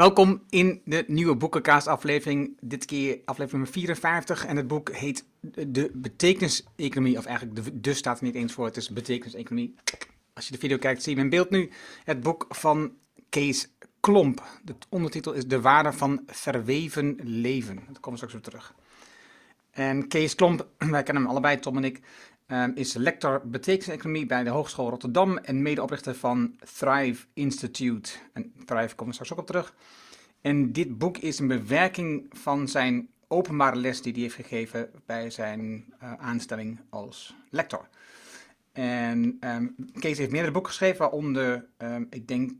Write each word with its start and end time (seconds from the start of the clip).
Welkom 0.00 0.42
in 0.48 0.82
de 0.84 1.04
nieuwe 1.06 1.36
boekenkaast-aflevering. 1.36 2.56
Dit 2.60 2.84
keer 2.84 3.20
aflevering 3.24 3.50
nummer 3.50 3.72
54. 3.72 4.46
En 4.46 4.56
het 4.56 4.66
boek 4.66 4.92
heet 4.92 5.24
De 5.68 5.90
Betekenis-economie. 5.94 7.18
Of 7.18 7.24
eigenlijk, 7.24 7.64
de, 7.64 7.80
de 7.80 7.94
staat 7.94 8.18
er 8.18 8.24
niet 8.24 8.34
eens 8.34 8.52
voor. 8.52 8.64
Het 8.64 8.76
is 8.76 8.90
Betekenis-economie. 8.90 9.74
Als 10.34 10.46
je 10.46 10.52
de 10.52 10.58
video 10.58 10.76
kijkt, 10.76 11.02
zie 11.02 11.14
je 11.14 11.20
in 11.20 11.28
beeld 11.28 11.50
nu 11.50 11.70
het 12.04 12.20
boek 12.20 12.46
van 12.48 12.92
Kees 13.28 13.74
Klomp. 14.00 14.42
De 14.64 14.74
ondertitel 14.88 15.32
is 15.32 15.46
De 15.46 15.60
Waarde 15.60 15.92
van 15.92 16.22
Verweven 16.26 17.18
Leven. 17.22 17.74
Daar 17.74 18.00
komen 18.00 18.20
we 18.20 18.26
straks 18.26 18.34
op 18.34 18.42
terug. 18.42 18.74
En 19.70 20.08
Kees 20.08 20.34
Klomp, 20.34 20.66
wij 20.78 21.02
kennen 21.02 21.22
hem 21.22 21.32
allebei, 21.32 21.58
Tom 21.58 21.76
en 21.76 21.84
ik, 21.84 22.00
ehm, 22.50 22.70
is 22.74 22.94
lector 22.94 23.42
betekenis-economie 23.44 24.26
bij 24.26 24.44
de 24.44 24.50
Hogeschool 24.50 24.90
Rotterdam 24.90 25.38
en 25.38 25.62
medeoprichter 25.62 26.14
van 26.14 26.56
Thrive 26.74 27.26
Institute. 27.32 28.10
En 28.32 28.52
Thrive 28.64 28.94
we 28.96 29.12
straks 29.12 29.32
ook 29.32 29.38
op 29.38 29.46
terug. 29.46 29.74
En 30.40 30.72
dit 30.72 30.98
boek 30.98 31.18
is 31.18 31.38
een 31.38 31.48
bewerking 31.48 32.26
van 32.30 32.68
zijn 32.68 33.08
openbare 33.28 33.76
les 33.76 34.02
die 34.02 34.12
hij 34.12 34.22
heeft 34.22 34.34
gegeven 34.34 34.90
bij 35.06 35.30
zijn 35.30 35.84
uh, 36.02 36.12
aanstelling 36.12 36.80
als 36.88 37.36
lector. 37.50 37.88
En 38.72 39.36
um, 39.40 39.74
Kees 39.98 40.18
heeft 40.18 40.30
meerdere 40.30 40.52
boeken 40.52 40.70
geschreven, 40.70 40.98
waaronder, 40.98 41.68
um, 41.78 42.06
ik 42.10 42.28
denk, 42.28 42.52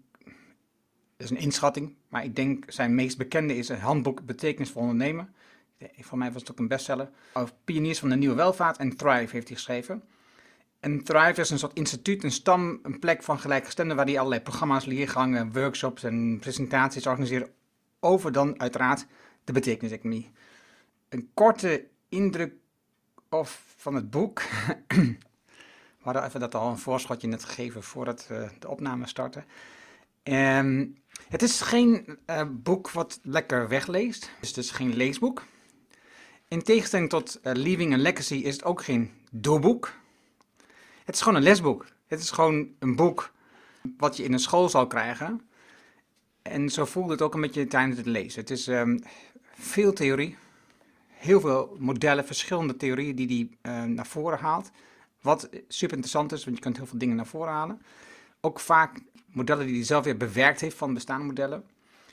dat 1.16 1.26
is 1.26 1.30
een 1.30 1.36
inschatting, 1.36 1.94
maar 2.08 2.24
ik 2.24 2.36
denk 2.36 2.64
zijn 2.68 2.94
meest 2.94 3.18
bekende 3.18 3.56
is 3.56 3.68
een 3.68 3.78
handboek 3.78 4.26
Betekenis 4.26 4.70
voor 4.70 4.82
ondernemen. 4.82 5.34
Voor 6.00 6.18
mij 6.18 6.32
was 6.32 6.42
het 6.42 6.50
ook 6.50 6.58
een 6.58 6.68
bestseller. 6.68 7.10
Over 7.32 7.54
pioniers 7.64 7.98
van 7.98 8.08
de 8.08 8.16
nieuwe 8.16 8.34
welvaart 8.34 8.76
en 8.76 8.96
Thrive 8.96 9.32
heeft 9.32 9.48
hij 9.48 9.56
geschreven. 9.56 10.02
En 10.80 11.04
Thrive 11.04 11.40
is 11.40 11.50
een 11.50 11.58
soort 11.58 11.76
instituut, 11.76 12.24
een 12.24 12.30
stam, 12.30 12.78
een 12.82 12.98
plek 12.98 13.22
van 13.22 13.38
gelijkgestemden 13.38 13.96
waar 13.96 14.06
hij 14.06 14.16
allerlei 14.16 14.40
programma's, 14.40 14.84
leergangen, 14.84 15.52
workshops 15.52 16.02
en 16.02 16.38
presentaties 16.40 17.06
organiseert 17.06 17.50
over 18.00 18.32
dan 18.32 18.60
uiteraard 18.60 19.06
de 19.44 19.52
betekeniseconomie. 19.52 20.30
Een 21.08 21.30
korte 21.34 21.86
indruk 22.08 22.52
of 23.28 23.64
van 23.76 23.94
het 23.94 24.10
boek. 24.10 24.42
We 25.98 26.06
hadden 26.06 26.24
even 26.24 26.40
dat 26.40 26.54
al 26.54 26.70
een 26.70 26.78
voorschotje 26.78 27.28
net 27.28 27.44
gegeven 27.44 27.82
voordat 27.82 28.28
uh, 28.32 28.48
de 28.58 28.68
opname 28.68 29.06
startte. 29.06 29.44
Um, 30.22 31.02
het 31.28 31.42
is 31.42 31.60
geen 31.60 32.18
uh, 32.26 32.42
boek 32.50 32.90
wat 32.90 33.18
lekker 33.22 33.68
wegleest. 33.68 34.30
Dus 34.40 34.48
het 34.48 34.58
is 34.58 34.70
geen 34.70 34.96
leesboek. 34.96 35.42
In 36.50 36.62
tegenstelling 36.62 37.08
tot 37.08 37.40
uh, 37.42 37.52
Leaving 37.52 37.92
a 37.92 37.96
Legacy 37.96 38.34
is 38.34 38.54
het 38.54 38.64
ook 38.64 38.84
geen 38.84 39.10
doelboek. 39.30 39.92
Het 41.04 41.14
is 41.14 41.20
gewoon 41.20 41.36
een 41.36 41.42
lesboek. 41.42 41.86
Het 42.06 42.20
is 42.20 42.30
gewoon 42.30 42.68
een 42.78 42.96
boek 42.96 43.32
wat 43.96 44.16
je 44.16 44.22
in 44.22 44.32
een 44.32 44.38
school 44.38 44.68
zal 44.68 44.86
krijgen. 44.86 45.40
En 46.42 46.70
zo 46.70 46.84
voelde 46.84 47.12
het 47.12 47.22
ook 47.22 47.34
een 47.34 47.40
beetje 47.40 47.66
tijdens 47.66 47.96
het 47.96 48.06
lezen. 48.06 48.40
Het 48.40 48.50
is 48.50 48.66
um, 48.66 49.02
veel 49.54 49.92
theorie, 49.92 50.36
heel 51.08 51.40
veel 51.40 51.76
modellen, 51.78 52.26
verschillende 52.26 52.76
theorieën 52.76 53.16
die 53.16 53.50
hij 53.62 53.72
uh, 53.72 53.94
naar 53.94 54.06
voren 54.06 54.38
haalt. 54.38 54.70
Wat 55.20 55.48
super 55.68 55.96
interessant 55.96 56.32
is, 56.32 56.44
want 56.44 56.56
je 56.56 56.62
kunt 56.62 56.76
heel 56.76 56.86
veel 56.86 56.98
dingen 56.98 57.16
naar 57.16 57.26
voren 57.26 57.52
halen. 57.52 57.82
Ook 58.40 58.60
vaak 58.60 58.98
modellen 59.26 59.66
die 59.66 59.74
hij 59.74 59.84
zelf 59.84 60.04
weer 60.04 60.16
bewerkt 60.16 60.60
heeft 60.60 60.76
van 60.76 60.94
bestaande 60.94 61.24
modellen. 61.24 61.64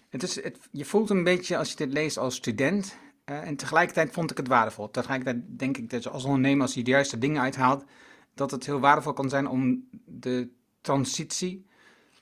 Het 0.09 0.23
is, 0.23 0.43
het, 0.43 0.57
je 0.71 0.85
voelt 0.85 1.09
een 1.09 1.23
beetje 1.23 1.57
als 1.57 1.69
je 1.69 1.75
dit 1.75 1.93
leest 1.93 2.17
als 2.17 2.35
student. 2.35 2.97
Uh, 3.29 3.47
en 3.47 3.55
tegelijkertijd 3.55 4.11
vond 4.11 4.31
ik 4.31 4.37
het 4.37 4.47
waardevol. 4.47 4.91
Tegelijkertijd 4.91 5.59
denk 5.59 5.77
ik 5.77 5.89
dat 5.89 6.07
als 6.07 6.23
ondernemer, 6.23 6.61
als 6.61 6.73
je 6.73 6.83
de 6.83 6.91
juiste 6.91 7.17
dingen 7.17 7.41
uithaalt, 7.41 7.85
dat 8.33 8.51
het 8.51 8.65
heel 8.65 8.79
waardevol 8.79 9.13
kan 9.13 9.29
zijn 9.29 9.47
om 9.47 9.89
de 10.05 10.49
transitie 10.81 11.65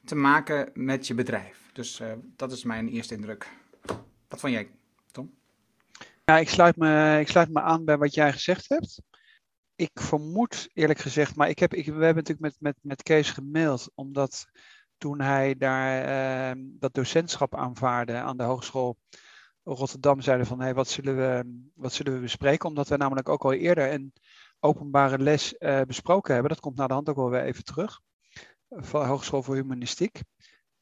te 0.05 0.15
maken 0.15 0.71
met 0.73 1.07
je 1.07 1.13
bedrijf. 1.13 1.69
Dus 1.73 1.99
uh, 1.99 2.11
dat 2.35 2.51
is 2.51 2.63
mijn 2.63 2.87
eerste 2.87 3.15
indruk. 3.15 3.49
Wat 4.27 4.39
vond 4.39 4.53
jij, 4.53 4.69
Tom? 5.11 5.33
Ja, 6.25 6.37
ik 6.37 6.49
sluit 6.49 6.75
me, 6.75 7.17
ik 7.19 7.27
sluit 7.27 7.49
me 7.49 7.61
aan 7.61 7.85
bij 7.85 7.97
wat 7.97 8.13
jij 8.13 8.31
gezegd 8.31 8.69
hebt. 8.69 9.01
Ik 9.75 9.91
vermoed 9.93 10.69
eerlijk 10.73 10.99
gezegd, 10.99 11.35
maar 11.35 11.49
ik 11.49 11.59
heb, 11.59 11.71
we 11.71 11.83
hebben 11.83 12.15
natuurlijk 12.15 12.39
met, 12.39 12.55
met, 12.59 12.77
met 12.81 13.03
Kees 13.03 13.31
gemaild, 13.31 13.91
omdat 13.95 14.47
toen 14.97 15.21
hij 15.21 15.55
daar 15.57 16.55
uh, 16.55 16.63
dat 16.65 16.93
docentschap 16.93 17.55
aanvaarde 17.55 18.13
aan 18.13 18.37
de 18.37 18.43
Hogeschool 18.43 18.97
Rotterdam, 19.67 20.21
zeiden 20.21 20.45
van 20.45 20.73
wat, 20.73 20.87
zullen 20.87 21.15
we, 21.17 21.61
wat 21.73 21.93
zullen 21.93 22.13
we 22.13 22.19
bespreken? 22.19 22.69
Omdat 22.69 22.87
we 22.87 22.97
namelijk 22.97 23.29
ook 23.29 23.43
al 23.43 23.53
eerder 23.53 23.93
een 23.93 24.13
openbare 24.59 25.19
les 25.19 25.55
uh, 25.59 25.81
besproken 25.81 26.33
hebben. 26.33 26.51
Dat 26.51 26.59
komt 26.59 26.77
naar 26.77 26.87
de 26.87 26.93
hand 26.93 27.09
ook 27.09 27.15
wel 27.15 27.29
weer 27.29 27.43
even 27.43 27.63
terug. 27.63 28.01
Van 28.69 29.05
Hogeschool 29.05 29.43
voor 29.43 29.55
Humanistiek. 29.55 30.21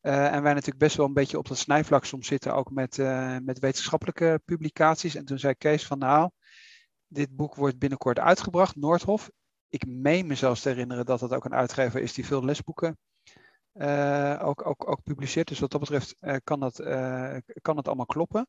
Uh, 0.01 0.33
en 0.33 0.43
wij 0.43 0.53
natuurlijk 0.53 0.77
best 0.79 0.97
wel 0.97 1.05
een 1.05 1.13
beetje 1.13 1.37
op 1.37 1.47
dat 1.47 1.57
snijvlak 1.57 2.05
soms 2.05 2.27
zitten, 2.27 2.55
ook 2.55 2.71
met, 2.71 2.97
uh, 2.97 3.37
met 3.43 3.59
wetenschappelijke 3.59 4.41
publicaties. 4.45 5.15
En 5.15 5.25
toen 5.25 5.39
zei 5.39 5.55
Kees 5.55 5.85
van 5.85 5.97
nou, 5.97 6.29
dit 7.07 7.35
boek 7.35 7.55
wordt 7.55 7.79
binnenkort 7.79 8.19
uitgebracht, 8.19 8.75
Noordhof. 8.75 9.29
Ik 9.69 9.87
meen 9.87 10.27
me 10.27 10.35
zelfs 10.35 10.61
te 10.61 10.69
herinneren 10.69 11.05
dat 11.05 11.21
het 11.21 11.33
ook 11.33 11.45
een 11.45 11.53
uitgever 11.53 12.01
is 12.01 12.13
die 12.13 12.25
veel 12.25 12.45
lesboeken 12.45 12.97
ook, 14.41 14.65
ook, 14.65 14.89
ook 14.89 15.03
publiceert. 15.03 15.47
Dus 15.47 15.59
wat 15.59 15.71
dat 15.71 15.79
betreft 15.79 16.15
uh, 16.21 16.35
kan, 16.43 16.59
dat, 16.59 16.79
uh, 16.79 17.37
kan 17.61 17.77
het 17.77 17.87
allemaal 17.87 18.05
kloppen. 18.05 18.47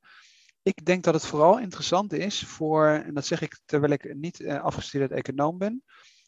Ik 0.62 0.84
denk 0.84 1.04
dat 1.04 1.14
het 1.14 1.26
vooral 1.26 1.58
interessant 1.58 2.12
is 2.12 2.46
voor, 2.46 2.86
en 2.86 3.14
dat 3.14 3.26
zeg 3.26 3.40
ik 3.40 3.60
terwijl 3.64 3.92
ik 3.92 4.14
niet 4.14 4.46
afgestudeerd 4.46 5.10
econoom 5.10 5.58
ben. 5.58 5.82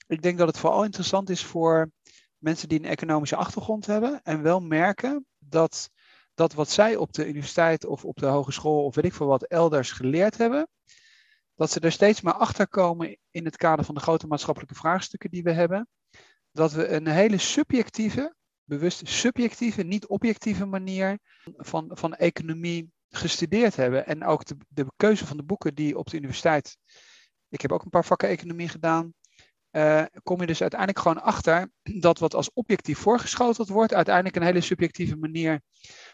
Ik 0.07 0.23
denk 0.23 0.39
dat 0.39 0.47
het 0.47 0.59
vooral 0.59 0.85
interessant 0.85 1.31
is 1.31 1.45
voor 1.45 1.91
mensen 2.39 2.69
die 2.69 2.79
een 2.79 2.85
economische 2.85 3.37
achtergrond 3.37 3.87
hebben 3.87 4.21
en 4.23 4.43
wel 4.43 4.61
merken 4.61 5.27
dat 5.39 5.91
dat 6.37 6.55
wat 6.55 6.71
zij 6.71 6.97
op 6.97 7.13
de 7.13 7.29
universiteit 7.29 7.85
of 7.85 8.05
op 8.05 8.17
de 8.17 8.27
hogeschool 8.27 8.85
of 8.85 8.95
weet 8.95 9.05
ik 9.05 9.15
veel 9.15 9.27
wat 9.27 9.43
elders 9.43 9.93
geleerd 9.93 10.37
hebben, 10.37 10.69
dat 11.55 11.71
ze 11.71 11.81
er 11.81 11.93
steeds 11.93 12.21
maar 12.21 12.35
achter 12.35 12.69
komen 12.69 13.19
in 13.31 13.45
het 13.45 13.57
kader 13.57 13.85
van 13.85 13.95
de 13.95 14.01
grote 14.01 14.27
maatschappelijke 14.27 14.75
vraagstukken 14.75 15.31
die 15.31 15.43
we 15.43 15.53
hebben. 15.53 15.89
Dat 16.53 16.73
we 16.73 16.89
een 16.89 17.07
hele 17.07 17.39
subjectieve, 17.39 18.35
bewust 18.67 19.09
subjectieve, 19.09 19.83
niet 19.83 20.07
objectieve 20.07 20.65
manier 20.65 21.19
van, 21.57 21.91
van 21.95 22.15
economie 22.15 22.91
gestudeerd 23.09 23.77
hebben. 23.77 24.07
En 24.07 24.25
ook 24.25 24.45
de, 24.45 24.57
de 24.69 24.87
keuze 24.97 25.27
van 25.27 25.37
de 25.37 25.43
boeken 25.43 25.75
die 25.75 25.99
op 25.99 26.11
de 26.11 26.17
universiteit. 26.17 26.77
Ik 27.49 27.61
heb 27.61 27.73
ook 27.73 27.83
een 27.85 27.91
paar 27.91 28.05
vakken 28.05 28.29
economie 28.29 28.69
gedaan. 28.69 29.15
Uh, 29.71 30.05
kom 30.23 30.41
je 30.41 30.47
dus 30.47 30.61
uiteindelijk 30.61 31.01
gewoon 31.01 31.23
achter 31.23 31.71
dat 31.83 32.19
wat 32.19 32.35
als 32.35 32.53
objectief 32.53 32.99
voorgeschoteld 32.99 33.69
wordt, 33.69 33.95
uiteindelijk 33.95 34.37
een 34.37 34.43
hele 34.43 34.61
subjectieve 34.61 35.17
manier 35.17 35.61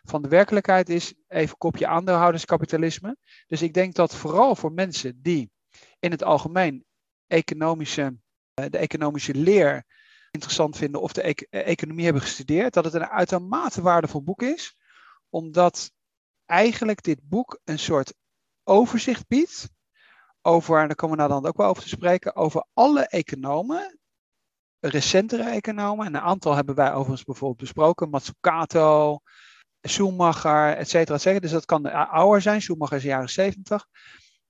van 0.02 0.22
de 0.22 0.28
werkelijkheid 0.28 0.88
is. 0.88 1.14
Even 1.28 1.56
kopje 1.58 1.86
aandeelhouderskapitalisme. 1.86 3.16
Dus 3.46 3.62
ik 3.62 3.74
denk 3.74 3.94
dat 3.94 4.14
vooral 4.14 4.56
voor 4.56 4.72
mensen 4.72 5.22
die 5.22 5.50
in 5.98 6.10
het 6.10 6.22
algemeen 6.22 6.84
economische, 7.26 8.16
uh, 8.60 8.66
de 8.68 8.78
economische 8.78 9.34
leer 9.34 9.84
interessant 10.32 10.76
vinden 10.76 11.00
of 11.00 11.12
de 11.12 11.28
e 11.28 11.34
economie 11.58 12.04
hebben 12.04 12.22
gestudeerd, 12.22 12.74
dat 12.74 12.84
het 12.84 12.94
een 12.94 13.08
uitermate 13.08 13.82
waardevol 13.82 14.22
boek 14.22 14.42
is, 14.42 14.76
omdat 15.28 15.92
eigenlijk 16.46 17.02
dit 17.02 17.28
boek 17.28 17.60
een 17.64 17.78
soort 17.78 18.14
overzicht 18.64 19.28
biedt 19.28 19.68
over, 20.42 20.80
en 20.80 20.86
daar 20.86 20.96
komen 20.96 21.16
we 21.16 21.22
nou 21.22 21.40
dan 21.40 21.50
ook 21.50 21.56
wel 21.56 21.68
over 21.68 21.82
te 21.82 21.88
spreken, 21.88 22.36
over 22.36 22.66
alle 22.72 23.06
economen, 23.06 23.98
recentere 24.80 25.50
economen, 25.50 26.06
en 26.06 26.14
een 26.14 26.20
aantal 26.20 26.54
hebben 26.54 26.74
wij 26.74 26.92
overigens 26.92 27.24
bijvoorbeeld 27.24 27.60
besproken, 27.60 28.10
Matsukato, 28.10 29.18
Schumacher, 29.80 30.76
et 30.76 30.88
cetera, 30.88 31.18
et. 31.18 31.42
Dus 31.42 31.50
dat 31.50 31.64
kan 31.64 31.92
ouder 32.08 32.42
zijn, 32.42 32.62
Schumacher 32.62 32.96
is 32.96 33.02
jaren 33.02 33.28
70. 33.28 33.86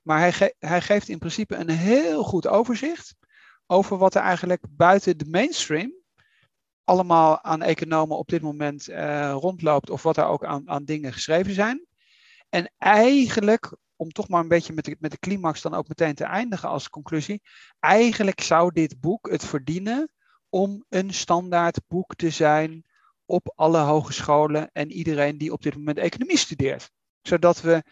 Maar 0.02 0.18
hij, 0.18 0.54
hij 0.58 0.80
geeft 0.80 1.08
in 1.08 1.18
principe 1.18 1.56
een 1.56 1.70
heel 1.70 2.22
goed 2.22 2.46
overzicht 2.46 3.14
over 3.72 3.98
wat 3.98 4.14
er 4.14 4.22
eigenlijk 4.22 4.64
buiten 4.70 5.18
de 5.18 5.24
mainstream 5.28 5.92
allemaal 6.84 7.42
aan 7.42 7.62
economen 7.62 8.16
op 8.16 8.28
dit 8.28 8.42
moment 8.42 8.88
uh, 8.88 9.32
rondloopt, 9.32 9.90
of 9.90 10.02
wat 10.02 10.16
er 10.16 10.24
ook 10.24 10.44
aan, 10.44 10.68
aan 10.68 10.84
dingen 10.84 11.12
geschreven 11.12 11.54
zijn. 11.54 11.86
En 12.48 12.72
eigenlijk, 12.78 13.76
om 13.96 14.12
toch 14.12 14.28
maar 14.28 14.40
een 14.40 14.48
beetje 14.48 14.72
met 14.72 14.84
de, 14.84 14.96
met 14.98 15.10
de 15.10 15.18
climax 15.18 15.62
dan 15.62 15.74
ook 15.74 15.88
meteen 15.88 16.14
te 16.14 16.24
eindigen 16.24 16.68
als 16.68 16.88
conclusie, 16.88 17.42
eigenlijk 17.78 18.40
zou 18.40 18.72
dit 18.72 19.00
boek 19.00 19.30
het 19.30 19.44
verdienen 19.44 20.12
om 20.48 20.84
een 20.88 21.14
standaard 21.14 21.80
boek 21.88 22.14
te 22.14 22.30
zijn 22.30 22.84
op 23.24 23.52
alle 23.54 23.78
hogescholen 23.78 24.70
en 24.72 24.92
iedereen 24.92 25.38
die 25.38 25.52
op 25.52 25.62
dit 25.62 25.74
moment 25.74 25.98
economie 25.98 26.38
studeert. 26.38 26.90
Zodat 27.22 27.60
we 27.60 27.82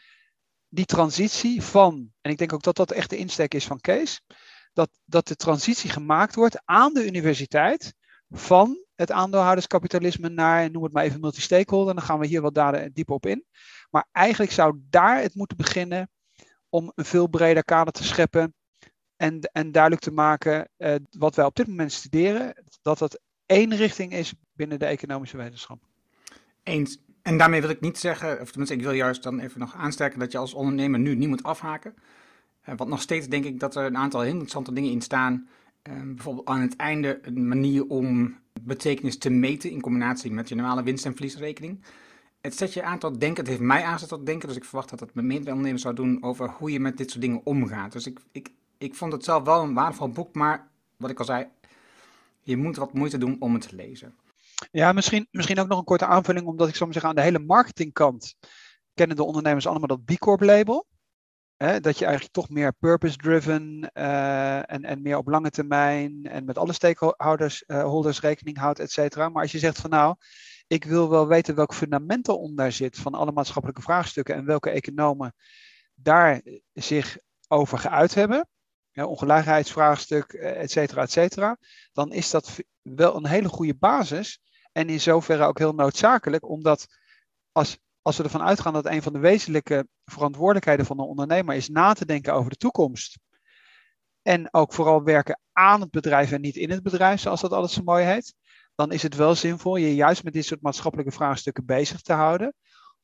die 0.69 0.85
transitie 0.85 1.63
van, 1.63 2.13
en 2.21 2.31
ik 2.31 2.39
denk 2.39 2.53
ook 2.53 2.63
dat 2.63 2.77
dat 2.77 2.91
echt 2.91 3.11
de 3.11 3.17
insteek 3.17 3.55
is 3.55 3.67
van 3.67 3.81
Kees, 3.81 4.23
dat, 4.81 4.91
dat 5.05 5.29
de 5.29 5.37
transitie 5.37 5.91
gemaakt 5.91 6.35
wordt 6.35 6.63
aan 6.65 6.93
de 6.95 7.07
universiteit 7.07 7.95
van 8.31 8.85
het 8.95 9.11
aandeelhouderskapitalisme 9.11 10.29
naar, 10.29 10.71
noem 10.71 10.83
het 10.83 10.93
maar 10.93 11.05
even 11.05 11.21
multi-stakeholder, 11.21 11.95
dan 11.95 12.03
gaan 12.03 12.19
we 12.19 12.27
hier 12.27 12.41
wat 12.41 12.55
daar 12.55 12.93
dieper 12.93 13.15
op 13.15 13.27
in. 13.27 13.45
Maar 13.91 14.07
eigenlijk 14.13 14.53
zou 14.53 14.81
daar 14.91 15.23
het 15.23 15.35
moeten 15.35 15.57
beginnen 15.57 16.11
om 16.69 16.93
een 16.95 17.05
veel 17.05 17.27
breder 17.27 17.65
kader 17.65 17.93
te 17.93 18.05
scheppen 18.05 18.55
en, 19.17 19.41
en 19.41 19.73
duidelijk 19.73 20.03
te 20.03 20.13
maken 20.13 20.69
uh, 20.79 20.95
wat 21.11 21.35
wij 21.35 21.45
op 21.45 21.57
dit 21.57 21.67
moment 21.67 21.93
studeren, 21.93 22.55
dat 22.83 22.99
dat 22.99 23.21
één 23.47 23.77
richting 23.77 24.13
is 24.13 24.35
binnen 24.53 24.79
de 24.79 24.87
economische 24.87 25.37
wetenschap. 25.37 25.83
Eens. 26.63 26.99
En 27.23 27.39
daarmee 27.39 27.61
wil 27.61 27.71
ik 27.71 27.81
niet 27.81 27.99
zeggen, 27.99 28.41
of 28.41 28.49
tenminste, 28.49 28.77
ik 28.77 28.83
wil 28.83 28.93
juist 28.93 29.23
dan 29.23 29.41
even 29.41 29.61
nog 29.61 29.75
aansterken 29.75 30.19
dat 30.19 30.33
je 30.33 30.39
als 30.39 30.55
ondernemer 30.55 30.99
nu 30.99 31.15
niet 31.15 31.29
moet 31.29 31.43
afhaken. 31.43 31.95
Uh, 32.71 32.77
want 32.77 32.91
nog 32.91 33.01
steeds 33.01 33.29
denk 33.29 33.45
ik 33.45 33.61
dat 33.61 33.77
er 33.77 33.85
een 33.85 33.97
aantal 33.97 34.21
heel 34.21 34.31
interessante 34.31 34.73
dingen 34.73 34.91
in 34.91 35.01
staan. 35.01 35.49
Uh, 35.89 36.03
bijvoorbeeld 36.03 36.47
aan 36.47 36.61
het 36.61 36.77
einde 36.77 37.19
een 37.23 37.49
manier 37.49 37.87
om 37.87 38.39
betekenis 38.61 39.19
te 39.19 39.31
meten 39.31 39.71
in 39.71 39.81
combinatie 39.81 40.33
met 40.33 40.49
je 40.49 40.55
normale 40.55 40.83
winst- 40.83 41.07
en 41.07 41.13
verliesrekening. 41.13 41.85
Het 42.41 42.57
zet 42.57 42.73
je 42.73 42.83
aan 42.83 42.99
tot 42.99 43.21
denken, 43.21 43.39
het 43.39 43.49
heeft 43.49 43.61
mij 43.61 43.85
aangezet 43.85 44.09
tot 44.09 44.27
denken, 44.27 44.49
dus 44.49 44.57
ik 44.57 44.65
verwacht 44.65 44.91
dat 44.91 45.01
het 45.01 45.15
met 45.15 45.25
meerdere 45.25 45.51
ondernemers 45.51 45.83
zou 45.83 45.95
doen 45.95 46.23
over 46.23 46.51
hoe 46.51 46.73
je 46.73 46.81
met 46.81 46.97
dit 46.97 47.11
soort 47.11 47.23
dingen 47.23 47.41
omgaat. 47.45 47.93
Dus 47.93 48.07
ik, 48.07 48.21
ik, 48.33 48.51
ik 48.79 48.95
vond 48.95 49.13
het 49.13 49.25
zelf 49.25 49.45
wel 49.45 49.63
een 49.63 49.75
waardevol 49.75 50.09
boek, 50.09 50.35
maar 50.35 50.69
wat 50.97 51.11
ik 51.11 51.19
al 51.19 51.25
zei, 51.25 51.47
je 52.41 52.57
moet 52.57 52.77
wat 52.77 52.93
moeite 52.93 53.19
doen 53.19 53.37
om 53.39 53.55
het 53.55 53.69
te 53.69 53.77
lezen. 53.77 54.15
Ja, 54.71 54.93
misschien, 54.93 55.27
misschien 55.31 55.59
ook 55.59 55.69
nog 55.69 55.79
een 55.79 55.85
korte 55.85 56.07
aanvulling, 56.07 56.47
omdat 56.47 56.69
ik 56.69 56.75
zou 56.75 56.85
maar 56.85 56.93
zeggen, 56.93 57.11
aan 57.11 57.25
de 57.25 57.31
hele 57.31 57.47
marketingkant 57.47 58.35
kennen 58.95 59.17
de 59.17 59.25
ondernemers 59.25 59.67
allemaal 59.67 59.89
dat 59.89 60.05
B 60.05 60.19
Corp 60.19 60.41
label. 60.41 60.87
Hè, 61.65 61.81
dat 61.81 61.99
je 61.99 62.05
eigenlijk 62.05 62.35
toch 62.35 62.49
meer 62.49 62.73
purpose-driven 62.73 63.91
uh, 63.95 64.71
en, 64.71 64.85
en 64.85 65.03
meer 65.03 65.17
op 65.17 65.29
lange 65.29 65.51
termijn 65.51 66.27
en 66.27 66.45
met 66.45 66.59
alle 66.59 66.73
stakeholders 66.73 67.65
uh, 67.67 67.83
holders 67.83 68.21
rekening 68.21 68.59
houdt, 68.59 68.79
et 68.79 68.91
cetera. 68.91 69.29
Maar 69.29 69.43
als 69.43 69.53
je 69.53 69.59
zegt 69.59 69.81
van 69.81 69.91
nou, 69.91 70.17
ik 70.67 70.85
wil 70.85 71.11
wel 71.11 71.27
weten 71.27 71.55
welk 71.55 71.75
fundament 71.75 72.29
eronder 72.29 72.73
zit 72.73 72.99
van 72.99 73.15
alle 73.15 73.33
maatschappelijke 73.33 73.83
vraagstukken 73.83 74.35
en 74.35 74.45
welke 74.45 74.71
economen 74.71 75.35
daar 75.95 76.43
zich 76.73 77.19
over 77.49 77.79
geuit 77.79 78.15
hebben, 78.15 78.49
ongelijkheidsvraagstuk, 78.93 80.33
eh, 80.33 80.63
et 80.63 80.71
cetera, 80.71 81.03
et 81.03 81.11
cetera, 81.11 81.57
dan 81.93 82.13
is 82.13 82.31
dat 82.31 82.59
wel 82.83 83.17
een 83.17 83.27
hele 83.27 83.49
goede 83.49 83.77
basis 83.77 84.41
en 84.73 84.89
in 84.89 85.01
zoverre 85.01 85.45
ook 85.45 85.59
heel 85.59 85.75
noodzakelijk, 85.75 86.49
omdat 86.49 86.87
als, 87.53 87.79
als 88.03 88.17
we 88.17 88.23
ervan 88.23 88.43
uitgaan 88.43 88.73
dat 88.73 88.87
een 88.87 89.03
van 89.03 89.13
de 89.13 89.19
wezenlijke 89.19 89.89
verantwoordelijkheden 90.05 90.87
van 90.87 90.99
een 90.99 91.05
ondernemer 91.05 91.55
is 91.55 91.69
na 91.69 91.93
te 91.93 92.07
denken 92.07 92.35
over 92.35 92.51
de 92.51 92.57
toekomst. 92.57 93.19
En 94.23 94.55
ook 94.55 94.73
vooral 94.73 95.03
werken 95.03 95.41
aan 95.53 95.81
het 95.81 95.91
bedrijf 95.91 96.33
en 96.33 96.41
niet 96.41 96.57
in 96.57 96.71
het 96.71 96.83
bedrijf, 96.83 97.21
zoals 97.21 97.41
dat 97.41 97.53
alles 97.53 97.73
zo 97.73 97.83
mooi 97.83 98.05
heet. 98.05 98.35
Dan 98.75 98.93
is 98.93 99.03
het 99.03 99.17
wel 99.17 99.35
zinvol 99.35 99.77
je 99.77 99.95
juist 99.95 100.25
met 100.25 100.33
dit 100.33 100.45
soort 100.45 100.63
maatschappelijke 100.63 101.13
vraagstukken 101.13 101.65
bezig 101.65 102.01
te 102.01 102.13
houden. 102.13 102.55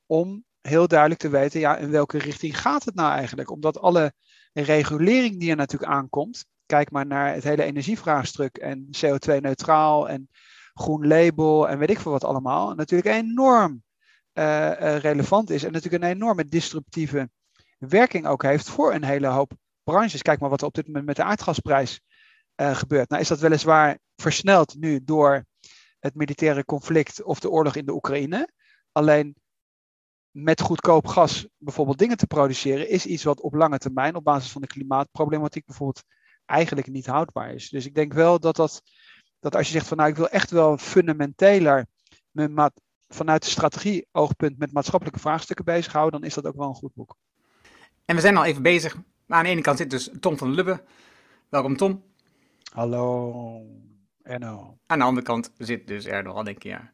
Om 0.06 0.44
heel 0.60 0.88
duidelijk 0.88 1.20
te 1.20 1.28
weten, 1.28 1.60
ja, 1.60 1.76
in 1.76 1.90
welke 1.90 2.18
richting 2.18 2.60
gaat 2.60 2.84
het 2.84 2.94
nou 2.94 3.12
eigenlijk? 3.12 3.50
Omdat 3.50 3.80
alle 3.80 4.12
regulering 4.52 5.40
die 5.40 5.50
er 5.50 5.56
natuurlijk 5.56 5.92
aankomt, 5.92 6.46
kijk 6.66 6.90
maar 6.90 7.06
naar 7.06 7.34
het 7.34 7.44
hele 7.44 7.62
energievraagstuk 7.62 8.56
en 8.56 8.88
CO2-neutraal 8.96 10.08
en 10.08 10.28
groen 10.74 11.06
label 11.06 11.68
en 11.68 11.78
weet 11.78 11.90
ik 11.90 11.98
veel 11.98 12.12
wat 12.12 12.24
allemaal, 12.24 12.74
natuurlijk 12.74 13.16
enorm 13.16 13.84
relevant 14.98 15.50
is 15.50 15.64
en 15.64 15.72
natuurlijk 15.72 16.02
een 16.02 16.10
enorme 16.10 16.44
disruptieve 16.44 17.30
werking 17.78 18.26
ook 18.26 18.42
heeft 18.42 18.68
voor 18.68 18.94
een 18.94 19.04
hele 19.04 19.26
hoop 19.26 19.52
branches. 19.82 20.22
Kijk 20.22 20.40
maar 20.40 20.50
wat 20.50 20.60
er 20.60 20.66
op 20.66 20.74
dit 20.74 20.86
moment 20.86 21.06
met 21.06 21.16
de 21.16 21.22
aardgasprijs 21.22 22.00
uh, 22.56 22.76
gebeurt. 22.76 23.08
Nou 23.08 23.22
is 23.22 23.28
dat 23.28 23.40
weliswaar 23.40 23.98
versneld 24.16 24.74
nu 24.78 25.04
door 25.04 25.44
het 25.98 26.14
militaire 26.14 26.64
conflict 26.64 27.22
of 27.22 27.40
de 27.40 27.50
oorlog 27.50 27.76
in 27.76 27.86
de 27.86 27.92
Oekraïne. 27.92 28.50
Alleen 28.92 29.36
met 30.30 30.60
goedkoop 30.60 31.06
gas 31.06 31.48
bijvoorbeeld 31.56 31.98
dingen 31.98 32.16
te 32.16 32.26
produceren 32.26 32.88
is 32.88 33.06
iets 33.06 33.22
wat 33.22 33.40
op 33.40 33.54
lange 33.54 33.78
termijn 33.78 34.14
op 34.14 34.24
basis 34.24 34.52
van 34.52 34.60
de 34.60 34.66
klimaatproblematiek 34.66 35.66
bijvoorbeeld 35.66 36.04
eigenlijk 36.44 36.86
niet 36.86 37.06
houdbaar 37.06 37.54
is. 37.54 37.68
Dus 37.68 37.86
ik 37.86 37.94
denk 37.94 38.12
wel 38.12 38.40
dat 38.40 38.56
dat 38.56 38.82
dat 39.38 39.56
als 39.56 39.66
je 39.66 39.72
zegt 39.72 39.86
van 39.86 39.96
nou 39.96 40.10
ik 40.10 40.16
wil 40.16 40.28
echt 40.28 40.50
wel 40.50 40.78
fundamenteler 40.78 41.86
me 42.30 42.48
vanuit 43.08 43.42
de 43.42 43.50
strategie 43.50 44.06
oogpunt 44.12 44.58
met 44.58 44.72
maatschappelijke 44.72 45.20
vraagstukken 45.20 45.64
bezighouden, 45.64 46.20
dan 46.20 46.28
is 46.28 46.34
dat 46.34 46.46
ook 46.46 46.56
wel 46.56 46.68
een 46.68 46.74
goed 46.74 46.94
boek. 46.94 47.16
En 48.04 48.14
we 48.14 48.20
zijn 48.20 48.36
al 48.36 48.44
even 48.44 48.62
bezig. 48.62 48.96
Maar 49.26 49.38
aan 49.38 49.44
de 49.44 49.50
ene 49.50 49.60
kant 49.60 49.78
zit 49.78 49.90
dus 49.90 50.10
Tom 50.20 50.36
van 50.36 50.54
Lubbe. 50.54 50.84
Welkom 51.48 51.76
Tom. 51.76 52.02
Hallo 52.72 53.62
Erno. 54.22 54.78
Aan 54.86 54.98
de 54.98 55.04
andere 55.04 55.26
kant 55.26 55.50
zit 55.58 55.86
dus 55.86 56.06
Erno 56.06 56.32
al 56.32 56.44
denk 56.44 56.56
ik 56.56 56.62
ja. 56.62 56.92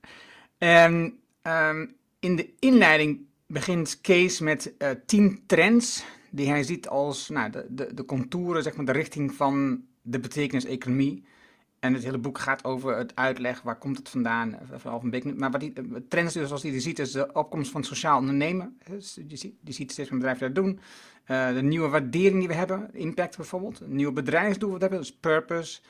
En 0.58 1.18
um, 1.42 1.96
in 2.18 2.36
de 2.36 2.54
inleiding 2.58 3.26
begint 3.46 4.00
Kees 4.00 4.40
met 4.40 4.74
uh, 4.78 4.90
tien 5.06 5.42
trends 5.46 6.04
die 6.30 6.48
hij 6.48 6.62
ziet 6.62 6.88
als 6.88 7.28
nou, 7.28 7.50
de, 7.50 7.66
de, 7.68 7.94
de 7.94 8.04
contouren, 8.04 8.62
zeg 8.62 8.76
maar 8.76 8.84
de 8.84 8.92
richting 8.92 9.34
van 9.34 9.84
de 10.02 10.20
betekenis-economie. 10.20 11.24
En 11.82 11.94
het 11.94 12.02
hele 12.02 12.18
boek 12.18 12.38
gaat 12.38 12.64
over 12.64 12.96
het 12.96 13.16
uitleg, 13.16 13.62
waar 13.62 13.78
komt 13.78 13.98
het 13.98 14.08
vandaan, 14.08 14.54
eh, 14.54 14.78
vooral 14.78 15.00
van 15.00 15.10
Beek. 15.10 15.36
Maar 15.38 15.50
wat 15.50 15.60
die 15.60 15.72
trends 16.08 16.34
dus 16.34 16.46
zoals 16.46 16.62
je 16.62 16.80
ziet, 16.80 16.98
is 16.98 17.12
de 17.12 17.32
opkomst 17.32 17.70
van 17.70 17.84
sociaal 17.84 18.18
ondernemen. 18.18 18.78
Je, 19.26 19.36
ziet, 19.36 19.54
je 19.64 19.72
ziet 19.72 19.92
steeds 19.92 20.10
meer 20.10 20.18
bedrijven 20.18 20.54
dat 20.54 20.64
doen. 20.64 20.80
Uh, 21.26 21.54
de 21.54 21.62
nieuwe 21.62 21.88
waardering 21.88 22.38
die 22.38 22.48
we 22.48 22.54
hebben, 22.54 22.94
impact 22.94 23.36
bijvoorbeeld. 23.36 23.80
Een 23.80 23.94
nieuwe 23.94 24.12
bedrijfsdoel 24.12 24.70
wat 24.70 24.78
we 24.78 24.84
hebben, 24.84 25.06
dus 25.06 25.16
purpose. 25.16 25.80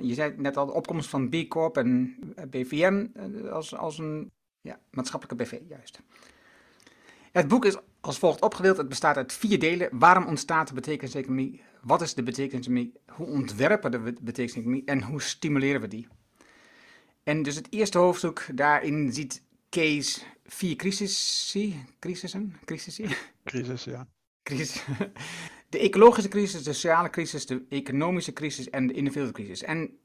Je 0.00 0.14
zei 0.14 0.34
net 0.36 0.56
al, 0.56 0.66
de 0.66 0.72
opkomst 0.72 1.08
van 1.08 1.28
B 1.28 1.48
Corp 1.48 1.76
en 1.76 2.16
BVM 2.50 3.06
als, 3.50 3.74
als 3.74 3.98
een 3.98 4.30
ja, 4.60 4.78
maatschappelijke 4.90 5.44
BV, 5.44 5.60
juist. 5.68 6.00
Het 7.32 7.48
boek 7.48 7.64
is 7.64 7.76
als 8.08 8.18
volgt 8.18 8.42
opgedeeld. 8.42 8.76
Het 8.76 8.88
bestaat 8.88 9.16
uit 9.16 9.32
vier 9.32 9.58
delen. 9.58 9.88
Waarom 9.92 10.26
ontstaat 10.26 10.68
de 10.68 10.74
betekeniseconomie? 10.74 11.62
Wat 11.82 12.00
is 12.00 12.14
de 12.14 12.22
betekeniseconomie? 12.22 12.92
Hoe 13.06 13.26
ontwerpen 13.26 13.90
de 13.90 13.98
betekeniseconomie? 13.98 14.84
En 14.84 15.02
hoe 15.02 15.22
stimuleren 15.22 15.80
we 15.80 15.88
die? 15.88 16.08
En 17.22 17.42
dus 17.42 17.54
het 17.54 17.66
eerste 17.70 17.98
hoofdstuk, 17.98 18.50
daarin 18.54 19.12
ziet 19.12 19.42
Kees 19.68 20.24
vier 20.44 20.76
crisissen. 20.76 21.86
Crisissen? 21.98 22.56
Crisissen? 22.64 23.08
Crisis, 23.44 23.84
ja. 23.84 24.06
Crisis. 24.42 24.82
De 25.68 25.78
ecologische 25.78 26.28
crisis, 26.28 26.62
de 26.62 26.72
sociale 26.72 27.10
crisis, 27.10 27.46
de 27.46 27.64
economische 27.68 28.32
crisis 28.32 28.70
en 28.70 28.86
de 28.86 28.92
individuele 28.92 29.32
crisis. 29.32 29.62
En 29.62 29.98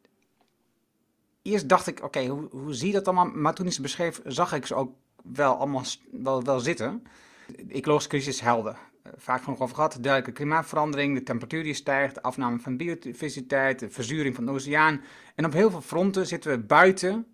eerst 1.42 1.70
dacht 1.70 1.88
ik, 1.88 2.04
oké, 2.04 2.26
hoe, 2.26 2.48
hoe 2.52 2.74
zie 2.74 2.88
je 2.88 2.94
dat 2.94 3.08
allemaal? 3.08 3.26
Maar 3.26 3.54
toen 3.54 3.66
ik 3.66 3.72
ze 3.74 3.82
beschreef, 3.82 4.22
zag 4.26 4.54
ik 4.54 4.66
ze 4.66 4.76
ook 4.76 4.96
wel 5.24 5.56
allemaal 5.56 5.84
wel, 6.12 6.44
wel 6.44 6.60
zitten. 6.60 7.04
De 7.56 7.74
ecologische 7.74 8.10
crisis 8.10 8.36
is 8.36 8.40
helder. 8.40 8.78
Eh, 9.04 9.12
vaak 9.18 9.44
genoeg 9.44 9.60
over 9.60 9.76
gehad. 9.76 9.98
Duidelijke 10.02 10.42
klimaatverandering, 10.42 11.16
de 11.18 11.24
temperatuur 11.24 11.64
die 11.64 11.74
stijgt, 11.74 12.16
de 12.16 12.22
afname 12.22 12.60
van 12.60 12.78
biodiversiteit, 12.78 13.80
de 13.80 13.90
verzuring 13.90 14.36
van 14.36 14.46
de 14.46 14.52
oceaan. 14.52 15.02
En 15.36 15.46
op 15.46 15.54
heel 15.54 15.72
veel 15.72 15.82
fronten 15.82 16.28
zitten 16.28 16.52
we 16.52 16.60
buiten, 16.60 17.28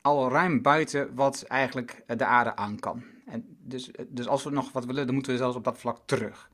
al 0.00 0.30
ruim 0.30 0.62
buiten 0.62 1.14
wat 1.14 1.42
eigenlijk 1.42 2.02
de 2.06 2.24
aarde 2.24 2.56
aan 2.56 2.78
kan. 2.78 3.02
En 3.26 3.56
dus, 3.60 3.90
dus 4.08 4.28
als 4.28 4.44
we 4.44 4.50
nog 4.50 4.72
wat 4.72 4.84
willen, 4.84 5.04
dan 5.04 5.14
moeten 5.14 5.32
we 5.32 5.38
zelfs 5.38 5.56
op 5.56 5.64
dat 5.64 5.78
vlak 5.78 5.98
terug. 6.04 6.50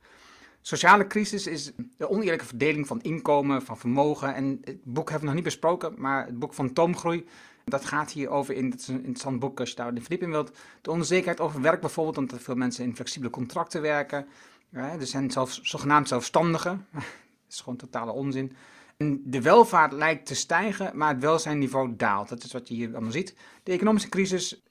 Sociale 0.60 1.06
crisis 1.06 1.46
is 1.46 1.72
de 1.96 2.10
oneerlijke 2.10 2.46
verdeling 2.46 2.86
van 2.86 3.00
inkomen, 3.02 3.62
van 3.62 3.78
vermogen. 3.78 4.34
En 4.34 4.60
het 4.64 4.84
boek 4.84 5.10
hebben 5.10 5.20
we 5.20 5.26
nog 5.26 5.34
niet 5.34 5.44
besproken, 5.44 5.94
maar 5.96 6.26
het 6.26 6.38
boek 6.38 6.54
van 6.54 6.72
Toomgroei 6.72 7.26
dat 7.64 7.84
gaat 7.84 8.10
hier 8.10 8.28
over 8.28 8.54
in, 8.54 8.70
het 8.70 8.88
interessant 8.88 9.38
boek 9.38 9.60
als 9.60 9.70
je 9.70 9.76
daar 9.76 9.94
de 9.94 10.00
verdieping 10.00 10.30
wilt. 10.30 10.56
De 10.82 10.90
onzekerheid 10.90 11.40
over 11.40 11.60
werk 11.60 11.80
bijvoorbeeld, 11.80 12.18
omdat 12.18 12.42
veel 12.42 12.54
mensen 12.54 12.84
in 12.84 12.94
flexibele 12.94 13.30
contracten 13.30 13.82
werken. 13.82 14.26
Ja, 14.68 14.92
er 14.92 15.06
zijn 15.06 15.30
zelfs 15.30 15.60
zogenaamd 15.62 16.08
zelfstandigen. 16.08 16.86
dat 16.92 17.02
is 17.48 17.60
gewoon 17.60 17.78
totale 17.78 18.12
onzin. 18.12 18.52
En 18.96 19.22
de 19.24 19.42
welvaart 19.42 19.92
lijkt 19.92 20.26
te 20.26 20.34
stijgen, 20.34 20.96
maar 20.96 21.08
het 21.08 21.22
welzijnniveau 21.22 21.96
daalt. 21.96 22.28
Dat 22.28 22.44
is 22.44 22.52
wat 22.52 22.68
je 22.68 22.74
hier 22.74 22.92
allemaal 22.92 23.12
ziet. 23.12 23.34
De 23.62 23.72
economische 23.72 24.08
crisis, 24.08 24.62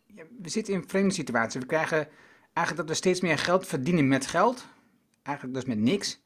we 0.41 0.49
zitten 0.49 0.73
in 0.73 0.79
een 0.79 0.89
vreemde 0.89 1.13
situatie. 1.13 1.59
We 1.59 1.65
krijgen 1.65 2.07
eigenlijk 2.53 2.87
dat 2.87 2.87
we 2.87 2.93
steeds 2.93 3.21
meer 3.21 3.37
geld 3.37 3.67
verdienen 3.67 4.07
met 4.07 4.25
geld. 4.25 4.65
Eigenlijk 5.23 5.55
dus 5.55 5.65
met 5.65 5.77
niks. 5.79 6.21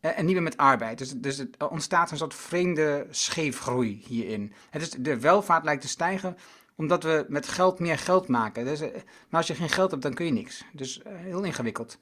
Eh, 0.00 0.18
en 0.18 0.24
niet 0.24 0.34
meer 0.34 0.42
met 0.42 0.56
arbeid. 0.56 0.98
Dus, 0.98 1.12
dus 1.12 1.38
er 1.38 1.68
ontstaat 1.68 2.10
een 2.10 2.16
soort 2.16 2.34
vreemde 2.34 3.06
scheefgroei 3.10 4.04
hierin. 4.06 4.52
Het 4.70 4.82
is, 4.82 4.90
de 4.90 5.20
welvaart 5.20 5.64
lijkt 5.64 5.82
te 5.82 5.88
stijgen 5.88 6.36
omdat 6.78 7.02
we 7.02 7.24
met 7.28 7.48
geld 7.48 7.78
meer 7.78 7.98
geld 7.98 8.28
maken. 8.28 8.64
Dus, 8.64 8.80
maar 8.80 8.90
als 9.30 9.46
je 9.46 9.54
geen 9.54 9.68
geld 9.68 9.90
hebt, 9.90 10.02
dan 10.02 10.14
kun 10.14 10.26
je 10.26 10.32
niks. 10.32 10.64
Dus 10.72 10.98
uh, 10.98 11.12
heel 11.16 11.42
ingewikkeld. 11.42 11.98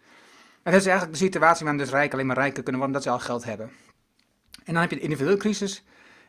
En 0.62 0.72
dat 0.72 0.80
is 0.80 0.86
eigenlijk 0.86 1.18
de 1.18 1.24
situatie 1.24 1.64
waarin 1.64 1.82
dus 1.82 1.92
rijken 1.92 2.12
alleen 2.12 2.26
maar 2.26 2.36
rijker 2.36 2.62
kunnen 2.62 2.80
worden 2.80 2.96
omdat 2.96 3.02
ze 3.02 3.10
al 3.10 3.26
geld 3.26 3.44
hebben. 3.44 3.70
En 4.64 4.72
dan 4.72 4.82
heb 4.82 4.90
je 4.90 4.96
de 4.96 5.02
individuele 5.02 5.38
crisis. 5.38 5.84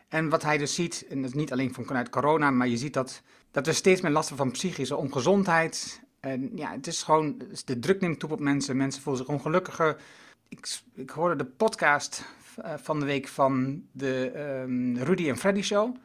En 0.08 0.30
wat 0.30 0.44
hij 0.44 0.58
dus 0.58 0.76
ziet, 0.76 1.06
en 1.10 1.22
dat 1.22 1.30
is 1.30 1.36
niet 1.36 1.52
alleen 1.52 1.74
vanuit 1.74 2.10
corona, 2.10 2.52
maar 2.52 2.68
je 2.68 2.78
ziet 2.78 2.94
dat, 2.94 3.22
dat 3.52 3.66
we 3.66 3.74
steeds 3.74 4.02
meer 4.02 4.12
last 4.12 4.28
hebben 4.28 4.46
van 4.46 4.56
psychische 4.56 4.96
ongezondheid. 4.96 6.02
En 6.20 6.52
ja, 6.56 6.72
het 6.72 6.88
is 6.88 7.04
gewoon, 7.04 7.42
de 7.66 7.80
druk 7.80 8.02
neemt 8.02 8.20
toe 8.20 8.30
op 8.30 8.40
mensen. 8.40 8.78
Mensen 8.78 9.02
voelen 9.02 9.26
zich 9.26 9.34
ongelukkiger 9.34 10.02
ik, 10.50 11.10
hoorde 11.10 11.36
de 11.36 11.46
podcast 11.46 12.26
eh, 12.56 12.74
van 12.78 13.00
de 13.00 13.06
week 13.06 13.28
van 13.28 13.84
de 13.92 14.32
um, 14.66 14.98
Rudy 14.98 15.30
en 15.30 15.38
Freddy 15.38 15.62
Show. 15.62 15.96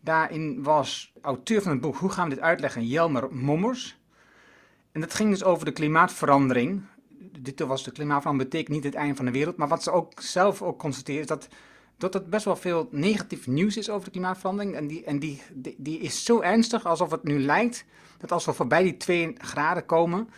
Daarin 0.00 0.62
was 0.62 1.12
auteur 1.22 1.62
van 1.62 1.70
het 1.72 1.80
boek 1.80 1.96
Hoe 1.96 2.10
gaan 2.10 2.28
we 2.28 2.34
dit 2.34 2.44
uitleggen? 2.44 2.86
Jelmer 2.86 3.34
Mommers. 3.34 3.98
En 4.92 5.00
dat 5.00 5.14
ging 5.14 5.30
dus 5.30 5.44
over 5.44 5.64
de 5.64 5.72
klimaatverandering. 5.72 6.82
Dit 7.40 7.60
was 7.60 7.84
de 7.84 7.92
klimaatverandering 7.92 8.50
betekent 8.50 8.76
niet 8.76 8.92
het 8.92 8.94
einde 8.94 9.14
van 9.14 9.24
de 9.24 9.30
wereld. 9.30 9.56
Maar 9.56 9.68
wat 9.68 9.82
ze 9.82 9.90
ook 9.90 10.20
zelf 10.20 10.62
ook 10.62 10.78
constateren 10.78 11.20
is 11.20 11.26
dat 11.26 11.48
dat 11.96 12.14
er 12.14 12.28
best 12.28 12.44
wel 12.44 12.56
veel 12.56 12.88
negatief 12.90 13.46
nieuws 13.46 13.76
is 13.76 13.90
over 13.90 14.04
de 14.04 14.10
klimaatverandering. 14.10 14.74
En, 14.74 14.86
die, 14.86 15.04
en 15.04 15.18
die, 15.18 15.42
die, 15.52 15.74
die 15.78 15.98
is 15.98 16.24
zo 16.24 16.40
ernstig 16.40 16.86
alsof 16.86 17.10
het 17.10 17.22
nu 17.22 17.40
lijkt 17.40 17.84
dat 18.18 18.32
als 18.32 18.44
we 18.44 18.52
voorbij 18.52 18.82
die 18.82 18.96
2 18.96 19.34
graden 19.38 19.86
komen, 19.86 20.28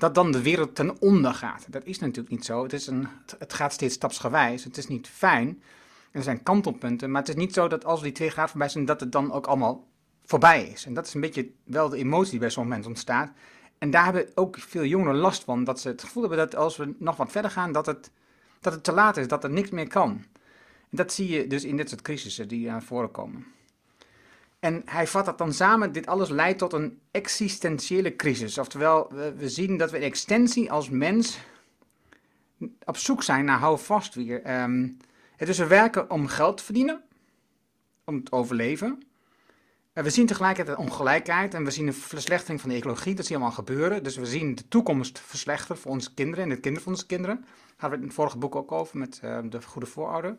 dat 0.00 0.14
dan 0.14 0.32
de 0.32 0.42
wereld 0.42 0.74
ten 0.74 1.00
onder 1.00 1.34
gaat. 1.34 1.66
Dat 1.68 1.84
is 1.84 1.98
natuurlijk 1.98 2.28
niet 2.28 2.44
zo. 2.44 2.62
Het, 2.62 2.72
is 2.72 2.86
een, 2.86 3.08
het 3.38 3.52
gaat 3.52 3.72
steeds 3.72 3.94
stapsgewijs. 3.94 4.64
Het 4.64 4.76
is 4.76 4.86
niet 4.86 5.08
fijn. 5.08 5.62
Er 6.10 6.22
zijn 6.22 6.42
kantelpunten. 6.42 7.10
Maar 7.10 7.20
het 7.20 7.30
is 7.30 7.36
niet 7.36 7.54
zo 7.54 7.68
dat 7.68 7.84
als 7.84 8.02
die 8.02 8.12
2 8.12 8.30
graden 8.30 8.50
voorbij 8.50 8.68
zijn, 8.68 8.84
dat 8.84 9.00
het 9.00 9.12
dan 9.12 9.32
ook 9.32 9.46
allemaal 9.46 9.86
voorbij 10.24 10.64
is. 10.64 10.84
En 10.86 10.94
dat 10.94 11.06
is 11.06 11.14
een 11.14 11.20
beetje 11.20 11.50
wel 11.64 11.88
de 11.88 11.96
emotie 11.96 12.30
die 12.30 12.40
bij 12.40 12.50
sommige 12.50 12.74
mensen 12.74 12.92
ontstaat. 12.92 13.30
En 13.78 13.90
daar 13.90 14.04
hebben 14.04 14.28
ook 14.34 14.58
veel 14.58 14.84
jongeren 14.84 15.16
last 15.16 15.44
van. 15.44 15.64
Dat 15.64 15.80
ze 15.80 15.88
het 15.88 16.02
gevoel 16.02 16.22
hebben 16.22 16.40
dat 16.40 16.56
als 16.56 16.76
we 16.76 16.94
nog 16.98 17.16
wat 17.16 17.32
verder 17.32 17.50
gaan, 17.50 17.72
dat 17.72 17.86
het, 17.86 18.10
dat 18.60 18.72
het 18.72 18.84
te 18.84 18.92
laat 18.92 19.16
is, 19.16 19.28
dat 19.28 19.44
er 19.44 19.50
niks 19.50 19.70
meer 19.70 19.88
kan. 19.88 20.10
En 20.90 20.96
dat 20.96 21.12
zie 21.12 21.28
je 21.28 21.46
dus 21.46 21.64
in 21.64 21.76
dit 21.76 21.88
soort 21.88 22.02
crisissen 22.02 22.48
die 22.48 22.66
naar 22.66 22.82
voren 22.82 23.10
komen. 23.10 23.46
En 24.60 24.82
hij 24.84 25.06
vat 25.06 25.24
dat 25.24 25.38
dan 25.38 25.52
samen, 25.52 25.92
dit 25.92 26.06
alles 26.06 26.28
leidt 26.28 26.58
tot 26.58 26.72
een 26.72 27.00
existentiële 27.10 28.16
crisis. 28.16 28.58
Oftewel, 28.58 29.12
we, 29.36 29.48
zien 29.48 29.76
dat 29.76 29.90
we 29.90 29.96
in 29.96 30.02
extensie 30.02 30.72
als 30.72 30.88
mens 30.88 31.38
op 32.84 32.96
zoek 32.96 33.22
zijn 33.22 33.44
naar 33.44 33.58
houvast 33.58 34.14
weer. 34.14 34.62
Um, 34.62 34.96
het 35.36 35.48
is 35.48 35.58
we 35.58 35.66
werken 35.66 36.10
om 36.10 36.26
geld 36.26 36.56
te 36.56 36.64
verdienen, 36.64 37.02
om 38.04 38.24
te 38.24 38.32
overleven. 38.32 39.02
En 39.92 40.04
we 40.04 40.10
zien 40.10 40.26
tegelijkertijd 40.26 40.78
ongelijkheid 40.78 41.54
en 41.54 41.64
we 41.64 41.70
zien 41.70 41.86
een 41.86 41.94
verslechtering 41.94 42.60
van 42.60 42.70
de 42.70 42.76
ecologie. 42.76 43.14
Dat 43.14 43.26
zie 43.26 43.36
je 43.36 43.42
allemaal 43.42 43.64
gebeuren. 43.64 44.02
Dus 44.02 44.16
we 44.16 44.26
zien 44.26 44.54
de 44.54 44.68
toekomst 44.68 45.18
verslechteren 45.18 45.76
voor 45.76 45.90
onze 45.90 46.14
kinderen 46.14 46.44
en 46.44 46.50
de 46.50 46.60
kinderen 46.60 46.82
van 46.82 46.92
onze 46.92 47.06
kinderen. 47.06 47.36
Daar 47.36 47.46
hadden 47.76 47.90
we 47.90 47.94
het 47.94 48.00
in 48.00 48.06
het 48.06 48.14
vorige 48.14 48.38
boek 48.38 48.56
ook 48.56 48.72
over 48.72 48.98
met 48.98 49.20
uh, 49.24 49.38
de 49.44 49.62
goede 49.62 49.86
voorouder. 49.86 50.36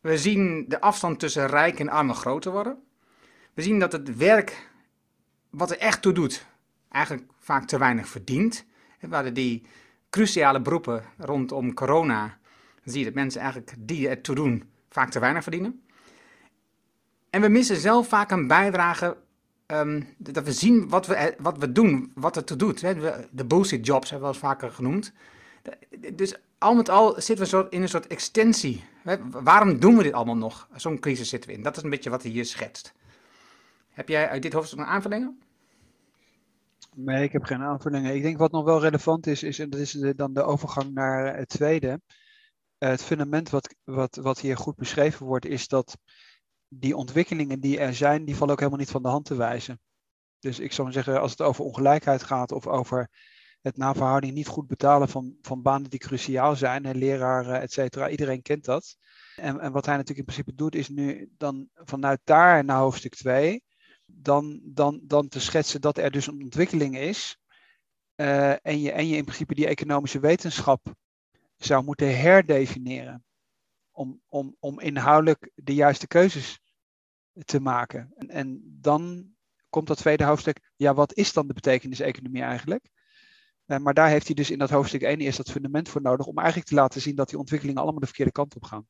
We 0.00 0.18
zien 0.18 0.64
de 0.68 0.80
afstand 0.80 1.18
tussen 1.18 1.46
rijk 1.46 1.80
en 1.80 1.88
armen 1.88 2.14
groter 2.14 2.52
worden. 2.52 2.82
We 3.54 3.62
zien 3.62 3.78
dat 3.78 3.92
het 3.92 4.16
werk 4.16 4.68
wat 5.50 5.70
er 5.70 5.78
echt 5.78 6.02
toe 6.02 6.12
doet, 6.12 6.46
eigenlijk 6.90 7.24
vaak 7.38 7.66
te 7.66 7.78
weinig 7.78 8.08
verdient. 8.08 8.64
We 9.00 9.14
hadden 9.14 9.34
die 9.34 9.66
cruciale 10.10 10.60
beroepen 10.60 11.04
rondom 11.18 11.74
corona. 11.74 12.38
Dan 12.84 12.92
zie 12.92 12.98
je 12.98 13.04
dat 13.04 13.14
mensen 13.14 13.40
eigenlijk 13.40 13.74
die 13.78 14.08
er 14.08 14.20
toe 14.20 14.34
doen, 14.34 14.70
vaak 14.90 15.10
te 15.10 15.18
weinig 15.18 15.42
verdienen. 15.42 15.82
En 17.30 17.40
we 17.40 17.48
missen 17.48 17.76
zelf 17.76 18.08
vaak 18.08 18.30
een 18.30 18.46
bijdrage, 18.46 19.16
ehm, 19.66 20.02
dat 20.16 20.44
we 20.44 20.52
zien 20.52 20.88
wat 20.88 21.06
we, 21.06 21.34
wat 21.38 21.58
we 21.58 21.72
doen, 21.72 22.12
wat 22.14 22.34
het 22.34 22.46
toe 22.46 22.56
doet. 22.56 22.80
De 23.30 23.44
bullshit 23.46 23.86
jobs 23.86 24.10
hebben 24.10 24.28
we 24.28 24.34
eens 24.34 24.44
vaker 24.44 24.70
genoemd. 24.70 25.12
Dus 26.12 26.34
al 26.58 26.74
met 26.74 26.88
al 26.88 27.14
zitten 27.18 27.60
we 27.60 27.66
in 27.70 27.82
een 27.82 27.88
soort 27.88 28.06
extensie. 28.06 28.84
Waarom 29.30 29.78
doen 29.78 29.96
we 29.96 30.02
dit 30.02 30.12
allemaal 30.12 30.36
nog? 30.36 30.68
Zo'n 30.74 30.98
crisis 30.98 31.28
zitten 31.28 31.50
we 31.50 31.56
in. 31.56 31.62
Dat 31.62 31.76
is 31.76 31.82
een 31.82 31.90
beetje 31.90 32.10
wat 32.10 32.22
hij 32.22 32.30
hier 32.30 32.44
schetst. 32.44 32.94
Heb 33.94 34.08
jij 34.08 34.28
uit 34.28 34.42
dit 34.42 34.52
hoofdstuk 34.52 34.78
nog 34.78 34.88
aanvullingen? 34.88 35.38
Nee, 36.94 37.22
ik 37.22 37.32
heb 37.32 37.42
geen 37.42 37.62
aanvullingen. 37.62 38.14
Ik 38.14 38.22
denk 38.22 38.38
wat 38.38 38.52
nog 38.52 38.64
wel 38.64 38.80
relevant 38.80 39.26
is, 39.26 39.42
is 39.42 39.58
en 39.58 39.70
dat 39.70 39.80
is 39.80 39.92
dan 40.16 40.32
de 40.32 40.42
overgang 40.42 40.94
naar 40.94 41.36
het 41.36 41.48
tweede. 41.48 42.00
Eh, 42.78 42.88
het 42.88 43.02
fundament 43.02 43.50
wat, 43.50 43.74
wat, 43.84 44.16
wat 44.16 44.40
hier 44.40 44.56
goed 44.56 44.76
beschreven 44.76 45.26
wordt, 45.26 45.46
is 45.46 45.68
dat 45.68 45.98
die 46.68 46.96
ontwikkelingen 46.96 47.60
die 47.60 47.78
er 47.78 47.94
zijn, 47.94 48.24
die 48.24 48.36
vallen 48.36 48.52
ook 48.52 48.58
helemaal 48.58 48.80
niet 48.80 48.90
van 48.90 49.02
de 49.02 49.08
hand 49.08 49.24
te 49.24 49.36
wijzen. 49.36 49.80
Dus 50.38 50.58
ik 50.58 50.72
zou 50.72 50.92
zeggen, 50.92 51.20
als 51.20 51.30
het 51.30 51.42
over 51.42 51.64
ongelijkheid 51.64 52.22
gaat 52.22 52.52
of 52.52 52.66
over 52.66 53.10
het 53.60 53.76
na 53.76 53.94
verhouding 53.94 54.34
niet 54.34 54.46
goed 54.46 54.66
betalen 54.66 55.08
van, 55.08 55.36
van 55.40 55.62
banen 55.62 55.90
die 55.90 55.98
cruciaal 55.98 56.56
zijn, 56.56 56.84
en 56.84 56.96
leraren, 56.96 57.60
et 57.60 57.72
cetera, 57.72 58.08
iedereen 58.08 58.42
kent 58.42 58.64
dat. 58.64 58.96
En, 59.36 59.60
en 59.60 59.72
wat 59.72 59.86
hij 59.86 59.96
natuurlijk 59.96 60.28
in 60.28 60.34
principe 60.34 60.54
doet, 60.54 60.74
is 60.74 60.88
nu 60.88 61.32
dan 61.36 61.68
vanuit 61.74 62.20
daar 62.24 62.64
naar 62.64 62.78
hoofdstuk 62.78 63.14
2 63.14 63.62
dan, 64.06 64.60
dan, 64.64 65.00
dan 65.02 65.28
te 65.28 65.40
schetsen 65.40 65.80
dat 65.80 65.98
er 65.98 66.10
dus 66.10 66.26
een 66.26 66.42
ontwikkeling 66.42 66.96
is. 66.98 67.38
Uh, 68.16 68.66
en, 68.66 68.80
je, 68.80 68.92
en 68.92 69.08
je 69.08 69.16
in 69.16 69.24
principe 69.24 69.54
die 69.54 69.66
economische 69.66 70.20
wetenschap 70.20 70.94
zou 71.56 71.84
moeten 71.84 72.18
herdefiniëren. 72.18 73.24
Om, 73.90 74.20
om, 74.28 74.56
om 74.58 74.80
inhoudelijk 74.80 75.50
de 75.54 75.74
juiste 75.74 76.06
keuzes 76.06 76.60
te 77.44 77.60
maken. 77.60 78.12
En, 78.16 78.28
en 78.28 78.78
dan 78.80 79.32
komt 79.68 79.86
dat 79.86 79.96
tweede 79.96 80.24
hoofdstuk. 80.24 80.70
Ja, 80.76 80.94
wat 80.94 81.14
is 81.14 81.32
dan 81.32 81.46
de 81.46 81.54
betekenis-economie 81.54 82.42
eigenlijk? 82.42 82.90
Uh, 83.66 83.78
maar 83.78 83.94
daar 83.94 84.08
heeft 84.08 84.26
hij 84.26 84.34
dus 84.34 84.50
in 84.50 84.58
dat 84.58 84.70
hoofdstuk 84.70 85.02
1 85.02 85.18
eerst 85.18 85.36
dat 85.36 85.50
fundament 85.50 85.88
voor 85.88 86.02
nodig. 86.02 86.26
Om 86.26 86.38
eigenlijk 86.38 86.68
te 86.68 86.74
laten 86.74 87.00
zien 87.00 87.14
dat 87.14 87.28
die 87.28 87.38
ontwikkelingen 87.38 87.82
allemaal 87.82 88.00
de 88.00 88.06
verkeerde 88.06 88.32
kant 88.32 88.54
op 88.54 88.62
gaan. 88.62 88.86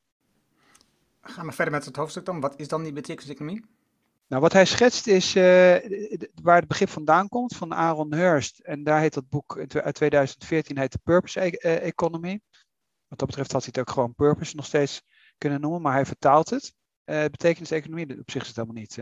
Gaan 1.21 1.47
we 1.47 1.52
verder 1.52 1.75
met 1.75 1.85
het 1.85 1.97
hoofdstuk 1.97 2.25
dan. 2.25 2.40
Wat 2.40 2.59
is 2.59 2.68
dan 2.68 2.83
die 2.83 2.92
betekenis-economie? 2.92 3.64
Nou, 4.26 4.43
wat 4.43 4.52
hij 4.52 4.64
schetst 4.64 5.07
is 5.07 5.35
uh, 5.35 5.43
waar 6.43 6.59
het 6.59 6.69
begrip 6.69 6.88
vandaan 6.88 7.28
komt, 7.28 7.57
van 7.57 7.75
Aaron 7.75 8.14
Hurst. 8.14 8.59
En 8.59 8.85
daar 8.85 9.00
heet 9.00 9.14
dat 9.14 9.28
boek 9.28 9.59
uit 9.59 9.95
2014 9.95 10.78
heet 10.78 10.90
The 10.90 10.99
Purpose 10.99 11.40
e 11.40 11.50
eh, 11.50 11.87
Economy. 11.87 12.40
Wat 13.09 13.19
dat 13.19 13.28
betreft 13.28 13.52
had 13.52 13.64
hij 13.64 13.71
het 13.75 13.88
ook 13.88 13.95
gewoon 13.95 14.14
Purpose 14.14 14.57
nog 14.57 14.66
steeds 14.66 15.02
kunnen 15.38 15.61
noemen, 15.61 15.83
maar 15.83 15.93
hij 15.93 16.07
vertaalt 16.07 16.50
het. 16.50 16.75
Uh, 17.04 17.25
betekenis 17.25 17.71
economie, 17.71 18.21
op 18.21 18.31
zich 18.31 18.43
is 18.43 18.49
het 18.49 18.57
helemaal 18.57 18.81
niet, 18.81 18.99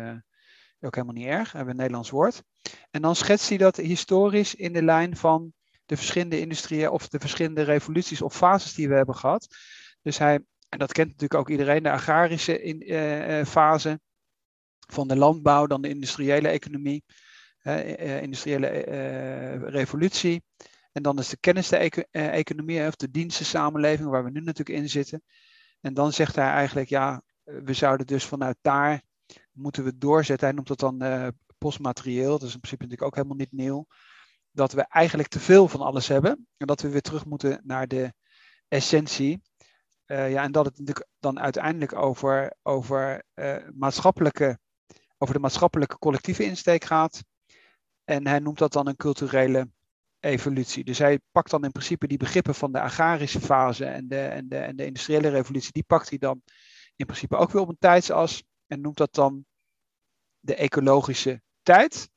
ook 0.81 0.95
helemaal 0.95 1.14
niet 1.14 1.26
erg. 1.26 1.50
We 1.50 1.57
hebben 1.57 1.75
een 1.75 1.81
Nederlands 1.81 2.11
woord. 2.11 2.43
En 2.91 3.02
dan 3.02 3.17
schetst 3.17 3.49
hij 3.49 3.59
dat 3.59 3.76
historisch 3.76 4.55
in 4.55 4.73
de 4.73 4.83
lijn 4.83 5.17
van 5.17 5.52
de 5.87 5.97
verschillende 5.97 6.41
industrieën 6.41 6.91
of 6.91 7.09
de 7.09 7.19
verschillende 7.19 7.62
revoluties 7.62 8.23
of 8.23 8.37
fases 8.37 8.75
die 8.75 8.88
we 8.88 8.95
hebben 8.95 9.17
gehad. 9.17 9.57
Dus 10.02 10.19
hij, 10.19 10.35
en 10.69 10.79
dat 10.79 10.93
kent 10.93 11.07
natuurlijk 11.07 11.41
ook 11.41 11.50
iedereen, 11.50 11.83
de 11.83 11.91
agrarische 11.91 12.62
in, 12.62 13.47
fase 13.47 14.00
van 14.93 15.09
de 15.09 15.17
landbouw, 15.17 15.67
dan 15.67 15.83
de 15.83 15.89
industriële 15.89 16.49
economie, 16.49 17.05
uh, 17.63 18.23
industriële 18.23 18.87
uh, 18.87 19.69
revolutie. 19.69 20.43
En 20.93 21.03
dan 21.03 21.19
is 21.19 21.29
de 21.29 21.37
kennis 21.37 21.71
economie, 22.13 22.87
of 22.87 22.97
de 22.97 23.11
dienstensamenleving, 23.11 24.09
waar 24.09 24.25
we 24.25 24.31
nu 24.31 24.41
natuurlijk 24.41 24.79
in 24.79 24.89
zitten. 24.89 25.23
En 25.81 25.95
dan 25.95 26.13
zegt 26.13 26.37
hij 26.37 26.51
eigenlijk, 26.51 26.89
ja, 26.89 27.23
we 27.43 27.73
zouden 27.73 28.07
dus 28.07 28.25
vanuit 28.25 28.57
daar 28.61 29.03
moeten 29.53 29.85
we 29.85 29.99
doorzetten. 29.99 30.47
Hij 30.47 30.57
noemt 30.57 30.69
dat 30.69 30.79
dan 30.79 31.33
postmaterieel, 31.59 32.39
dat 32.39 32.49
is 32.49 32.55
in 32.55 32.61
principe 32.61 32.83
natuurlijk 32.83 33.03
ook 33.03 33.15
helemaal 33.15 33.37
niet 33.37 33.53
nieuw. 33.53 33.87
Dat 34.51 34.73
we 34.73 34.87
eigenlijk 34.89 35.29
te 35.29 35.41
veel 35.41 35.69
van 35.69 35.81
alles 35.81 36.09
hebben 36.09 36.47
en 36.57 36.67
dat 36.67 36.81
we 36.81 36.89
weer 36.89 37.01
terug 37.01 37.25
moeten 37.25 37.61
naar 37.65 37.89
de 37.89 38.13
essentie. 38.69 39.43
Ja, 40.07 40.43
en 40.43 40.53
dat 40.53 40.65
het 40.65 40.79
natuurlijk 40.79 41.09
dan 41.19 41.41
uiteindelijk 41.41 41.95
over, 41.95 42.55
over 42.63 43.25
maatschappelijke 43.75 44.59
over 45.23 45.35
de 45.35 45.41
maatschappelijke 45.41 45.99
collectieve 45.99 46.45
insteek 46.45 46.85
gaat. 46.85 47.25
En 48.05 48.26
hij 48.26 48.38
noemt 48.38 48.59
dat 48.59 48.73
dan 48.73 48.87
een 48.87 48.97
culturele 48.97 49.71
evolutie. 50.21 50.85
Dus 50.85 50.99
hij 50.99 51.21
pakt 51.31 51.50
dan 51.50 51.64
in 51.64 51.73
principe 51.73 52.07
die 52.07 52.19
begrippen 52.19 52.55
van 52.55 52.73
de 52.73 52.81
agrarische 52.81 53.41
fase 53.41 53.85
en 53.85 54.09
de, 54.09 54.21
en 54.21 54.49
de, 54.49 54.57
en 54.57 54.76
de 54.76 54.85
industriële 54.85 55.29
revolutie, 55.29 55.73
die 55.73 55.83
pakt 55.83 56.09
hij 56.09 56.19
dan 56.19 56.43
in 56.97 57.07
principe 57.07 57.37
ook 57.37 57.50
weer 57.50 57.62
op 57.62 57.69
een 57.69 57.79
tijdsas 57.79 58.45
en 58.67 58.81
noemt 58.81 58.97
dat 58.97 59.14
dan 59.14 59.45
de 60.41 60.55
ecologische 60.55 61.43
tijd. 61.62 62.11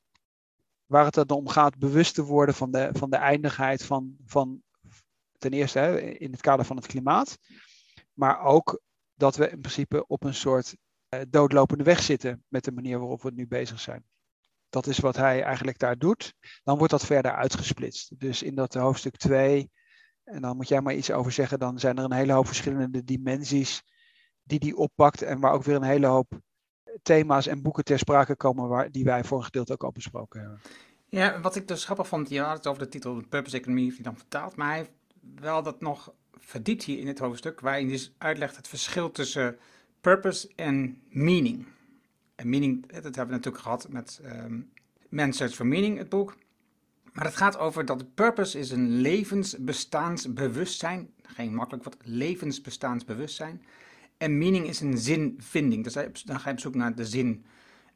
Waar 0.85 1.05
het 1.05 1.13
dan 1.13 1.37
om 1.37 1.47
gaat 1.47 1.77
bewust 1.77 2.13
te 2.13 2.23
worden 2.23 2.55
van 2.55 2.71
de, 2.71 2.89
van 2.93 3.09
de 3.09 3.17
eindigheid 3.17 3.83
van, 3.83 4.15
van 4.25 4.61
ten 5.37 5.53
eerste 5.53 6.01
in 6.17 6.31
het 6.31 6.41
kader 6.41 6.65
van 6.65 6.75
het 6.75 6.87
klimaat. 6.87 7.37
Maar 8.13 8.39
ook 8.39 8.81
dat 9.13 9.35
we 9.35 9.49
in 9.49 9.59
principe 9.59 10.07
op 10.07 10.23
een 10.23 10.33
soort 10.33 10.75
doodlopende 11.29 11.83
weg 11.83 12.01
zitten 12.01 12.43
met 12.47 12.63
de 12.63 12.71
manier 12.71 12.99
waarop 12.99 13.21
we 13.21 13.31
nu 13.31 13.47
bezig 13.47 13.79
zijn. 13.79 14.03
Dat 14.69 14.87
is 14.87 14.99
wat 14.99 15.15
hij 15.15 15.43
eigenlijk 15.43 15.77
daar 15.79 15.97
doet. 15.97 16.33
Dan 16.63 16.77
wordt 16.77 16.91
dat 16.91 17.05
verder 17.05 17.35
uitgesplitst. 17.35 18.19
Dus 18.19 18.43
in 18.43 18.55
dat 18.55 18.73
hoofdstuk 18.73 19.17
2, 19.17 19.71
en 20.23 20.41
dan 20.41 20.55
moet 20.55 20.67
jij 20.67 20.81
maar 20.81 20.93
iets 20.93 21.11
over 21.11 21.31
zeggen, 21.31 21.59
dan 21.59 21.79
zijn 21.79 21.97
er 21.97 22.03
een 22.03 22.13
hele 22.13 22.33
hoop 22.33 22.47
verschillende 22.47 23.03
dimensies 23.03 23.83
die 24.43 24.59
die 24.59 24.77
oppakt 24.77 25.21
en 25.21 25.39
waar 25.39 25.53
ook 25.53 25.63
weer 25.63 25.75
een 25.75 25.83
hele 25.83 26.07
hoop 26.07 26.39
thema's 27.01 27.47
en 27.47 27.61
boeken 27.61 27.83
ter 27.83 27.99
sprake 27.99 28.35
komen 28.35 28.67
waar, 28.67 28.91
die 28.91 29.03
wij 29.03 29.23
voor 29.23 29.43
gedeelte 29.43 29.73
ook 29.73 29.83
al 29.83 29.91
besproken 29.91 30.39
hebben. 30.39 30.59
Ja, 31.05 31.39
wat 31.39 31.55
ik 31.55 31.67
dus 31.67 31.85
grappig 31.85 32.07
vond, 32.07 32.29
je 32.29 32.41
had 32.41 32.57
het 32.57 32.67
over 32.67 32.83
de 32.83 32.89
titel 32.89 33.15
de 33.15 33.27
Purpose 33.27 33.57
Economy, 33.57 33.89
die 33.89 34.03
dan 34.03 34.17
vertaald, 34.17 34.55
maar 34.55 34.69
hij 34.69 34.89
wel 35.35 35.63
dat 35.63 35.81
nog 35.81 36.13
verdiept 36.31 36.83
hier 36.83 36.99
in 36.99 37.07
het 37.07 37.19
hoofdstuk, 37.19 37.59
waarin 37.59 37.85
hij 37.87 37.95
dus 37.95 38.13
uitlegt 38.17 38.55
het 38.55 38.67
verschil 38.67 39.11
tussen 39.11 39.57
purpose 40.05 40.49
en 40.55 41.01
meaning. 41.09 41.65
En 42.35 42.49
meaning, 42.49 42.91
dat 42.91 43.03
hebben 43.03 43.25
we 43.25 43.31
natuurlijk 43.31 43.63
gehad 43.63 43.89
met 43.89 44.21
um, 44.25 44.69
Man's 45.09 45.37
Search 45.37 45.53
for 45.53 45.65
Meaning, 45.65 45.97
het 45.97 46.09
boek. 46.09 46.37
Maar 47.13 47.25
het 47.25 47.35
gaat 47.35 47.57
over 47.57 47.85
dat 47.85 48.13
purpose 48.13 48.59
is 48.59 48.71
een 48.71 48.89
levensbestaansbewustzijn. 48.89 51.09
Geen 51.23 51.55
makkelijk 51.55 51.83
wat, 51.83 51.97
levensbestaansbewustzijn. 52.01 53.61
En 54.17 54.37
meaning 54.37 54.67
is 54.67 54.79
een 54.79 54.97
zinvinding. 54.97 55.83
Dus 55.83 55.93
dan 56.23 56.39
ga 56.39 56.49
je 56.49 56.55
op 56.55 56.59
zoek 56.59 56.75
naar 56.75 56.95
de 56.95 57.05
zin 57.05 57.45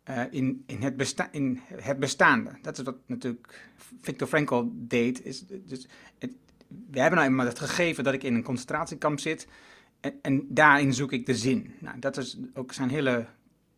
uh, 0.10 0.24
in, 0.30 0.64
in, 0.66 0.82
het 0.82 0.98
besta 0.98 1.32
in 1.32 1.60
het 1.74 2.00
bestaande. 2.00 2.52
Dat 2.62 2.78
is 2.78 2.84
wat 2.84 2.98
natuurlijk 3.06 3.70
Viktor 4.02 4.28
Frankl 4.28 4.64
deed. 4.74 5.26
Is, 5.26 5.46
dus 5.48 5.88
het, 6.18 6.32
we 6.68 7.00
hebben 7.00 7.20
nou 7.20 7.32
eenmaal 7.32 7.46
het 7.46 7.60
gegeven 7.60 8.04
dat 8.04 8.14
ik 8.14 8.24
in 8.24 8.36
een 8.36 8.44
concentratiekamp 8.44 9.20
zit. 9.20 9.48
En, 10.00 10.14
en, 10.22 10.46
daarin 10.50 10.94
zoek 10.94 11.12
ik 11.12 11.26
de 11.26 11.36
zin. 11.36 11.74
Nou, 11.80 12.00
dat 12.00 12.18
is 12.18 12.38
ook 12.54 12.74
zijn 12.74 12.90
hele 12.90 13.26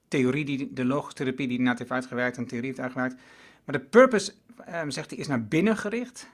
theorie, 0.08 0.46
die, 0.46 0.74
de 0.74 0.86
logotherapie 0.86 1.48
die 1.48 1.60
net 1.60 1.80
heeft 1.80 1.92
uitgewerkt, 1.92 2.38
een 2.38 2.48
theorie 2.48 2.68
heeft 2.68 2.80
uitgewerkt. 2.80 3.16
Maar 3.64 3.80
de 3.80 3.86
purpose, 3.86 4.34
ehm, 4.66 4.90
zegt 4.90 5.10
hij, 5.10 5.20
is 5.20 5.28
naar 5.28 5.46
binnen 5.46 5.78
gericht. 5.78 6.30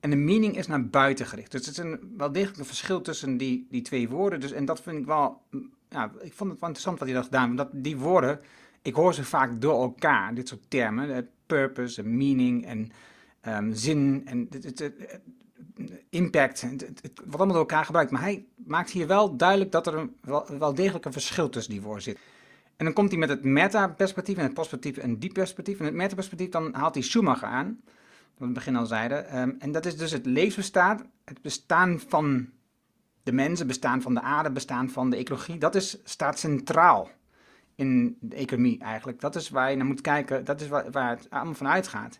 En 0.00 0.10
de 0.10 0.16
meaning 0.16 0.56
is 0.56 0.66
naar 0.66 0.86
buiten 0.86 1.26
gericht. 1.26 1.50
Dus 1.50 1.66
het 1.66 1.70
is 1.70 1.84
een, 1.84 2.14
wel 2.16 2.32
degelijk 2.32 2.58
een 2.58 2.64
verschil 2.64 3.00
tussen 3.00 3.36
die, 3.36 3.66
die 3.70 3.82
twee 3.82 4.08
woorden. 4.08 4.40
Dus, 4.40 4.52
en 4.52 4.64
dat 4.64 4.82
vind 4.82 4.98
ik 4.98 5.06
wel, 5.06 5.42
ja, 5.88 6.12
ik 6.20 6.32
vond 6.32 6.50
het 6.50 6.60
wel 6.60 6.68
interessant 6.68 6.98
wat 6.98 7.08
hij 7.08 7.16
dat 7.16 7.24
gedaan. 7.24 7.56
Want 7.56 7.70
die 7.72 7.96
woorden, 7.96 8.40
ik 8.82 8.94
hoor 8.94 9.14
ze 9.14 9.24
vaak 9.24 9.60
door 9.60 9.82
elkaar, 9.82 10.34
dit 10.34 10.48
soort 10.48 10.70
termen. 10.70 11.28
Purpose 11.46 12.02
en 12.02 12.16
meaning 12.16 12.66
en 12.66 12.90
um, 13.46 13.74
zin 13.74 14.22
en 14.24 14.46
het, 14.50 14.64
het, 14.64 15.20
impact. 16.10 16.66
wat 17.24 17.26
allemaal 17.26 17.46
door 17.46 17.56
elkaar 17.56 17.84
gebruikt. 17.84 18.10
Maar 18.10 18.20
hij 18.20 18.46
maakt 18.56 18.90
hier 18.90 19.06
wel 19.06 19.36
duidelijk 19.36 19.72
dat 19.72 19.86
er 19.86 20.08
wel, 20.58 20.74
degelijk 20.74 21.04
een 21.04 21.12
verschil 21.12 21.48
tussen 21.48 21.72
die 21.72 21.82
woorden 21.82 22.02
zit. 22.02 22.18
En 22.76 22.84
dan 22.84 22.94
komt 22.94 23.10
hij 23.10 23.18
met 23.18 23.28
het 23.28 23.44
meta-perspectief 23.44 24.36
en 24.36 24.42
het 24.42 24.54
perspectief 24.54 24.96
en 24.96 25.18
die 25.18 25.32
perspectief. 25.32 25.78
En 25.78 25.84
het 25.84 25.94
meta-perspectief, 25.94 26.48
dan 26.48 26.74
haalt 26.74 26.94
hij 26.94 27.02
Schumacher 27.02 27.48
aan, 27.48 27.66
wat 27.66 27.94
we 28.36 28.40
in 28.40 28.44
het 28.44 28.54
begin 28.54 28.76
al 28.76 28.86
zeiden. 28.86 29.38
Um, 29.38 29.56
en 29.58 29.72
dat 29.72 29.86
is 29.86 29.96
dus 29.96 30.10
het 30.10 30.26
levensbestaan, 30.26 31.10
het 31.24 31.42
bestaan 31.42 32.00
van 32.08 32.48
de 33.22 33.32
mensen, 33.32 33.66
bestaan 33.66 34.02
van 34.02 34.14
de 34.14 34.20
aarde, 34.20 34.50
bestaan 34.50 34.90
van 34.90 35.10
de 35.10 35.16
ecologie. 35.16 35.58
Dat 35.58 35.74
is, 35.74 35.98
staat 36.04 36.38
centraal 36.38 37.10
in 37.74 38.16
de 38.20 38.36
economie 38.36 38.80
eigenlijk. 38.80 39.20
Dat 39.20 39.36
is 39.36 39.48
waar 39.48 39.70
je 39.70 39.76
naar 39.76 39.86
moet 39.86 40.00
kijken, 40.00 40.44
dat 40.44 40.60
is 40.60 40.68
waar, 40.68 40.90
waar 40.90 41.10
het 41.10 41.30
allemaal 41.30 41.54
van 41.54 41.68
uitgaat. 41.68 42.18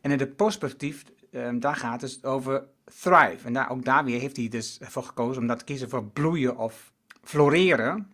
En 0.00 0.10
in 0.10 0.18
het 0.18 0.36
perspectief, 0.36 1.04
um, 1.30 1.60
daar 1.60 1.76
gaat 1.76 2.00
het 2.00 2.24
over 2.24 2.64
thrive. 3.00 3.46
En 3.46 3.52
daar, 3.52 3.70
ook 3.70 3.84
daar 3.84 4.04
weer 4.04 4.20
heeft 4.20 4.36
hij 4.36 4.48
dus 4.48 4.78
voor 4.80 5.02
gekozen 5.02 5.42
om 5.42 5.48
dat 5.48 5.58
te 5.58 5.64
kiezen 5.64 5.88
voor 5.88 6.04
bloeien 6.04 6.56
of 6.56 6.92
floreren. 7.22 8.12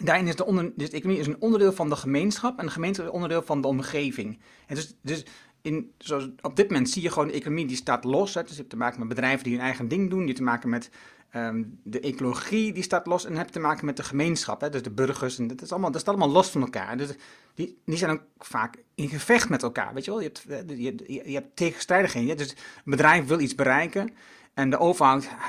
Daarin 0.00 0.26
is 0.26 0.36
de, 0.36 0.44
onder, 0.44 0.72
dus 0.76 0.90
economie 0.90 1.20
is 1.20 1.26
een 1.26 1.40
onderdeel 1.40 1.72
van 1.72 1.88
de 1.88 1.96
gemeenschap 1.96 2.58
en 2.58 2.66
de 2.66 2.72
gemeenschap 2.72 3.04
is 3.04 3.10
een 3.10 3.16
onderdeel 3.16 3.42
van 3.42 3.60
de 3.60 3.68
omgeving. 3.68 4.38
En 4.66 4.74
dus, 4.74 4.94
dus 5.02 5.24
in, 5.62 5.92
zoals 5.98 6.28
op 6.40 6.56
dit 6.56 6.68
moment 6.68 6.90
zie 6.90 7.02
je 7.02 7.10
gewoon 7.10 7.28
de 7.28 7.34
economie 7.34 7.66
die 7.66 7.76
staat 7.76 8.04
los. 8.04 8.34
Hè. 8.34 8.42
Dus 8.42 8.50
je 8.50 8.56
hebt 8.56 8.70
te 8.70 8.76
maken 8.76 8.98
met 8.98 9.08
bedrijven 9.08 9.44
die 9.44 9.52
hun 9.52 9.62
eigen 9.62 9.88
ding 9.88 10.10
doen. 10.10 10.24
Hebt 10.24 10.36
te 10.36 10.42
maken 10.42 10.68
met 10.68 10.90
um, 11.34 11.80
de 11.82 12.00
ecologie 12.00 12.72
die 12.72 12.82
staat 12.82 13.06
los. 13.06 13.22
En 13.22 13.28
dan 13.28 13.38
heb 13.38 13.46
je 13.46 13.52
te 13.52 13.60
maken 13.60 13.86
met 13.86 13.96
de 13.96 14.02
gemeenschap. 14.02 14.60
Hè. 14.60 14.68
Dus 14.68 14.82
de 14.82 14.90
burgers. 14.90 15.38
En 15.38 15.46
dat, 15.46 15.62
is 15.62 15.70
allemaal, 15.70 15.90
dat 15.90 16.00
staat 16.00 16.14
allemaal 16.14 16.34
los 16.34 16.50
van 16.50 16.60
elkaar. 16.60 16.96
Dus 16.96 17.10
die, 17.54 17.78
die 17.84 17.96
zijn 17.96 18.10
ook 18.10 18.22
vaak 18.38 18.76
in 18.94 19.08
gevecht 19.08 19.48
met 19.48 19.62
elkaar. 19.62 19.94
Weet 19.94 20.04
je 20.04 20.10
wel? 20.10 20.20
Je 20.20 20.26
hebt, 20.26 20.68
je, 20.68 20.94
je, 21.06 21.22
je 21.30 21.34
hebt 21.34 21.56
tegenstrijdigheden. 21.56 22.36
Dus 22.36 22.50
een 22.50 22.56
bedrijf 22.84 23.26
wil 23.26 23.40
iets 23.40 23.54
bereiken. 23.54 24.10
En 24.54 24.70
de 24.70 24.78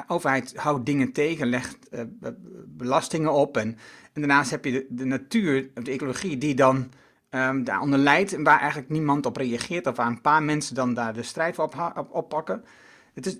overheid, 0.08 0.54
houdt 0.56 0.86
dingen 0.86 1.12
tegen, 1.12 1.48
legt 1.48 1.78
uh, 1.92 2.02
belastingen 2.68 3.34
op. 3.34 3.58
En, 3.58 3.78
daarnaast 4.14 4.52
heb 4.52 4.66
je 4.66 4.86
de, 4.90 5.06
natuur, 5.06 5.70
de 5.74 5.92
ecologie, 5.92 6.38
die 6.38 6.56
dan 6.56 6.92
um, 7.30 7.64
daaronder 7.64 8.00
leidt. 8.00 8.34
En 8.34 8.44
waar 8.44 8.60
eigenlijk 8.60 8.90
niemand 8.90 9.26
op 9.26 9.38
reageert. 9.38 9.88
Of 9.88 9.96
waar 9.96 10.08
een 10.08 10.22
paar 10.22 10.44
mensen 10.44 10.76
dan 10.76 10.94
daar 10.94 11.14
de 11.14 11.24
strijd 11.24 11.56
voor 11.56 11.66
op, 11.96 12.10
oppakken. 12.12 12.64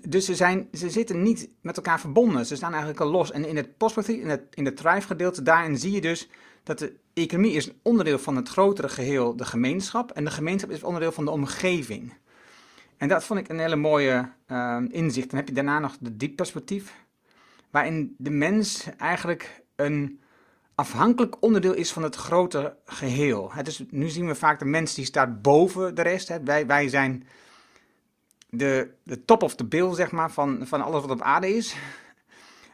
Dus 0.08 0.24
ze, 0.24 0.34
zijn, 0.34 0.68
ze 0.72 0.90
zitten 0.90 1.22
niet 1.22 1.48
met 1.60 1.76
elkaar 1.76 2.00
verbonden. 2.00 2.46
Ze 2.46 2.56
staan 2.56 2.70
eigenlijk 2.70 3.00
al 3.00 3.10
los. 3.10 3.30
En 3.30 3.44
in 3.44 3.56
het 3.56 3.76
postperspectief, 3.76 4.24
in 4.24 4.30
het, 4.30 4.42
in 4.50 4.64
het 4.64 4.76
thrive 4.76 5.06
gedeelte, 5.06 5.42
daarin 5.42 5.78
zie 5.78 5.92
je 5.92 6.00
dus 6.00 6.28
dat 6.62 6.78
de 6.78 6.96
economie 7.14 7.52
is 7.52 7.66
een 7.66 7.78
onderdeel 7.82 8.18
van 8.18 8.36
het 8.36 8.48
grotere 8.48 8.88
geheel, 8.88 9.36
de 9.36 9.44
gemeenschap. 9.44 10.10
En 10.10 10.24
de 10.24 10.30
gemeenschap 10.30 10.70
is 10.70 10.82
onderdeel 10.82 11.12
van 11.12 11.24
de 11.24 11.30
omgeving. 11.30 12.12
En 12.96 13.08
dat 13.08 13.24
vond 13.24 13.40
ik 13.40 13.48
een 13.48 13.58
hele 13.58 13.76
mooie 13.76 14.28
uh, 14.48 14.76
inzicht. 14.88 15.30
Dan 15.30 15.38
heb 15.38 15.48
je 15.48 15.54
daarna 15.54 15.78
nog 15.78 15.96
de 16.00 16.16
diep 16.16 16.36
perspectief, 16.36 16.94
waarin 17.70 18.14
de 18.18 18.30
mens 18.30 18.86
eigenlijk 18.96 19.62
een 19.76 20.20
afhankelijk 20.74 21.36
onderdeel 21.42 21.74
is 21.74 21.92
van 21.92 22.02
het 22.02 22.16
grote 22.16 22.76
geheel. 22.84 23.52
Nu 23.90 24.08
zien 24.08 24.26
we 24.26 24.34
vaak 24.34 24.58
de 24.58 24.64
mens 24.64 24.94
die 24.94 25.04
staat 25.04 25.42
boven 25.42 25.94
de 25.94 26.02
rest. 26.02 26.40
Wij, 26.44 26.66
wij 26.66 26.88
zijn 26.88 27.26
de, 28.50 28.90
de 29.02 29.24
top 29.24 29.42
of 29.42 29.54
the 29.54 29.64
bill, 29.64 29.94
zeg 29.94 30.10
maar, 30.10 30.30
van, 30.30 30.66
van 30.66 30.82
alles 30.82 31.00
wat 31.00 31.10
op 31.10 31.22
aarde 31.22 31.56
is. 31.56 31.76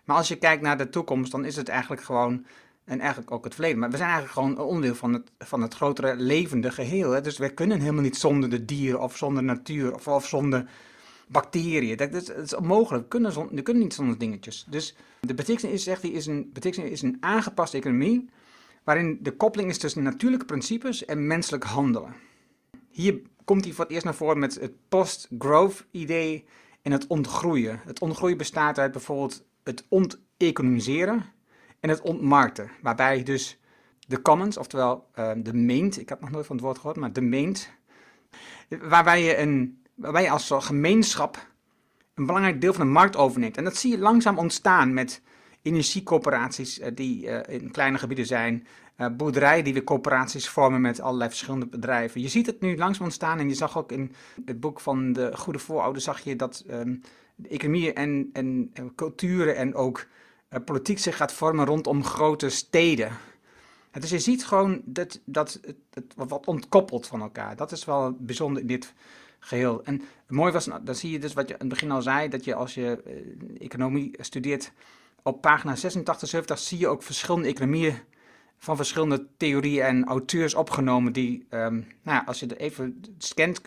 Maar 0.04 0.16
als 0.16 0.28
je 0.28 0.36
kijkt 0.36 0.62
naar 0.62 0.78
de 0.78 0.88
toekomst, 0.88 1.32
dan 1.32 1.44
is 1.44 1.56
het 1.56 1.68
eigenlijk 1.68 2.02
gewoon 2.02 2.46
en 2.84 3.00
eigenlijk 3.00 3.30
ook 3.30 3.44
het 3.44 3.54
verleden. 3.54 3.78
Maar 3.78 3.90
we 3.90 3.96
zijn 3.96 4.10
eigenlijk 4.10 4.38
gewoon 4.38 4.58
een 4.58 4.72
onderdeel 4.72 4.94
van 4.94 5.12
het, 5.12 5.30
van 5.38 5.62
het 5.62 5.74
grotere 5.74 6.16
levende 6.16 6.70
geheel. 6.70 7.10
Hè? 7.10 7.20
Dus 7.20 7.38
we 7.38 7.54
kunnen 7.54 7.80
helemaal 7.80 8.02
niet 8.02 8.16
zonder 8.16 8.50
de 8.50 8.64
dieren 8.64 9.00
of 9.00 9.16
zonder 9.16 9.42
natuur 9.42 9.94
of, 9.94 10.08
of 10.08 10.26
zonder 10.26 10.68
bacteriën. 11.28 11.96
Dat, 11.96 12.36
is 12.36 12.54
onmogelijk. 12.54 13.02
We 13.02 13.08
kunnen, 13.08 13.54
we 13.54 13.62
kunnen 13.62 13.82
niet 13.82 13.94
zonder 13.94 14.18
dingetjes. 14.18 14.66
Dus 14.68 14.96
de 15.20 15.34
betekenis 15.34 15.72
is, 15.72 15.82
zegt 15.82 16.02
hij, 16.02 16.10
is 16.10 16.26
een, 16.26 16.50
betekenis 16.52 16.90
is 16.90 17.02
een 17.02 17.16
aangepaste 17.20 17.76
economie 17.76 18.28
waarin 18.84 19.18
de 19.22 19.36
koppeling 19.36 19.70
is 19.70 19.78
tussen 19.78 20.02
natuurlijke 20.02 20.46
principes 20.46 21.04
en 21.04 21.26
menselijk 21.26 21.64
handelen. 21.64 22.14
Hier 22.90 23.20
komt 23.46 23.64
hij 23.64 23.72
voor 23.72 23.84
het 23.84 23.92
eerst 23.92 24.04
naar 24.04 24.14
voren 24.14 24.38
met 24.38 24.54
het 24.54 24.72
post-growth 24.88 25.86
idee 25.90 26.44
en 26.82 26.92
het 26.92 27.06
ontgroeien. 27.06 27.80
Het 27.84 28.00
ontgroeien 28.00 28.36
bestaat 28.36 28.78
uit 28.78 28.92
bijvoorbeeld 28.92 29.44
het 29.62 29.86
onteconomiseren 29.88 31.24
en 31.80 31.88
het 31.88 32.00
ontmarkten. 32.00 32.70
Waarbij 32.82 33.22
dus 33.22 33.58
de 34.06 34.22
commons, 34.22 34.56
oftewel 34.56 35.06
uh, 35.18 35.30
de 35.36 35.54
meent, 35.54 35.98
ik 35.98 36.08
heb 36.08 36.20
nog 36.20 36.30
nooit 36.30 36.46
van 36.46 36.56
het 36.56 36.64
woord 36.64 36.78
gehoord, 36.78 36.96
maar 36.96 37.12
de 37.12 37.20
meent, 37.20 37.70
waarbij 38.68 39.22
je, 39.22 39.36
een, 39.36 39.82
waarbij 39.94 40.22
je 40.22 40.30
als 40.30 40.50
gemeenschap 40.50 41.46
een 42.14 42.26
belangrijk 42.26 42.60
deel 42.60 42.72
van 42.72 42.86
de 42.86 42.92
markt 42.92 43.16
overneemt. 43.16 43.56
En 43.56 43.64
dat 43.64 43.76
zie 43.76 43.90
je 43.90 43.98
langzaam 43.98 44.38
ontstaan 44.38 44.94
met 44.94 45.22
energiecoöperaties 45.62 46.78
uh, 46.78 46.86
die 46.94 47.26
uh, 47.26 47.40
in 47.46 47.70
kleine 47.70 47.98
gebieden 47.98 48.26
zijn, 48.26 48.66
boerderijen 49.16 49.64
die 49.64 49.72
weer 49.72 49.84
coöperaties 49.84 50.48
vormen 50.48 50.80
met 50.80 51.00
allerlei 51.00 51.28
verschillende 51.28 51.66
bedrijven. 51.66 52.20
Je 52.20 52.28
ziet 52.28 52.46
het 52.46 52.60
nu 52.60 52.76
langzaam 52.76 53.04
ontstaan 53.04 53.38
en 53.38 53.48
je 53.48 53.54
zag 53.54 53.78
ook 53.78 53.92
in 53.92 54.12
het 54.44 54.60
boek 54.60 54.80
van 54.80 55.12
de 55.12 55.36
goede 55.36 55.58
voorouders, 55.58 56.04
zag 56.04 56.20
je 56.20 56.36
dat 56.36 56.64
um, 56.70 57.00
de 57.34 57.48
economie 57.48 57.92
en, 57.92 58.30
en, 58.32 58.70
en 58.72 58.94
culturen 58.94 59.56
en 59.56 59.74
ook 59.74 60.06
uh, 60.50 60.60
politiek 60.64 60.98
zich 60.98 61.16
gaat 61.16 61.32
vormen 61.32 61.66
rondom 61.66 62.04
grote 62.04 62.48
steden. 62.50 63.12
Dus 64.00 64.10
je 64.10 64.18
ziet 64.18 64.46
gewoon 64.46 64.82
dat, 64.84 65.20
dat 65.24 65.60
het, 65.90 66.04
wat 66.16 66.46
ontkoppelt 66.46 67.06
van 67.06 67.20
elkaar. 67.20 67.56
Dat 67.56 67.72
is 67.72 67.84
wel 67.84 68.16
bijzonder 68.18 68.62
in 68.62 68.68
dit 68.68 68.94
geheel. 69.38 69.84
En 69.84 70.02
mooi 70.28 70.52
was, 70.52 70.68
dan 70.82 70.94
zie 70.94 71.10
je 71.10 71.18
dus 71.18 71.32
wat 71.32 71.48
je 71.48 71.54
in 71.54 71.60
het 71.60 71.68
begin 71.68 71.90
al 71.90 72.02
zei, 72.02 72.28
dat 72.28 72.44
je 72.44 72.54
als 72.54 72.74
je 72.74 73.02
uh, 73.06 73.62
economie 73.64 74.10
studeert, 74.18 74.72
op 75.22 75.40
pagina 75.40 75.76
86, 75.76 76.28
70 76.28 76.58
zie 76.58 76.78
je 76.78 76.88
ook 76.88 77.02
verschillende 77.02 77.48
economieën 77.48 77.98
van 78.58 78.76
verschillende 78.76 79.26
theorieën 79.36 79.84
en 79.84 80.04
auteurs 80.04 80.54
opgenomen 80.54 81.12
die, 81.12 81.46
um, 81.50 81.74
nou 82.02 82.18
ja, 82.18 82.22
als 82.26 82.40
je 82.40 82.46
er 82.46 82.56
even 82.56 83.02
scant, 83.18 83.60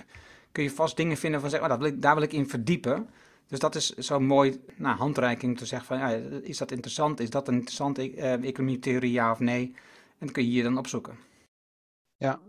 kun 0.52 0.64
je 0.64 0.72
vast 0.72 0.98
dingen 0.98 1.18
vinden 1.18 1.40
van 1.40 1.50
zeggen, 1.50 1.70
oh, 1.70 1.76
dat 1.76 1.84
wil 1.84 1.96
ik, 1.96 2.02
daar 2.02 2.16
wil 2.16 2.24
ik 2.24 2.34
in 2.34 2.50
verdiepen. 2.50 3.10
Dus 3.48 3.60
dat 3.60 3.76
is 3.76 3.90
zo'n 3.90 4.26
mooi 4.26 4.62
nou, 4.76 4.98
handreiking 4.98 5.58
te 5.58 5.66
zeggen 5.66 5.88
van, 5.88 5.98
ja, 5.98 6.10
is 6.42 6.58
dat 6.58 6.72
interessant? 6.72 7.20
Is 7.20 7.30
dat 7.30 7.48
een 7.48 7.54
interessante 7.54 8.16
uh, 8.16 8.34
economietheorie, 8.34 9.12
ja 9.12 9.32
of 9.32 9.40
nee? 9.40 9.76
En 10.18 10.26
dat 10.26 10.32
kun 10.32 10.44
je 10.44 10.50
hier 10.50 10.64
dan 10.64 10.78
opzoeken. 10.78 11.18
Ja, 12.18 12.42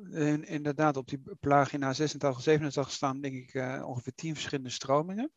inderdaad, 0.44 0.96
op 0.96 1.09
die 1.09 1.22
pagina 1.40 1.92
86, 1.92 2.42
87 2.42 2.92
staan 2.92 3.20
denk 3.20 3.35
ik 3.35 3.55
uh, 3.55 3.83
ongeveer 3.87 4.12
tien 4.14 4.35
verschillende 4.35 4.70
stromingen. 4.70 5.31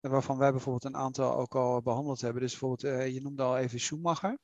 Waarvan 0.00 0.38
wij 0.38 0.50
bijvoorbeeld 0.50 0.84
een 0.84 1.00
aantal 1.00 1.36
ook 1.36 1.54
al 1.54 1.82
behandeld 1.82 2.20
hebben. 2.20 2.42
Dus 2.42 2.50
bijvoorbeeld, 2.50 2.84
uh, 2.84 3.08
je 3.14 3.20
noemde 3.20 3.42
al 3.42 3.58
even 3.58 3.80
Schumacher. 3.80 4.38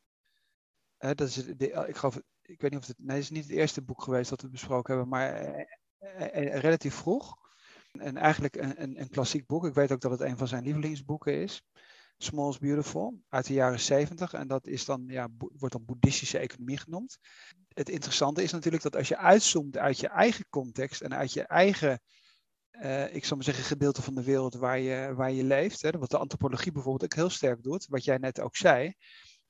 Dat 0.98 1.20
is 1.20 1.34
de, 1.34 1.86
ik 1.88 1.96
ik 2.42 2.60
weet 2.60 2.70
niet 2.70 2.80
of 2.80 2.86
het, 2.86 2.98
nee, 2.98 3.16
het 3.16 3.24
is 3.24 3.30
niet 3.30 3.44
het 3.44 3.52
eerste 3.52 3.82
boek 3.82 4.02
geweest 4.02 4.30
dat 4.30 4.42
we 4.42 4.48
besproken 4.48 4.94
hebben, 4.94 5.10
maar 5.10 5.66
relatief 6.58 6.94
vroeg. 6.94 7.36
En 7.92 8.16
eigenlijk 8.16 8.56
een, 8.56 9.00
een, 9.00 9.08
klassiek 9.08 9.46
boek. 9.46 9.66
Ik 9.66 9.74
weet 9.74 9.92
ook 9.92 10.00
dat 10.00 10.10
het 10.10 10.20
een 10.20 10.36
van 10.36 10.48
zijn 10.48 10.64
lievelingsboeken 10.64 11.34
is. 11.34 11.62
Small 12.18 12.48
is 12.48 12.58
Beautiful, 12.58 13.20
uit 13.28 13.46
de 13.46 13.52
jaren 13.52 13.80
70. 13.80 14.32
En 14.32 14.48
dat 14.48 14.66
is 14.66 14.84
dan, 14.84 15.04
ja, 15.06 15.28
wordt 15.38 15.74
dan 15.74 15.84
boeddhistische 15.84 16.38
economie 16.38 16.78
genoemd. 16.78 17.18
Het 17.68 17.88
interessante 17.88 18.42
is 18.42 18.52
natuurlijk 18.52 18.82
dat 18.82 18.96
als 18.96 19.08
je 19.08 19.16
uitzoomt 19.16 19.76
uit 19.76 20.00
je 20.00 20.08
eigen 20.08 20.46
context 20.50 21.00
en 21.00 21.14
uit 21.14 21.32
je 21.32 21.42
eigen, 21.42 22.00
ik 23.10 23.24
zou 23.24 23.34
maar 23.34 23.44
zeggen, 23.44 23.64
gedeelte 23.64 24.02
van 24.02 24.14
de 24.14 24.24
wereld 24.24 24.54
waar 24.54 24.78
je, 24.78 25.14
waar 25.14 25.32
je 25.32 25.44
leeft, 25.44 25.82
hè, 25.82 25.90
wat 25.90 26.10
de 26.10 26.18
antropologie 26.18 26.72
bijvoorbeeld 26.72 27.04
ook 27.04 27.18
heel 27.18 27.30
sterk 27.30 27.62
doet, 27.62 27.86
wat 27.88 28.04
jij 28.04 28.16
net 28.16 28.40
ook 28.40 28.56
zei, 28.56 28.94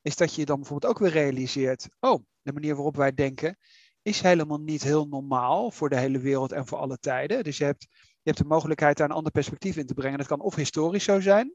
is 0.06 0.16
dat 0.16 0.34
je 0.34 0.44
dan 0.44 0.56
bijvoorbeeld 0.56 0.92
ook 0.92 0.98
weer 0.98 1.10
realiseert, 1.10 1.88
oh, 2.00 2.24
de 2.42 2.52
manier 2.52 2.74
waarop 2.74 2.96
wij 2.96 3.14
denken 3.14 3.58
is 4.02 4.20
helemaal 4.20 4.60
niet 4.60 4.82
heel 4.82 5.06
normaal 5.06 5.70
voor 5.70 5.88
de 5.88 5.98
hele 5.98 6.18
wereld 6.18 6.52
en 6.52 6.66
voor 6.66 6.78
alle 6.78 6.98
tijden. 6.98 7.44
Dus 7.44 7.58
je 7.58 7.64
hebt 7.64 7.86
je 8.26 8.32
hebt 8.32 8.38
de 8.38 8.54
mogelijkheid 8.54 8.96
daar 8.96 9.08
een 9.08 9.16
ander 9.16 9.32
perspectief 9.32 9.76
in 9.76 9.86
te 9.86 9.94
brengen. 9.94 10.18
Dat 10.18 10.26
kan 10.26 10.40
of 10.40 10.54
historisch 10.54 11.04
zo 11.04 11.20
zijn. 11.20 11.54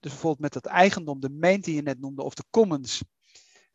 Dus 0.00 0.10
bijvoorbeeld 0.10 0.40
met 0.40 0.52
dat 0.52 0.66
eigendom, 0.66 1.20
de 1.20 1.30
main 1.30 1.60
die 1.60 1.74
je 1.74 1.82
net 1.82 2.00
noemde, 2.00 2.22
of 2.22 2.34
de 2.34 2.44
commons. 2.50 3.02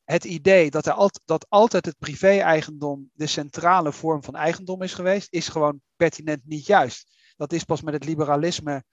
Het 0.04 0.24
idee 0.24 0.70
dat, 0.70 0.86
er 0.86 0.94
alt, 0.94 1.22
dat 1.26 1.46
altijd 1.50 1.86
het 1.86 1.98
privé-eigendom 2.00 3.10
de 3.14 3.28
centrale 3.28 3.92
vorm 3.92 4.24
van 4.24 4.36
eigendom 4.36 4.82
is 4.82 4.94
geweest, 4.94 5.34
is 5.34 5.48
gewoon 5.48 5.82
pertinent 5.96 6.42
niet 6.46 6.66
juist. 6.66 7.34
Dat 7.36 7.54
is 7.54 7.64
pas 7.64 7.82
met 7.82 7.94
het 7.94 8.06
liberalisme 8.06 8.84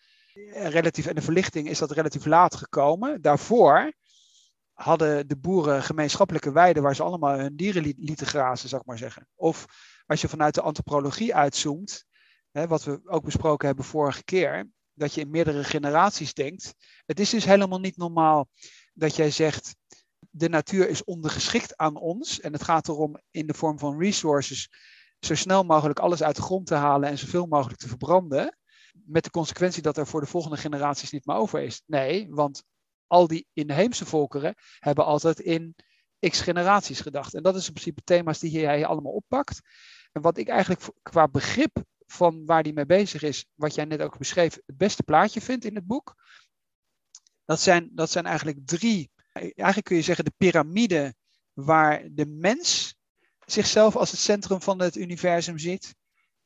relatief 0.53 1.07
en 1.07 1.15
de 1.15 1.23
verlichting 1.23 1.69
is 1.69 1.79
dat 1.79 1.91
relatief 1.91 2.25
laat 2.25 2.55
gekomen. 2.55 3.23
Daarvoor 3.23 3.93
hadden 4.79 5.29
de 5.29 5.37
boeren 5.37 5.83
gemeenschappelijke 5.83 6.53
weiden 6.53 6.83
waar 6.83 6.95
ze 6.95 7.03
allemaal 7.03 7.39
hun 7.39 7.57
dieren 7.57 7.83
lieten 7.83 8.27
grazen, 8.27 8.69
zou 8.69 8.81
ik 8.81 8.87
maar 8.87 8.99
zeggen. 8.99 9.29
Of 9.35 9.67
als 10.07 10.21
je 10.21 10.29
vanuit 10.29 10.55
de 10.55 10.61
antropologie 10.61 11.35
uitzoomt, 11.35 12.05
hè, 12.51 12.67
wat 12.67 12.85
we 12.85 13.01
ook 13.05 13.25
besproken 13.25 13.67
hebben 13.67 13.85
vorige 13.85 14.25
keer, 14.25 14.71
dat 14.95 15.15
je 15.15 15.21
in 15.21 15.31
meerdere 15.31 15.65
generaties 15.65 16.35
denkt. 16.35 16.75
Het 17.07 17.21
is 17.21 17.31
dus 17.31 17.45
helemaal 17.45 17.79
niet 17.79 17.97
normaal 17.97 18.49
dat 18.95 19.17
jij 19.17 19.31
zegt, 19.31 19.77
de 20.31 20.49
natuur 20.49 20.89
is 20.89 21.05
ondergeschikt 21.05 21.77
aan 21.77 21.97
ons 21.97 22.41
en 22.41 22.53
het 22.53 22.63
gaat 22.63 22.89
erom 22.89 23.21
in 23.31 23.47
de 23.47 23.55
vorm 23.55 23.79
van 23.79 23.99
resources 23.99 24.69
zo 25.21 25.35
snel 25.35 25.65
mogelijk 25.65 25.99
alles 25.99 26.23
uit 26.23 26.37
de 26.37 26.43
grond 26.43 26.67
te 26.67 26.75
halen 26.75 27.09
en 27.09 27.19
zoveel 27.19 27.47
mogelijk 27.47 27.81
te 27.81 27.89
verbranden. 27.89 28.59
Met 28.93 29.25
de 29.25 29.31
consequentie 29.31 29.83
dat 29.83 29.97
er 29.97 30.07
voor 30.07 30.21
de 30.21 30.27
volgende 30.27 30.57
generaties 30.57 31.11
niet 31.11 31.27
meer 31.27 31.37
over 31.37 31.63
is. 31.63 31.83
Nee, 31.87 32.27
want 32.31 32.65
al 33.09 33.27
die 33.27 33.47
inheemse 33.53 34.07
volkeren 34.07 34.55
hebben 34.79 35.05
altijd 35.05 35.41
in 35.41 35.77
x 36.21 36.41
generaties 36.41 37.01
gedacht. 37.01 37.35
En 37.35 37.43
dat 37.43 37.57
is 37.57 37.67
in 37.67 37.73
principe 37.73 38.03
thema's 38.05 38.39
die 38.39 38.51
jij 38.51 38.87
allemaal 38.87 39.13
oppakt. 39.13 39.61
En 40.13 40.23
wat 40.23 40.39
ik 40.39 40.49
eigenlijk 40.49 40.83
qua 41.03 41.29
begrip 41.29 41.85
van 42.07 42.47
waar 42.47 42.63
die 42.63 42.73
mee 42.73 42.87
bezig 42.87 43.23
is, 43.23 43.47
wat 43.55 43.75
jij 43.75 43.85
net 43.85 44.03
ook 44.03 44.19
beschreef, 44.19 44.55
het 44.67 44.77
beste 44.77 45.03
plaatje 45.03 45.41
vind 45.41 45.65
in 45.65 45.75
het 45.75 45.87
boek. 45.87 46.15
Dat 47.45 47.61
zijn, 47.61 47.91
dat 47.93 48.11
zijn 48.11 48.27
eigenlijk 48.27 48.59
drie, 48.67 49.11
eigenlijk 49.33 49.85
kun 49.85 49.97
je 49.97 50.03
zeggen 50.03 50.25
de 50.25 50.35
piramide 50.37 51.15
waar 51.53 52.09
de 52.11 52.27
mens 52.27 52.97
zichzelf 53.47 53.97
als 53.97 54.11
het 54.11 54.21
centrum 54.21 54.63
van 54.63 54.81
het 54.81 54.97
universum 54.97 55.59
ziet 55.59 55.95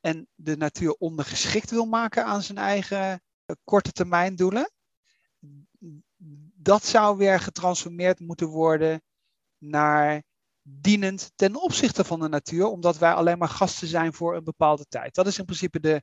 en 0.00 0.28
de 0.34 0.56
natuur 0.56 0.92
ondergeschikt 0.92 1.70
wil 1.70 1.86
maken 1.86 2.24
aan 2.24 2.42
zijn 2.42 2.58
eigen 2.58 3.22
korte 3.64 3.92
termijn 3.92 4.36
doelen. 4.36 4.70
Dat 6.62 6.84
zou 6.84 7.16
weer 7.16 7.40
getransformeerd 7.40 8.20
moeten 8.20 8.46
worden 8.46 9.02
naar 9.58 10.22
dienend 10.62 11.32
ten 11.34 11.62
opzichte 11.62 12.04
van 12.04 12.20
de 12.20 12.28
natuur, 12.28 12.66
omdat 12.66 12.98
wij 12.98 13.12
alleen 13.12 13.38
maar 13.38 13.48
gasten 13.48 13.88
zijn 13.88 14.12
voor 14.12 14.36
een 14.36 14.44
bepaalde 14.44 14.86
tijd. 14.88 15.14
Dat 15.14 15.26
is 15.26 15.38
in 15.38 15.44
principe 15.44 15.80
de, 15.80 16.02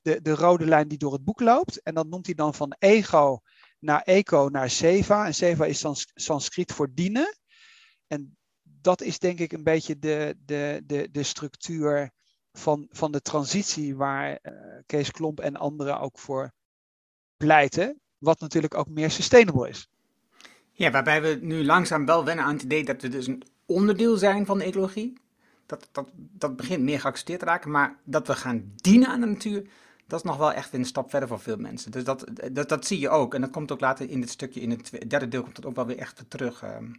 de, 0.00 0.22
de 0.22 0.34
rode 0.34 0.66
lijn 0.66 0.88
die 0.88 0.98
door 0.98 1.12
het 1.12 1.24
boek 1.24 1.40
loopt. 1.40 1.82
En 1.82 1.94
dat 1.94 2.06
noemt 2.06 2.26
hij 2.26 2.34
dan 2.34 2.54
van 2.54 2.76
ego 2.78 3.40
naar 3.78 4.02
eco 4.02 4.48
naar 4.48 4.70
seva. 4.70 5.26
En 5.26 5.34
seva 5.34 5.64
is 5.64 5.80
dan 5.80 5.96
Sanskriet 6.14 6.72
voor 6.72 6.94
dienen. 6.94 7.38
En 8.06 8.38
dat 8.62 9.00
is 9.00 9.18
denk 9.18 9.38
ik 9.38 9.52
een 9.52 9.64
beetje 9.64 9.98
de, 9.98 10.36
de, 10.44 10.82
de, 10.84 11.08
de 11.10 11.22
structuur 11.22 12.10
van, 12.52 12.86
van 12.90 13.12
de 13.12 13.20
transitie 13.20 13.96
waar 13.96 14.38
uh, 14.42 14.52
Kees 14.86 15.10
Klomp 15.10 15.40
en 15.40 15.56
anderen 15.56 16.00
ook 16.00 16.18
voor 16.18 16.52
pleiten. 17.36 18.00
Wat 18.18 18.40
natuurlijk 18.40 18.74
ook 18.74 18.88
meer 18.88 19.10
sustainable 19.10 19.68
is. 19.68 19.88
Ja, 20.80 20.90
waarbij 20.90 21.22
we 21.22 21.38
nu 21.42 21.64
langzaam 21.64 22.06
wel 22.06 22.24
wennen 22.24 22.44
aan 22.44 22.52
het 22.52 22.62
idee 22.62 22.84
dat 22.84 23.02
we 23.02 23.08
dus 23.08 23.26
een 23.26 23.42
onderdeel 23.66 24.16
zijn 24.16 24.46
van 24.46 24.58
de 24.58 24.64
ecologie. 24.64 25.12
Dat, 25.66 25.88
dat, 25.92 26.08
dat 26.14 26.56
begint 26.56 26.82
meer 26.82 27.00
geaccepteerd 27.00 27.38
te 27.38 27.44
raken. 27.44 27.70
Maar 27.70 27.96
dat 28.04 28.26
we 28.26 28.34
gaan 28.34 28.72
dienen 28.76 29.08
aan 29.08 29.20
de 29.20 29.26
natuur, 29.26 29.66
dat 30.06 30.18
is 30.18 30.24
nog 30.24 30.36
wel 30.36 30.52
echt 30.52 30.74
een 30.74 30.84
stap 30.84 31.10
verder 31.10 31.28
voor 31.28 31.40
veel 31.40 31.56
mensen. 31.56 31.90
Dus 31.90 32.04
dat, 32.04 32.26
dat, 32.52 32.68
dat 32.68 32.86
zie 32.86 32.98
je 32.98 33.08
ook. 33.08 33.34
En 33.34 33.40
dat 33.40 33.50
komt 33.50 33.72
ook 33.72 33.80
later 33.80 34.10
in 34.10 34.20
dit 34.20 34.30
stukje, 34.30 34.60
in 34.60 34.70
het 34.70 34.90
derde 35.08 35.28
deel, 35.28 35.42
komt 35.42 35.56
dat 35.56 35.66
ook 35.66 35.74
wel 35.74 35.86
weer 35.86 35.98
echt 35.98 36.24
terug. 36.28 36.62
Ehm. 36.62 36.92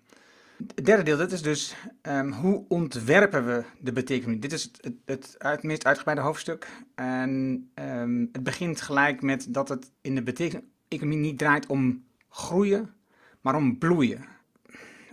Het 0.75 0.85
derde 0.85 1.03
deel, 1.03 1.17
dat 1.17 1.31
is 1.31 1.41
dus 1.41 1.75
um, 2.01 2.31
hoe 2.31 2.65
ontwerpen 2.67 3.45
we 3.45 3.63
de 3.79 3.91
betekenis. 3.91 4.39
Dit 4.39 4.53
is 4.53 4.63
het, 4.63 4.93
het, 5.05 5.35
het, 5.37 5.63
meest 5.63 5.85
uitgebreide 5.85 6.23
hoofdstuk. 6.23 6.67
En 6.95 7.69
um, 7.75 8.29
het 8.31 8.43
begint 8.43 8.81
gelijk 8.81 9.21
met 9.21 9.45
dat 9.49 9.69
het 9.69 9.91
in 10.01 10.15
de 10.15 10.23
betekenis-economie 10.23 11.17
niet 11.17 11.37
draait 11.37 11.65
om 11.65 12.03
groeien, 12.29 12.93
maar 13.41 13.55
om 13.55 13.77
bloeien. 13.77 14.25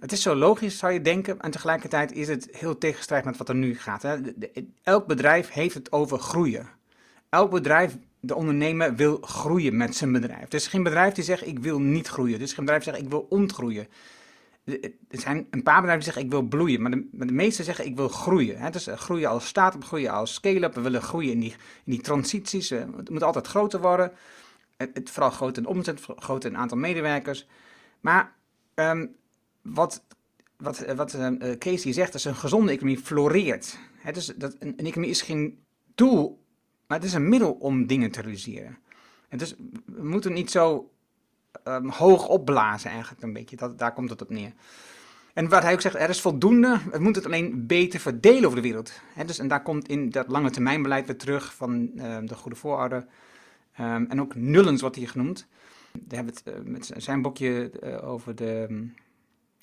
Het 0.01 0.13
is 0.13 0.23
zo 0.23 0.35
logisch, 0.35 0.79
zou 0.79 0.93
je 0.93 1.01
denken, 1.01 1.41
en 1.41 1.51
tegelijkertijd 1.51 2.13
is 2.13 2.29
het 2.29 2.49
heel 2.51 2.79
tegenstrijd 2.79 3.25
met 3.25 3.37
wat 3.37 3.49
er 3.49 3.55
nu 3.55 3.79
gaat. 3.79 4.03
Hè. 4.03 4.17
elk 4.83 5.07
bedrijf 5.07 5.51
heeft 5.51 5.75
het 5.75 5.93
over 5.93 6.19
groeien. 6.19 6.69
Elk 7.29 7.51
bedrijf, 7.51 7.97
de 8.21 8.35
ondernemer, 8.35 8.95
wil 8.95 9.19
groeien 9.21 9.77
met 9.77 9.97
zijn 9.97 10.13
bedrijf. 10.13 10.47
Er 10.49 10.55
is 10.55 10.67
geen 10.67 10.83
bedrijf 10.83 11.15
die 11.15 11.25
zegt, 11.25 11.47
ik 11.47 11.59
wil 11.59 11.81
niet 11.81 12.09
groeien. 12.09 12.35
Er 12.35 12.41
is 12.41 12.53
geen 12.53 12.65
bedrijf 12.65 12.85
die 12.85 12.93
zegt, 12.93 13.05
ik 13.05 13.11
wil 13.11 13.27
ontgroeien. 13.29 13.89
Er 14.65 15.21
zijn 15.21 15.47
een 15.51 15.63
paar 15.63 15.81
bedrijven 15.81 16.05
die 16.05 16.13
zeggen, 16.13 16.23
ik 16.23 16.31
wil 16.31 16.43
bloeien. 16.43 16.83
Maar 16.83 16.91
de, 16.91 17.07
de 17.13 17.33
meeste 17.33 17.65
zeggen, 17.65 17.85
ik 17.85 17.97
wil 17.97 18.09
groeien. 18.09 18.59
Hè. 18.59 18.71
Dus 18.71 18.87
eh, 18.87 18.97
groeien 18.97 19.29
als 19.29 19.47
start-up, 19.47 19.85
groeien 19.85 20.11
als 20.11 20.35
scale-up. 20.35 20.75
We 20.75 20.81
willen 20.81 21.03
groeien 21.03 21.33
in 21.33 21.41
die, 21.41 21.51
in 21.85 21.93
die 21.93 22.01
transities. 22.01 22.71
Eh, 22.71 22.81
het 22.97 23.11
moet 23.11 23.23
altijd 23.23 23.47
groter 23.47 23.81
worden. 23.81 24.13
Het, 24.77 25.11
vooral 25.11 25.31
groter 25.31 25.63
in 25.63 25.69
omzet, 25.69 26.01
groter 26.17 26.51
in 26.51 26.57
aantal 26.57 26.79
medewerkers. 26.79 27.47
Maar 28.01 28.35
um, 28.75 29.17
wat, 29.63 30.03
wat, 30.57 30.79
eh, 30.79 30.97
wat 30.97 31.15
uh, 31.15 31.53
Casey 31.59 31.93
zegt, 31.93 32.15
is 32.15 32.25
een 32.25 32.35
gezonde 32.35 32.73
economie 32.73 32.99
floreert. 32.99 33.79
Is, 34.13 34.27
dat, 34.27 34.57
een, 34.59 34.77
economie 34.79 35.11
is 35.11 35.23
geen 35.23 35.59
doel, 35.95 36.45
maar 36.87 36.99
het 36.99 37.07
is 37.07 37.13
een 37.13 37.29
middel 37.29 37.53
om 37.53 37.87
dingen 37.87 38.11
te 38.11 38.21
realiseren. 38.21 38.79
En 39.29 39.39
dus 39.39 39.55
we 39.85 40.05
moeten 40.05 40.33
niet 40.33 40.51
zo 40.51 40.91
um, 41.65 41.89
hoog 41.89 42.29
opblazen 42.29 42.91
eigenlijk 42.91 43.23
een 43.23 43.33
beetje, 43.33 43.57
dat, 43.57 43.79
daar 43.79 43.93
komt 43.93 44.11
het 44.11 44.23
op 44.23 44.31
neer. 44.31 44.53
En 45.35 45.49
wat 45.49 45.63
hij 45.63 45.73
ook 45.73 45.81
zegt, 45.81 45.95
er 45.95 46.09
is 46.09 46.21
voldoende, 46.21 46.81
we 46.91 46.99
moeten 46.99 47.23
het 47.23 47.33
alleen 47.33 47.67
beter 47.67 48.01
verdelen 48.01 48.45
over 48.45 48.57
de 48.57 48.69
wereld. 48.69 48.93
Dus, 49.27 49.39
en 49.39 49.49
daar 49.49 49.63
komt 49.63 49.89
in 49.89 50.11
dat 50.11 50.29
lange 50.29 50.51
termijnbeleid 50.51 51.07
weer 51.07 51.17
terug 51.17 51.55
van 51.55 51.91
de 52.25 52.35
goede 52.35 52.57
voorouder. 52.57 53.07
En 53.73 54.21
ook 54.21 54.35
Nullens 54.35 54.81
wordt 54.81 54.97
hier 54.97 55.09
genoemd. 55.09 55.47
Daar 56.05 56.25
hebben 56.25 56.35
het 56.35 56.55
uh, 56.55 56.73
met 56.73 56.91
zijn 56.97 57.23
boekje 57.23 57.73
uh, 57.83 58.09
over 58.09 58.35
de 58.35 58.87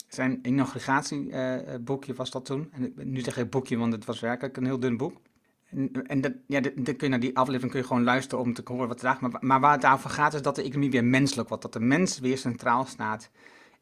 zijn 0.08 0.39
inauguratieboekje 0.41 2.13
was 2.13 2.32
dat 2.32 2.45
toen. 2.45 2.71
En 2.71 2.93
nu 2.95 3.19
zeg 3.19 3.38
ik 3.38 3.50
boekje, 3.50 3.78
want 3.78 3.93
het 3.93 4.06
was 4.06 4.19
werkelijk 4.19 4.58
een 4.58 4.65
heel 4.65 4.80
dun 4.80 4.98
boek. 4.98 5.21
En, 5.69 5.91
en 6.08 6.21
dat, 6.21 6.34
ja, 6.48 6.60
dan 6.60 6.84
kun 6.84 6.95
je 6.98 7.08
naar 7.08 7.19
die 7.19 7.38
aflevering 7.38 7.71
kun 7.71 7.82
je 7.82 7.88
gewoon 7.88 8.04
luisteren 8.04 8.43
om 8.43 8.54
te 8.54 8.62
horen 8.65 8.88
wat 8.88 9.02
er 9.02 9.17
maar, 9.19 9.38
maar 9.39 9.60
waar 9.60 9.76
het 9.76 9.86
over 9.86 10.10
gaat 10.10 10.34
is 10.34 10.41
dat 10.41 10.56
de 10.56 10.63
economie 10.63 10.91
weer 10.91 11.06
menselijk 11.06 11.48
wordt. 11.48 11.63
Dat 11.63 11.74
de 11.74 11.80
mens 11.80 12.19
weer 12.19 12.38
centraal 12.38 12.86
staat 12.86 13.30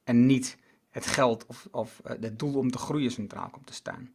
en 0.04 0.26
niet 0.26 0.58
het 0.90 1.06
geld 1.06 1.46
of, 1.46 1.68
of 1.72 2.02
het 2.04 2.40
doel 2.40 2.58
om 2.58 2.72
te 2.72 2.78
groeien 2.78 3.12
centraal 3.12 3.50
komt 3.50 3.66
te 3.66 3.74
staan. 3.74 4.12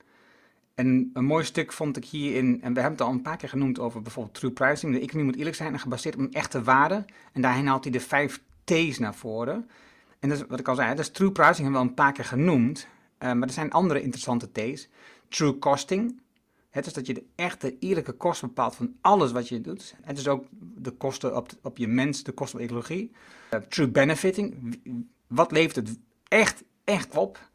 En 0.79 1.11
een 1.13 1.25
mooi 1.25 1.45
stuk 1.45 1.73
vond 1.73 1.97
ik 1.97 2.05
hierin, 2.05 2.63
en 2.63 2.75
we 2.75 2.81
hebben 2.81 2.99
het 2.99 3.01
al 3.01 3.11
een 3.11 3.23
paar 3.23 3.37
keer 3.37 3.49
genoemd 3.49 3.79
over 3.79 4.03
bijvoorbeeld 4.03 4.35
true 4.35 4.51
pricing. 4.51 4.93
De 4.93 5.01
economie 5.01 5.25
moet 5.25 5.37
eerlijk 5.37 5.57
zijn 5.57 5.73
en 5.73 5.79
gebaseerd 5.79 6.15
op 6.15 6.21
een 6.21 6.33
echte 6.33 6.63
waarde. 6.63 7.05
En 7.33 7.43
daarheen 7.43 7.67
haalt 7.67 7.85
hij 7.85 7.93
de 7.93 8.01
vijf 8.01 8.43
T's 8.65 8.99
naar 8.99 9.15
voren. 9.15 9.71
En 10.19 10.29
dat 10.29 10.39
is 10.39 10.45
wat 10.49 10.59
ik 10.59 10.69
al 10.69 10.75
zei, 10.75 10.89
dat 10.89 10.99
is 10.99 11.11
true 11.11 11.33
pricing 11.33 11.57
hebben 11.57 11.73
we 11.73 11.79
al 11.79 11.89
een 11.89 11.95
paar 11.95 12.13
keer 12.13 12.25
genoemd. 12.25 12.87
Uh, 13.19 13.33
maar 13.33 13.49
er 13.49 13.55
zijn 13.55 13.71
andere 13.71 14.03
interessante 14.03 14.49
T's. 14.53 14.89
True 15.29 15.59
costing. 15.59 16.21
Het 16.71 16.87
is 16.87 16.93
dat 16.93 17.07
je 17.07 17.15
de 17.15 17.25
echte 17.35 17.79
eerlijke 17.79 18.13
kosten 18.13 18.49
bepaalt 18.49 18.77
van 18.77 18.95
alles 19.01 19.33
wat 19.33 19.49
je 19.49 19.61
doet. 19.61 19.95
Het 20.03 20.19
is 20.19 20.29
ook 20.29 20.47
de 20.75 20.91
kosten 20.91 21.37
op, 21.37 21.51
op 21.63 21.79
je 21.79 21.89
mens, 21.89 22.23
de 22.23 22.33
kosten 22.33 22.59
op 22.59 22.65
ecologie. 22.65 23.11
Uh, 23.55 23.61
true 23.61 23.89
benefiting. 23.89 24.79
Wat 25.27 25.53
levert 25.53 25.77
het 25.77 25.99
echt, 26.29 26.65
echt 26.85 27.17
op? 27.17 27.48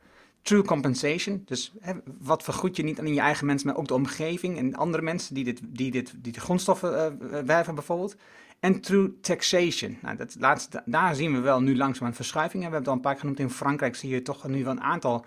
True 0.44 0.64
compensation. 0.64 1.42
Dus 1.46 1.74
wat 2.20 2.44
vergoed 2.44 2.76
je 2.76 2.84
niet 2.84 3.00
alleen 3.00 3.14
je 3.14 3.20
eigen 3.20 3.46
mensen, 3.46 3.68
maar 3.68 3.78
ook 3.78 3.88
de 3.88 3.94
omgeving 3.94 4.58
en 4.58 4.76
andere 4.76 5.04
mensen 5.04 5.36
die, 5.36 5.44
dit, 5.44 5.62
die, 5.66 5.92
dit, 5.92 6.14
die 6.18 6.32
de 6.32 6.40
grondstoffen 6.40 7.18
uh, 7.22 7.40
werven 7.40 7.76
bijvoorbeeld. 7.76 8.16
En 8.60 8.82
true 8.82 9.20
taxation. 9.22 9.98
Nou, 10.02 10.18
dat 10.18 10.36
laatste, 10.40 10.82
daar 10.86 11.16
zien 11.16 11.34
we 11.34 11.40
wel 11.40 11.62
nu 11.62 11.78
langzaam 11.78 12.08
een 12.08 12.14
verschuiving. 12.14 12.64
We 12.64 12.70
hebben 12.70 12.80
het 12.80 12.90
al 12.90 12.96
een 12.96 13.02
paar 13.02 13.12
keer 13.12 13.22
genoemd. 13.22 13.40
In 13.40 13.50
Frankrijk 13.50 13.96
zie 13.96 14.10
je 14.10 14.22
toch 14.22 14.48
nu 14.48 14.64
wel 14.64 14.72
een 14.72 14.82
aantal 14.82 15.26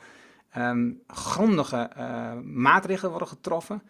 um, 0.57 1.01
grondige 1.07 1.91
uh, 1.97 2.33
maatregelen 2.43 3.11
worden 3.11 3.29
getroffen. 3.29 3.83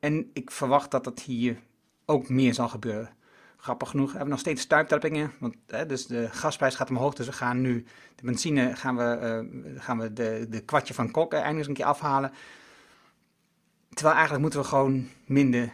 En 0.00 0.30
ik 0.32 0.50
verwacht 0.50 0.90
dat 0.90 1.04
dat 1.04 1.20
hier 1.20 1.58
ook 2.04 2.28
meer 2.28 2.54
zal 2.54 2.68
gebeuren. 2.68 3.10
Grappig 3.60 3.88
genoeg 3.88 4.08
hebben 4.08 4.24
we 4.24 4.30
nog 4.30 4.40
steeds 4.40 4.62
stuiptrappingen. 4.62 5.32
Want 5.38 5.54
hè, 5.66 5.86
dus 5.86 6.06
de 6.06 6.28
gasprijs 6.30 6.74
gaat 6.74 6.90
omhoog. 6.90 7.14
Dus 7.14 7.26
we 7.26 7.32
gaan 7.32 7.60
nu 7.60 7.84
de 8.14 8.22
benzine 8.24 8.76
gaan 8.76 8.96
we, 8.96 9.42
uh, 9.62 9.80
gaan 9.80 9.98
we 9.98 10.12
de, 10.12 10.46
de 10.48 10.60
kwartje 10.60 10.94
van 10.94 11.10
kok 11.10 11.32
eindelijk 11.32 11.68
een 11.68 11.74
keer 11.74 11.84
afhalen. 11.84 12.32
Terwijl 13.88 14.14
eigenlijk 14.14 14.42
moeten 14.42 14.60
we 14.60 14.66
gewoon 14.66 15.08
minder 15.26 15.72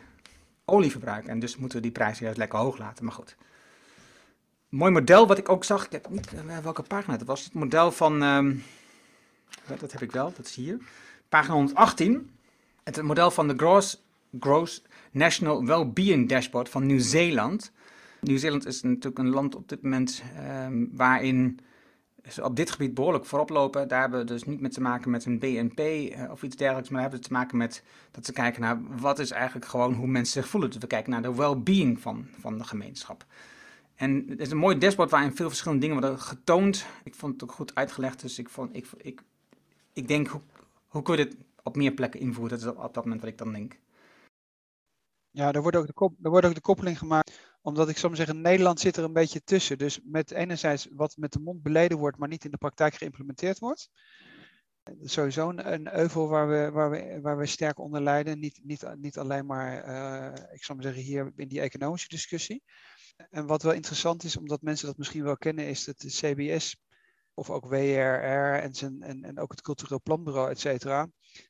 olie 0.64 0.90
verbruiken. 0.90 1.30
En 1.30 1.38
dus 1.38 1.56
moeten 1.56 1.78
we 1.78 1.84
die 1.84 1.92
prijzen 1.92 2.24
juist 2.24 2.38
lekker 2.38 2.58
hoog 2.58 2.78
laten. 2.78 3.04
Maar 3.04 3.14
goed. 3.14 3.36
Mooi 4.68 4.92
model 4.92 5.26
wat 5.26 5.38
ik 5.38 5.48
ook 5.48 5.64
zag. 5.64 5.84
Ik 5.84 5.92
heb 5.92 6.08
niet 6.08 6.32
uh, 6.32 6.58
welke 6.58 6.82
pagina 6.82 7.16
het 7.16 7.26
was. 7.26 7.44
Het 7.44 7.52
model 7.52 7.92
van. 7.92 8.22
Um, 8.22 8.62
dat 9.80 9.92
heb 9.92 10.02
ik 10.02 10.12
wel, 10.12 10.32
dat 10.36 10.46
is 10.46 10.54
hier. 10.54 10.78
Pagina 11.28 11.54
118. 11.54 12.30
Het 12.84 13.02
model 13.02 13.30
van 13.30 13.48
de 13.48 13.54
Gross, 13.56 14.02
Gross 14.40 14.82
National 15.10 15.64
Wellbeing 15.64 16.28
Dashboard 16.28 16.68
van 16.68 16.86
Nieuw-Zeeland. 16.86 17.72
Nieuw-Zeeland 18.26 18.66
is 18.66 18.82
natuurlijk 18.82 19.18
een 19.18 19.28
land 19.28 19.54
op 19.54 19.68
dit 19.68 19.82
moment 19.82 20.22
um, 20.66 20.90
waarin 20.92 21.60
ze 22.28 22.44
op 22.44 22.56
dit 22.56 22.70
gebied 22.70 22.94
behoorlijk 22.94 23.24
voorop 23.24 23.48
lopen. 23.48 23.88
Daar 23.88 24.00
hebben 24.00 24.18
we 24.18 24.24
dus 24.24 24.44
niet 24.44 24.60
met 24.60 24.72
te 24.72 24.80
maken 24.80 25.10
met 25.10 25.24
een 25.24 25.38
BNP 25.38 25.80
uh, 25.80 26.30
of 26.30 26.42
iets 26.42 26.56
dergelijks, 26.56 26.88
maar 26.88 27.00
hebben 27.00 27.18
we 27.18 27.26
te 27.26 27.32
maken 27.32 27.56
met 27.56 27.82
dat 28.10 28.26
ze 28.26 28.32
kijken 28.32 28.60
naar 28.60 28.78
wat 29.00 29.18
is 29.18 29.30
eigenlijk 29.30 29.66
gewoon 29.66 29.94
hoe 29.94 30.06
mensen 30.06 30.42
zich 30.42 30.50
voelen. 30.50 30.70
Dus 30.70 30.80
we 30.80 30.86
kijken 30.86 31.10
naar 31.10 31.22
de 31.22 31.34
well-being 31.34 32.00
van, 32.00 32.26
van 32.40 32.58
de 32.58 32.64
gemeenschap. 32.64 33.24
En 33.94 34.24
het 34.28 34.40
is 34.40 34.50
een 34.50 34.56
mooi 34.56 34.78
dashboard 34.78 35.10
waarin 35.10 35.36
veel 35.36 35.48
verschillende 35.48 35.86
dingen 35.86 36.00
worden 36.00 36.20
getoond. 36.20 36.86
Ik 37.04 37.14
vond 37.14 37.32
het 37.32 37.42
ook 37.42 37.52
goed 37.52 37.74
uitgelegd, 37.74 38.20
dus 38.20 38.38
ik, 38.38 38.48
vond, 38.48 38.76
ik, 38.76 38.86
ik, 38.96 39.22
ik 39.92 40.08
denk, 40.08 40.26
hoe, 40.26 40.40
hoe 40.86 41.02
kun 41.02 41.16
je 41.16 41.24
dit 41.24 41.36
op 41.62 41.76
meer 41.76 41.92
plekken 41.92 42.20
invoeren? 42.20 42.58
Dat 42.58 42.68
is 42.68 42.82
op 42.82 42.94
dat 42.94 43.04
moment 43.04 43.20
wat 43.20 43.30
ik 43.30 43.38
dan 43.38 43.52
denk. 43.52 43.78
Ja, 45.30 45.52
er 45.52 45.62
wordt 45.62 45.76
ook 45.76 45.86
de, 45.86 46.10
er 46.22 46.30
wordt 46.30 46.46
ook 46.46 46.54
de 46.54 46.60
koppeling 46.60 46.98
gemaakt, 46.98 47.45
omdat 47.66 47.88
ik 47.88 47.98
zou 47.98 48.16
zeggen, 48.16 48.40
Nederland 48.40 48.80
zit 48.80 48.96
er 48.96 49.04
een 49.04 49.12
beetje 49.12 49.42
tussen. 49.42 49.78
Dus 49.78 50.00
met 50.04 50.30
enerzijds 50.30 50.88
wat 50.92 51.16
met 51.16 51.32
de 51.32 51.40
mond 51.40 51.62
beleden 51.62 51.98
wordt, 51.98 52.18
maar 52.18 52.28
niet 52.28 52.44
in 52.44 52.50
de 52.50 52.56
praktijk 52.56 52.94
geïmplementeerd 52.94 53.58
wordt. 53.58 53.90
Sowieso 55.02 55.48
een, 55.48 55.72
een 55.72 55.96
euvel 55.96 56.28
waar 56.28 56.48
we, 56.48 56.70
waar, 56.70 56.90
we, 56.90 57.20
waar 57.20 57.36
we 57.36 57.46
sterk 57.46 57.78
onder 57.78 58.02
lijden. 58.02 58.38
Niet, 58.38 58.60
niet, 58.62 58.94
niet 58.96 59.18
alleen 59.18 59.46
maar, 59.46 59.88
uh, 59.88 60.54
ik 60.54 60.64
zou 60.64 60.78
maar 60.78 60.86
zeggen, 60.86 61.02
hier 61.02 61.32
in 61.36 61.48
die 61.48 61.60
economische 61.60 62.08
discussie. 62.08 62.62
En 63.30 63.46
wat 63.46 63.62
wel 63.62 63.72
interessant 63.72 64.24
is, 64.24 64.36
omdat 64.36 64.62
mensen 64.62 64.86
dat 64.86 64.98
misschien 64.98 65.24
wel 65.24 65.36
kennen, 65.36 65.68
is 65.68 65.84
dat 65.84 65.98
de 65.98 66.08
CBS 66.08 66.76
of 67.34 67.50
ook 67.50 67.66
WRR 67.66 68.60
en, 68.62 68.74
zijn, 68.74 69.02
en, 69.02 69.24
en 69.24 69.38
ook 69.38 69.50
het 69.50 69.62
Cultureel 69.62 70.00
Planbureau, 70.02 70.50
et 70.50 70.60
cetera, 70.60 71.08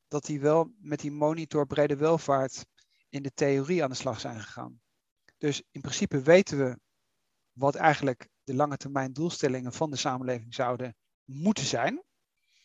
dat 0.09 0.25
die 0.25 0.41
wel 0.41 0.73
met 0.81 1.01
die 1.01 1.13
monitor 1.13 1.67
brede 1.67 1.97
welvaart 1.97 2.67
in 3.09 3.23
de 3.23 3.33
theorie 3.35 3.83
aan 3.83 3.91
de 3.91 3.97
slag 3.97 4.21
zijn 4.21 4.41
gegaan. 4.41 4.81
Dus 5.39 5.63
in 5.71 5.81
principe 5.81 6.23
weten 6.23 6.59
we 6.59 6.79
wat 7.53 7.75
eigenlijk 7.75 8.29
de 8.45 8.55
lange 8.55 8.77
termijn 8.77 9.13
doelstellingen 9.13 9.73
van 9.73 9.91
de 9.91 9.97
samenleving 9.97 10.55
zouden 10.55 10.97
moeten 11.25 11.65
zijn. 11.65 11.95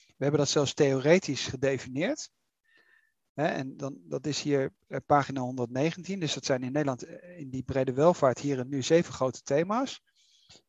We 0.06 0.28
hebben 0.28 0.40
dat 0.40 0.50
zelfs 0.50 0.74
theoretisch 0.74 1.48
gedefinieerd. 1.48 2.30
en 3.34 3.78
dan, 3.78 3.98
dat 4.04 4.26
is 4.26 4.42
hier 4.42 4.74
eh, 4.88 4.98
pagina 5.06 5.42
119. 5.42 6.20
Dus 6.20 6.34
dat 6.34 6.46
zijn 6.46 6.64
in 6.64 6.72
Nederland 6.72 7.04
eh, 7.04 7.40
in 7.40 7.50
die 7.50 7.64
brede 7.64 7.94
welvaart 7.94 8.40
hier 8.40 8.60
en 8.60 8.70
nu 8.70 8.82
zeven 8.82 9.14
grote 9.14 9.42
thema's. 9.42 10.02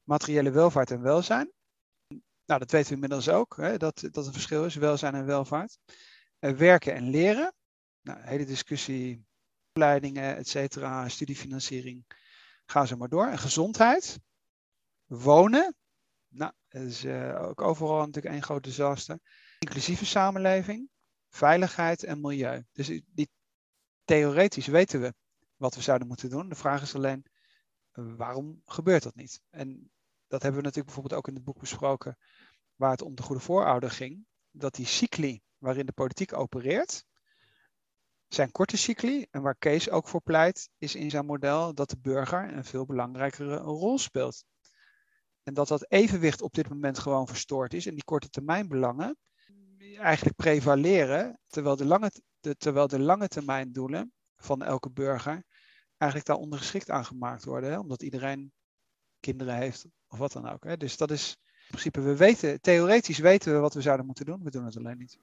Materiële 0.02 0.50
welvaart 0.50 0.90
en 0.90 1.02
welzijn. 1.02 1.52
Nou, 2.44 2.60
dat 2.60 2.70
weten 2.70 2.88
we 2.88 2.94
inmiddels 2.94 3.28
ook, 3.28 3.56
hè, 3.56 3.76
dat 3.76 4.08
dat 4.10 4.26
een 4.26 4.32
verschil 4.32 4.64
is, 4.64 4.74
welzijn 4.74 5.14
en 5.14 5.26
welvaart. 5.26 5.78
Uh, 6.40 6.50
werken 6.50 6.94
en 6.94 7.10
leren. 7.10 7.54
Nou, 8.00 8.20
hele 8.20 8.44
discussie 8.44 9.26
opleidingen, 9.72 10.36
et 10.36 10.48
cetera, 10.48 11.08
studiefinanciering. 11.08 12.04
Ga 12.64 12.86
zo 12.86 12.96
maar 12.96 13.08
door. 13.08 13.26
En 13.26 13.38
gezondheid. 13.38 14.20
Wonen. 15.06 15.76
Nou, 16.28 16.52
dat 16.68 16.82
is 16.82 17.04
uh, 17.04 17.42
ook 17.42 17.60
overal 17.60 17.98
natuurlijk 17.98 18.34
één 18.34 18.42
groot 18.42 18.64
disaster. 18.64 19.18
Inclusieve 19.58 20.06
samenleving. 20.06 20.90
Veiligheid 21.28 22.04
en 22.04 22.20
milieu. 22.20 22.64
Dus 22.72 22.86
die, 23.06 23.30
theoretisch 24.04 24.66
weten 24.66 25.00
we 25.00 25.14
wat 25.56 25.74
we 25.74 25.80
zouden 25.80 26.08
moeten 26.08 26.30
doen. 26.30 26.48
De 26.48 26.54
vraag 26.54 26.82
is 26.82 26.94
alleen, 26.94 27.24
waarom 27.92 28.62
gebeurt 28.64 29.02
dat 29.02 29.14
niet? 29.14 29.40
En 29.50 29.90
dat 30.26 30.42
hebben 30.42 30.60
we 30.60 30.66
natuurlijk 30.66 30.94
bijvoorbeeld 30.94 31.20
ook 31.20 31.28
in 31.28 31.34
het 31.34 31.44
boek 31.44 31.58
besproken, 31.58 32.18
waar 32.74 32.90
het 32.90 33.02
om 33.02 33.14
de 33.14 33.22
goede 33.22 33.40
voorouder 33.40 33.90
ging. 33.90 34.26
Dat 34.50 34.74
die 34.74 34.86
cycli 34.86 35.42
waarin 35.58 35.86
de 35.86 35.92
politiek 35.92 36.32
opereert, 36.32 37.04
zijn 38.34 38.52
korte 38.52 38.76
cycli. 38.76 39.26
En 39.30 39.42
waar 39.42 39.56
Kees 39.56 39.90
ook 39.90 40.08
voor 40.08 40.22
pleit, 40.22 40.68
is 40.78 40.94
in 40.94 41.10
zijn 41.10 41.26
model 41.26 41.74
dat 41.74 41.90
de 41.90 41.98
burger 41.98 42.52
een 42.52 42.64
veel 42.64 42.86
belangrijkere 42.86 43.56
rol 43.56 43.98
speelt. 43.98 44.44
En 45.42 45.54
dat 45.54 45.68
dat 45.68 45.90
evenwicht 45.90 46.42
op 46.42 46.54
dit 46.54 46.68
moment 46.68 46.98
gewoon 46.98 47.28
verstoord 47.28 47.74
is. 47.74 47.86
En 47.86 47.94
die 47.94 48.04
korte 48.04 48.28
termijn 48.28 48.68
belangen 48.68 49.16
eigenlijk 49.96 50.36
prevaleren, 50.36 51.38
terwijl 51.46 51.76
de 51.76 51.84
lange, 51.84 52.10
terwijl 52.58 52.86
de 52.86 53.00
lange 53.00 53.28
termijn 53.28 53.72
doelen 53.72 54.12
van 54.36 54.62
elke 54.62 54.90
burger 54.90 55.44
eigenlijk 55.96 56.30
daar 56.30 56.40
ondergeschikt 56.40 56.90
aan 56.90 57.04
gemaakt 57.04 57.44
worden. 57.44 57.70
Hè? 57.70 57.78
Omdat 57.78 58.02
iedereen 58.02 58.52
kinderen 59.20 59.56
heeft 59.56 59.86
of 60.06 60.18
wat 60.18 60.32
dan 60.32 60.48
ook. 60.48 60.64
Hè? 60.64 60.76
Dus 60.76 60.96
dat 60.96 61.10
is 61.10 61.36
in 61.42 61.68
principe, 61.68 62.00
we 62.00 62.16
weten, 62.16 62.60
theoretisch 62.60 63.18
weten 63.18 63.52
we 63.52 63.58
wat 63.58 63.74
we 63.74 63.80
zouden 63.80 64.06
moeten 64.06 64.24
doen, 64.24 64.42
we 64.42 64.50
doen 64.50 64.64
het 64.64 64.76
alleen 64.76 64.98
niet. 64.98 65.18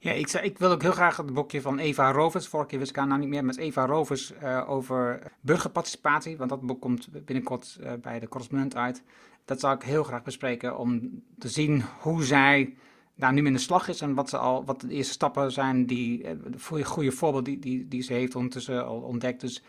Ja, 0.00 0.12
ik, 0.12 0.32
ik 0.32 0.58
wil 0.58 0.70
ook 0.70 0.82
heel 0.82 0.92
graag 0.92 1.16
het 1.16 1.32
boekje 1.32 1.60
van 1.60 1.78
Eva 1.78 2.12
Rovers, 2.12 2.48
vorige 2.48 2.68
keer 2.68 2.78
wist 2.78 2.90
ik 2.90 2.96
haar 2.96 3.06
nou 3.06 3.20
niet 3.20 3.28
meer, 3.28 3.44
met 3.44 3.56
Eva 3.56 3.86
Rovers 3.86 4.32
uh, 4.42 4.70
over 4.70 5.32
burgerparticipatie, 5.40 6.36
want 6.36 6.50
dat 6.50 6.60
boek 6.60 6.80
komt 6.80 7.08
binnenkort 7.24 7.78
uh, 7.80 7.92
bij 8.02 8.18
de 8.20 8.28
correspondent 8.28 8.76
uit. 8.76 9.02
Dat 9.44 9.60
zou 9.60 9.74
ik 9.74 9.82
heel 9.82 10.04
graag 10.04 10.22
bespreken 10.22 10.78
om 10.78 11.22
te 11.38 11.48
zien 11.48 11.82
hoe 12.00 12.24
zij 12.24 12.74
daar 13.14 13.32
nu 13.32 13.44
in 13.44 13.52
de 13.52 13.58
slag 13.58 13.88
is 13.88 14.00
en 14.00 14.14
wat, 14.14 14.28
ze 14.28 14.36
al, 14.36 14.64
wat 14.64 14.80
de 14.80 14.88
eerste 14.88 15.12
stappen 15.12 15.52
zijn, 15.52 15.86
die 15.86 16.36
uh, 16.72 16.84
goede 16.84 17.12
voorbeeld 17.12 17.44
die, 17.44 17.58
die, 17.58 17.88
die 17.88 18.02
ze 18.02 18.12
heeft 18.12 18.34
ondertussen 18.34 18.86
al 18.86 19.00
ontdekt. 19.00 19.40
Dus 19.40 19.62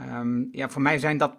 um, 0.00 0.48
ja, 0.52 0.68
voor 0.68 0.82
mij 0.82 0.98
zijn 0.98 1.18
dat, 1.18 1.36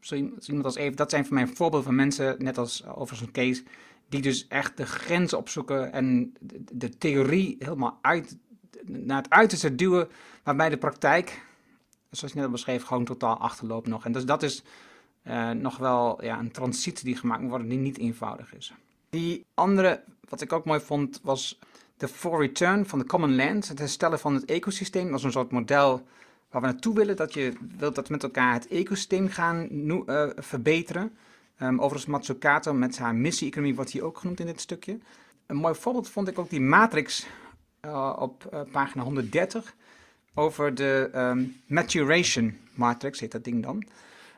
zo 0.00 0.14
iemand 0.14 0.64
als 0.64 0.76
Eva, 0.76 0.96
dat 0.96 1.10
zijn 1.10 1.26
voor 1.26 1.34
mij 1.34 1.46
voorbeelden 1.46 1.82
van 1.82 1.94
mensen, 1.94 2.36
net 2.38 2.58
als 2.58 2.86
over 2.86 3.16
zo'n 3.16 3.30
case, 3.30 3.64
die 4.08 4.22
dus 4.22 4.46
echt 4.46 4.76
de 4.76 4.86
grens 4.86 5.32
opzoeken 5.32 5.92
en 5.92 6.32
de, 6.72 6.98
theorie 6.98 7.56
helemaal 7.58 7.98
uit, 8.02 8.36
naar 8.84 9.22
het 9.22 9.30
uiterste 9.30 9.74
duwen, 9.74 10.08
waarbij 10.42 10.68
de 10.68 10.76
praktijk, 10.76 11.42
zoals 12.10 12.34
je 12.34 12.40
net 12.40 12.50
beschreef, 12.50 12.82
gewoon 12.82 13.04
totaal 13.04 13.38
achterloopt 13.38 13.88
nog. 13.88 14.04
En 14.04 14.12
dus 14.12 14.24
dat 14.24 14.42
is 14.42 14.62
uh, 15.24 15.50
nog 15.50 15.76
wel 15.76 16.24
ja, 16.24 16.38
een 16.38 16.50
transitie 16.50 17.04
die 17.04 17.16
gemaakt 17.16 17.40
moet 17.40 17.50
worden 17.50 17.68
die 17.68 17.78
niet 17.78 17.98
eenvoudig 17.98 18.54
is. 18.54 18.72
Die 19.10 19.44
andere, 19.54 20.02
wat 20.28 20.40
ik 20.40 20.52
ook 20.52 20.64
mooi 20.64 20.80
vond, 20.80 21.20
was 21.22 21.58
de 21.96 22.08
For 22.08 22.40
Return 22.40 22.86
van 22.86 22.98
de 22.98 23.04
Common 23.04 23.36
Land. 23.36 23.68
Het 23.68 23.78
herstellen 23.78 24.18
van 24.18 24.34
het 24.34 24.44
ecosysteem 24.44 25.12
als 25.12 25.24
een 25.24 25.32
soort 25.32 25.50
model 25.50 26.06
waar 26.50 26.60
we 26.60 26.66
naartoe 26.66 26.94
willen. 26.94 27.16
Dat 27.16 27.34
je 27.34 27.52
wilt 27.76 27.94
dat 27.94 28.06
we 28.06 28.12
met 28.12 28.22
elkaar 28.22 28.52
het 28.52 28.68
ecosysteem 28.68 29.28
gaan 29.28 29.68
uh, 29.70 30.28
verbeteren. 30.36 31.16
Um, 31.62 31.78
overigens 31.78 32.06
Matsukato 32.06 32.72
met 32.72 32.98
haar 32.98 33.14
missie-economie 33.14 33.74
wordt 33.74 33.90
hier 33.90 34.04
ook 34.04 34.18
genoemd 34.18 34.40
in 34.40 34.46
dit 34.46 34.60
stukje. 34.60 34.98
Een 35.46 35.56
mooi 35.56 35.74
voorbeeld 35.74 36.08
vond 36.08 36.28
ik 36.28 36.38
ook 36.38 36.50
die 36.50 36.60
matrix 36.60 37.26
uh, 37.84 38.16
op 38.18 38.50
uh, 38.54 38.60
pagina 38.72 39.02
130 39.02 39.74
over 40.34 40.74
de 40.74 41.10
um, 41.14 41.60
maturation 41.66 42.58
matrix, 42.74 43.20
heet 43.20 43.32
dat 43.32 43.44
ding 43.44 43.62
dan. 43.62 43.84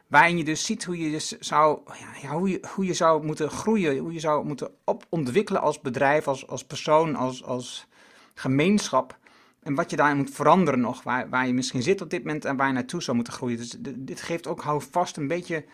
Waarin 0.07 0.37
je 0.37 0.45
dus 0.45 0.65
ziet 0.65 0.85
hoe 0.85 0.99
je, 0.99 1.11
dus 1.11 1.39
zou, 1.39 1.81
ja, 2.23 2.31
hoe 2.31 2.51
je, 2.51 2.61
hoe 2.75 2.85
je 2.85 2.95
zou 2.95 3.25
moeten 3.27 3.51
groeien, 3.51 3.99
hoe 3.99 4.13
je 4.13 4.21
zou 4.21 4.47
moeten 4.47 4.71
op 4.85 5.07
ontwikkelen 5.09 5.61
als 5.61 5.81
bedrijf, 5.81 6.29
als, 6.29 6.47
als 6.47 6.65
persoon, 6.65 7.17
als, 7.17 7.45
als 7.45 7.87
gemeenschap. 8.35 9.19
En 9.63 9.75
wat 9.75 9.91
je 9.91 9.97
daarin 9.97 10.17
moet 10.17 10.31
veranderen 10.31 10.81
nog, 10.81 11.03
waar, 11.03 11.29
waar 11.29 11.47
je 11.47 11.53
misschien 11.53 11.83
zit 11.83 12.01
op 12.01 12.11
dit 12.11 12.25
moment 12.25 12.45
en 12.45 12.57
waar 12.57 12.67
je 12.67 12.73
naartoe 12.73 13.03
zou 13.03 13.17
moeten 13.17 13.35
groeien. 13.35 13.57
Dus 13.57 13.77
dit 13.81 14.21
geeft 14.21 14.47
ook 14.47 14.63
houvast 14.63 15.17
een 15.17 15.29
beetje 15.29 15.65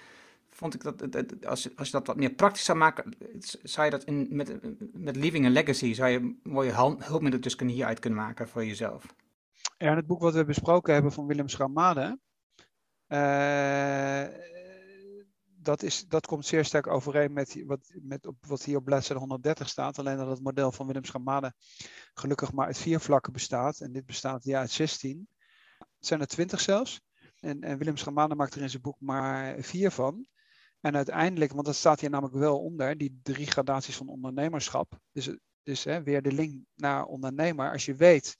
vond 0.56 0.74
ik 0.74 0.82
dat, 0.82 1.46
als, 1.46 1.76
als 1.76 1.86
je 1.86 1.92
dat 1.92 2.06
wat 2.06 2.16
meer 2.16 2.34
praktisch 2.34 2.64
zou 2.64 2.78
maken, 2.78 3.16
zou 3.62 3.84
je 3.84 3.90
dat 3.90 4.04
in, 4.04 4.26
met, 4.30 4.58
met 4.92 5.16
Leaving 5.16 5.46
a 5.46 5.48
Legacy, 5.48 5.94
zou 5.94 6.10
je 6.10 6.38
mooie 6.42 6.72
hulpmiddelen 6.72 7.40
dus 7.40 7.56
kunnen 7.56 7.74
hieruit 7.74 7.98
kunnen 7.98 8.18
maken 8.18 8.48
voor 8.48 8.64
jezelf. 8.64 9.14
Ja, 9.78 9.96
het 9.96 10.06
boek 10.06 10.20
wat 10.20 10.34
we 10.34 10.44
besproken 10.44 10.94
hebben 10.94 11.12
van 11.12 11.26
Willem 11.26 11.48
Schramade, 11.48 12.18
uh, 13.08 14.24
dat, 15.44 15.82
is, 15.82 16.06
dat 16.08 16.26
komt 16.26 16.46
zeer 16.46 16.64
sterk 16.64 16.86
overeen 16.86 17.32
met, 17.32 17.62
wat, 17.66 17.92
met 18.02 18.28
wat 18.40 18.64
hier 18.64 18.76
op 18.76 18.84
bladzijde 18.84 19.20
130 19.20 19.68
staat. 19.68 19.98
Alleen 19.98 20.16
dat 20.16 20.28
het 20.28 20.42
model 20.42 20.72
van 20.72 20.86
Willem 20.86 21.04
Schramade 21.04 21.54
gelukkig 22.14 22.52
maar 22.52 22.66
uit 22.66 22.78
vier 22.78 23.00
vlakken 23.00 23.32
bestaat. 23.32 23.80
En 23.80 23.92
dit 23.92 24.06
bestaat 24.06 24.44
ja 24.44 24.58
uit 24.58 24.70
16. 24.70 25.28
Het 25.78 26.06
zijn 26.06 26.20
er 26.20 26.26
twintig 26.26 26.60
zelfs. 26.60 27.00
En, 27.40 27.62
en 27.62 27.78
Willem 27.78 27.96
Schamane 27.96 28.34
maakt 28.34 28.54
er 28.54 28.62
in 28.62 28.70
zijn 28.70 28.82
boek 28.82 29.00
maar 29.00 29.56
vier 29.58 29.90
van. 29.90 30.26
En 30.80 30.96
uiteindelijk, 30.96 31.52
want 31.52 31.66
dat 31.66 31.74
staat 31.74 32.00
hier 32.00 32.10
namelijk 32.10 32.36
wel 32.36 32.58
onder, 32.58 32.98
die 32.98 33.20
drie 33.22 33.46
gradaties 33.46 33.96
van 33.96 34.08
ondernemerschap. 34.08 34.98
Dus, 35.12 35.30
dus 35.62 35.84
hè, 35.84 36.02
weer 36.02 36.22
de 36.22 36.32
link 36.32 36.64
naar 36.74 37.04
ondernemer. 37.04 37.72
Als 37.72 37.84
je 37.84 37.94
weet 37.94 38.36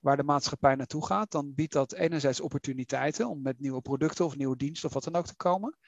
waar 0.00 0.16
de 0.16 0.22
maatschappij 0.22 0.74
naartoe 0.74 1.06
gaat, 1.06 1.30
dan 1.30 1.54
biedt 1.54 1.72
dat 1.72 1.92
enerzijds 1.92 2.40
opportuniteiten 2.40 3.28
om 3.28 3.42
met 3.42 3.60
nieuwe 3.60 3.80
producten 3.80 4.24
of 4.24 4.36
nieuwe 4.36 4.56
diensten 4.56 4.88
of 4.88 4.94
wat 4.94 5.04
dan 5.04 5.16
ook 5.16 5.26
te 5.26 5.36
komen. 5.36 5.78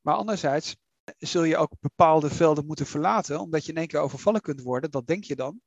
Maar 0.00 0.14
anderzijds 0.14 0.76
zul 1.18 1.44
je 1.44 1.56
ook 1.56 1.72
bepaalde 1.80 2.30
velden 2.30 2.66
moeten 2.66 2.86
verlaten, 2.86 3.40
omdat 3.40 3.64
je 3.64 3.72
in 3.72 3.78
één 3.78 3.86
keer 3.86 4.00
overvallen 4.00 4.40
kunt 4.40 4.62
worden, 4.62 4.90
dat 4.90 5.06
denk 5.06 5.24
je 5.24 5.36
dan, 5.36 5.60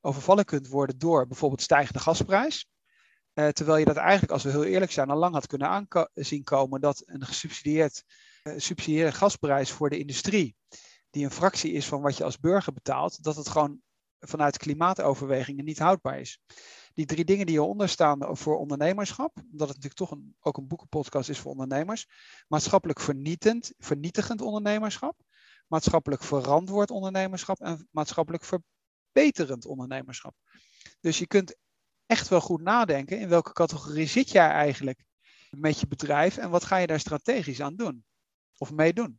overvallen 0.00 0.44
kunt 0.44 0.68
worden 0.68 0.98
door 0.98 1.26
bijvoorbeeld 1.26 1.62
stijgende 1.62 1.98
gasprijs. 1.98 2.66
Uh, 3.34 3.48
terwijl 3.48 3.78
je 3.78 3.84
dat 3.84 3.96
eigenlijk, 3.96 4.32
als 4.32 4.42
we 4.42 4.50
heel 4.50 4.64
eerlijk 4.64 4.92
zijn, 4.92 5.10
al 5.10 5.18
lang 5.18 5.34
had 5.34 5.46
kunnen 5.46 5.68
aanzien 5.68 6.42
komen 6.42 6.80
dat 6.80 7.02
een 7.06 7.24
gesubsidieerd 7.24 8.04
uh, 8.42 8.54
subsidieerde 8.56 9.12
gasprijs 9.12 9.70
voor 9.70 9.90
de 9.90 9.98
industrie, 9.98 10.56
die 11.10 11.24
een 11.24 11.30
fractie 11.30 11.72
is 11.72 11.86
van 11.86 12.00
wat 12.00 12.16
je 12.16 12.24
als 12.24 12.38
burger 12.38 12.72
betaalt, 12.72 13.22
dat 13.22 13.36
het 13.36 13.48
gewoon 13.48 13.80
vanuit 14.18 14.58
klimaatoverwegingen 14.58 15.64
niet 15.64 15.78
houdbaar 15.78 16.20
is. 16.20 16.40
Die 16.94 17.06
drie 17.06 17.24
dingen 17.24 17.46
die 17.46 17.54
hieronder 17.54 17.88
staan 17.88 18.36
voor 18.36 18.58
ondernemerschap, 18.58 19.36
omdat 19.36 19.68
het 19.68 19.76
natuurlijk 19.76 19.94
toch 19.94 20.10
een, 20.10 20.36
ook 20.40 20.56
een 20.56 20.66
boekenpodcast 20.66 21.28
is 21.28 21.38
voor 21.38 21.50
ondernemers. 21.50 22.06
Maatschappelijk 22.48 23.00
vernietend, 23.00 23.72
vernietigend 23.78 24.40
ondernemerschap, 24.40 25.16
maatschappelijk 25.66 26.22
verantwoord 26.22 26.90
ondernemerschap 26.90 27.60
en 27.60 27.88
maatschappelijk 27.90 28.44
verbeterend 28.44 29.66
ondernemerschap. 29.66 30.34
Dus 31.00 31.18
je 31.18 31.26
kunt 31.26 31.56
echt 32.06 32.28
wel 32.28 32.40
goed 32.40 32.60
nadenken 32.62 33.18
in 33.18 33.28
welke 33.28 33.52
categorie 33.52 34.06
zit 34.06 34.30
jij 34.30 34.48
eigenlijk 34.48 35.04
met 35.50 35.80
je 35.80 35.86
bedrijf 35.86 36.36
en 36.36 36.50
wat 36.50 36.64
ga 36.64 36.76
je 36.76 36.86
daar 36.86 37.00
strategisch 37.00 37.60
aan 37.60 37.76
doen 37.76 38.04
of 38.62 38.72
meedoen. 38.72 39.18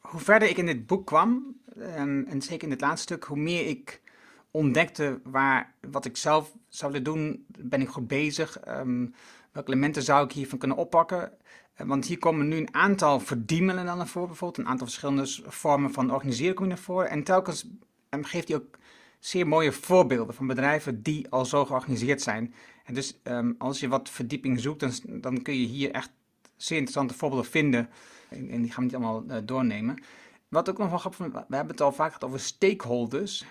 hoe 0.00 0.20
verder 0.20 0.48
ik 0.48 0.56
in 0.56 0.66
dit 0.66 0.86
boek 0.86 1.06
kwam, 1.06 1.56
en, 1.78 2.26
en 2.28 2.42
zeker 2.42 2.64
in 2.64 2.70
het 2.70 2.80
laatste 2.80 3.02
stuk, 3.02 3.24
hoe 3.24 3.38
meer 3.38 3.66
ik 3.66 4.02
ontdekte 4.50 5.20
waar, 5.24 5.74
wat 5.90 6.04
ik 6.04 6.16
zelf 6.16 6.52
zou 6.68 6.92
willen 6.92 7.06
doen, 7.12 7.46
ben 7.58 7.80
ik 7.80 7.88
goed 7.88 8.06
bezig. 8.06 8.58
Ehm, 8.58 9.06
welke 9.52 9.70
elementen 9.70 10.02
zou 10.02 10.24
ik 10.24 10.32
hiervan 10.32 10.58
kunnen 10.58 10.76
oppakken? 10.76 11.32
Eh, 11.74 11.86
want 11.86 12.06
hier 12.06 12.18
komen 12.18 12.48
nu 12.48 12.56
een 12.56 12.74
aantal 12.74 13.20
verdienmiddelen 13.20 13.96
naar 13.96 14.06
voren, 14.06 14.28
bijvoorbeeld. 14.28 14.64
Een 14.64 14.70
aantal 14.70 14.86
verschillende 14.86 15.26
vormen 15.46 15.92
van 15.92 16.12
organiseren 16.12 16.54
komen 16.54 16.74
naar 16.74 16.82
voren. 16.82 17.10
En 17.10 17.24
telkens 17.24 17.66
um, 18.10 18.24
geeft 18.24 18.48
hij 18.48 18.56
ook 18.56 18.78
zeer 19.18 19.48
mooie 19.48 19.72
voorbeelden 19.72 20.34
van 20.34 20.46
bedrijven 20.46 21.02
die 21.02 21.30
al 21.30 21.44
zo 21.44 21.64
georganiseerd 21.64 22.22
zijn. 22.22 22.54
En 22.84 22.94
dus 22.94 23.20
um, 23.24 23.54
als 23.58 23.80
je 23.80 23.88
wat 23.88 24.10
verdieping 24.10 24.60
zoekt, 24.60 24.80
dan, 24.80 25.20
dan, 25.20 25.42
kun 25.42 25.60
je 25.60 25.66
hier 25.66 25.90
echt 25.90 26.10
zeer 26.56 26.78
interessante 26.78 27.14
voorbeelden 27.14 27.50
vinden. 27.50 27.90
En, 28.28 28.62
die 28.62 28.72
gaan 28.72 28.76
we 28.76 28.82
niet 28.82 28.94
allemaal 28.94 29.24
uh, 29.28 29.36
doornemen. 29.44 30.02
Wat 30.48 30.70
ook 30.70 30.78
nog 30.78 30.88
wel 30.88 30.98
grappig 30.98 31.26
we 31.26 31.56
hebben 31.56 31.66
het 31.66 31.80
al 31.80 31.92
vaak 31.92 32.06
gehad 32.12 32.24
over 32.24 32.40
stakeholders. 32.40 33.44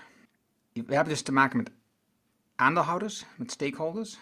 We 0.73 0.93
hebben 0.95 1.13
dus 1.13 1.21
te 1.21 1.31
maken 1.31 1.57
met 1.57 1.71
aandeelhouders, 2.55 3.25
met 3.35 3.51
stakeholders. 3.51 4.19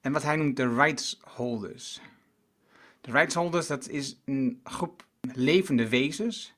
En 0.00 0.12
wat 0.12 0.22
hij 0.22 0.36
noemt 0.36 0.56
de 0.56 0.74
rights 0.74 1.20
holders. 1.24 2.00
De 3.00 3.10
rights 3.10 3.34
holders, 3.34 3.66
dat 3.66 3.88
is 3.88 4.20
een 4.24 4.60
groep 4.64 5.06
levende 5.20 5.88
wezens. 5.88 6.54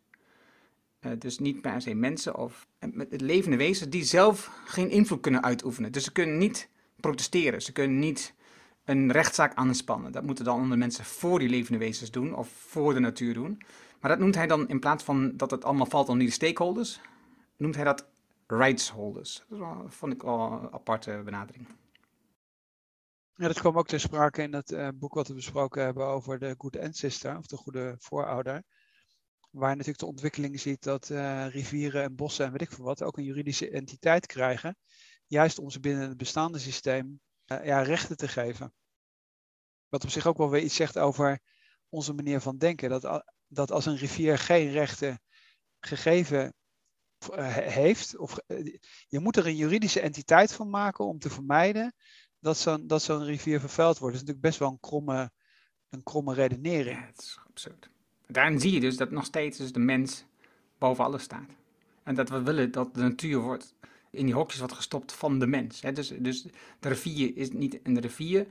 Uh, 1.01 1.13
dus 1.19 1.39
niet 1.39 1.61
per 1.61 1.83
se 1.83 1.95
mensen 1.95 2.37
of 2.37 2.67
met 2.93 3.21
levende 3.21 3.57
wezens 3.57 3.91
die 3.91 4.05
zelf 4.05 4.51
geen 4.65 4.91
invloed 4.91 5.21
kunnen 5.21 5.43
uitoefenen. 5.43 5.93
Dus 5.93 6.05
ze 6.05 6.13
kunnen 6.13 6.39
niet 6.39 6.69
protesteren, 7.01 7.63
ze 7.63 7.73
kunnen 7.73 7.99
niet 7.99 8.35
een 8.85 9.13
rechtszaak 9.13 9.55
aanspannen. 9.55 10.13
Dat 10.13 10.23
moeten 10.23 10.45
dan 10.45 10.59
andere 10.59 10.77
mensen 10.77 11.05
voor 11.05 11.39
die 11.39 11.49
levende 11.49 11.79
wezens 11.79 12.11
doen 12.11 12.35
of 12.35 12.49
voor 12.49 12.95
de 12.95 13.01
natuur 13.01 13.35
doen. 13.35 13.63
Maar 14.01 14.11
dat 14.11 14.19
noemt 14.19 14.35
hij 14.35 14.47
dan 14.47 14.69
in 14.69 14.81
plaats 14.81 15.05
van 15.05 15.37
dat 15.37 15.51
het 15.51 15.65
allemaal 15.65 15.87
valt 15.87 16.09
onder 16.09 16.25
die 16.25 16.35
stakeholders, 16.35 17.01
noemt 17.57 17.75
hij 17.75 17.85
dat 17.85 18.07
rights 18.47 18.91
holders. 18.91 19.45
Dat 19.49 19.95
vond 19.95 20.13
ik 20.13 20.23
wel 20.23 20.53
een 20.53 20.73
aparte 20.73 21.23
benadering. 21.25 21.67
Ja, 23.37 23.47
dat 23.47 23.59
kwam 23.59 23.79
ook 23.79 23.87
ter 23.87 24.01
sprake 24.01 24.43
in 24.43 24.55
het 24.55 24.71
uh, 24.71 24.89
boek 24.95 25.15
wat 25.15 25.29
we 25.29 25.35
besproken 25.35 25.85
hebben 25.85 26.07
over 26.07 26.39
de 26.39 26.55
good 26.59 26.79
ancestor, 26.79 27.37
of 27.37 27.47
de 27.47 27.57
goede 27.57 27.97
voorouder. 27.99 28.63
Waar 29.51 29.71
je 29.71 29.77
natuurlijk 29.77 29.99
de 29.99 30.07
ontwikkeling 30.07 30.61
ziet 30.61 30.83
dat 30.83 31.09
uh, 31.11 31.47
rivieren 31.49 32.03
en 32.03 32.15
bossen 32.15 32.47
en 32.47 32.53
weet 32.53 32.61
ik 32.61 32.71
veel 32.71 32.85
wat 32.85 33.03
ook 33.03 33.17
een 33.17 33.25
juridische 33.25 33.71
entiteit 33.71 34.27
krijgen. 34.27 34.77
Juist 35.27 35.59
om 35.59 35.71
ze 35.71 35.81
binnen 35.81 36.09
het 36.09 36.17
bestaande 36.17 36.59
systeem 36.59 37.21
ja, 37.45 37.83
rechten 37.83 38.17
te 38.17 38.29
geven. 38.29 38.73
Wat 39.89 40.05
op 40.05 40.11
zich 40.11 40.27
ook 40.27 40.39
wel 40.39 40.51
weer 40.51 40.63
iets 40.63 40.75
zegt 40.75 40.99
over 40.99 41.41
onze 41.89 42.13
manier 42.13 42.41
van 42.41 42.59
denken. 42.59 42.91
Dat, 42.91 43.25
dat 43.47 43.71
als 43.71 43.87
een 43.87 43.97
rivier 43.97 44.39
geen 44.39 44.71
rechten 44.71 45.21
gegeven 45.81 46.55
heeft, 47.53 48.17
of, 48.17 48.39
je 49.07 49.19
moet 49.19 49.37
er 49.37 49.47
een 49.47 49.57
juridische 49.57 50.01
entiteit 50.01 50.53
van 50.53 50.71
maken 50.71 51.05
om 51.05 51.19
te 51.19 51.31
vermijden 51.31 51.95
dat 52.39 52.59
zo'n, 52.59 52.87
dat 52.87 53.03
zo'n 53.03 53.25
rivier 53.25 53.61
vervuild 53.61 53.99
wordt. 53.99 54.15
Dat 54.15 54.23
is 54.23 54.29
natuurlijk 54.29 54.47
best 54.47 54.59
wel 54.59 54.71
een 54.71 54.81
kromme, 54.81 55.31
een 55.89 56.03
kromme 56.03 56.35
redenering. 56.35 56.99
Ja, 56.99 57.07
het 57.07 57.19
is 57.19 57.39
absurd. 57.49 57.91
Daarin 58.27 58.61
zie 58.61 58.73
je 58.73 58.81
dus 58.81 58.97
dat 58.97 59.11
nog 59.11 59.25
steeds 59.25 59.59
dus 59.59 59.73
de 59.73 59.79
mens 59.79 60.25
boven 60.79 61.05
alles 61.05 61.23
staat. 61.23 61.51
En 62.03 62.15
dat 62.15 62.29
we 62.29 62.43
willen 62.43 62.71
dat 62.71 62.95
de 62.95 63.01
natuur 63.01 63.41
wordt 63.41 63.75
in 64.15 64.27
die 64.27 64.35
hokjes 64.35 64.59
wordt 64.59 64.75
gestopt 64.75 65.13
van 65.13 65.39
de 65.39 65.47
mens. 65.47 65.81
Dus, 65.81 66.13
dus 66.19 66.43
de 66.81 66.89
rivier 66.89 67.37
is 67.37 67.51
niet 67.51 67.81
een 67.83 68.01
rivier. 68.01 68.47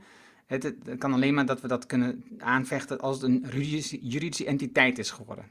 Het, 0.46 0.74
kan 0.98 1.12
alleen 1.12 1.34
maar 1.34 1.46
dat 1.46 1.60
we 1.60 1.68
dat 1.68 1.86
kunnen 1.86 2.24
aanvechten 2.38 3.00
als 3.00 3.20
het 3.20 3.24
een 3.30 3.46
juridische, 4.00 4.46
entiteit 4.46 4.98
is 4.98 5.10
geworden. 5.10 5.50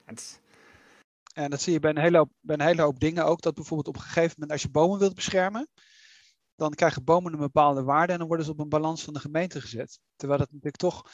En 1.33 1.49
dat 1.49 1.61
zie 1.61 1.73
je 1.73 1.79
bij 1.79 1.89
een, 1.89 1.97
hele 1.97 2.17
hoop, 2.17 2.31
bij 2.41 2.55
een 2.55 2.65
hele 2.65 2.81
hoop 2.81 2.99
dingen 2.99 3.25
ook. 3.25 3.41
Dat 3.41 3.53
bijvoorbeeld 3.53 3.87
op 3.87 3.95
een 3.95 4.01
gegeven 4.01 4.33
moment 4.33 4.51
als 4.51 4.61
je 4.61 4.69
bomen 4.69 4.99
wilt 4.99 5.15
beschermen, 5.15 5.67
dan 6.55 6.73
krijgen 6.73 7.03
bomen 7.03 7.33
een 7.33 7.39
bepaalde 7.39 7.83
waarde 7.83 8.13
en 8.13 8.19
dan 8.19 8.27
worden 8.27 8.45
ze 8.45 8.51
op 8.51 8.59
een 8.59 8.69
balans 8.69 9.03
van 9.03 9.13
de 9.13 9.19
gemeente 9.19 9.61
gezet. 9.61 9.99
Terwijl 10.15 10.39
dat 10.39 10.47
natuurlijk 10.47 10.77
toch, 10.77 11.11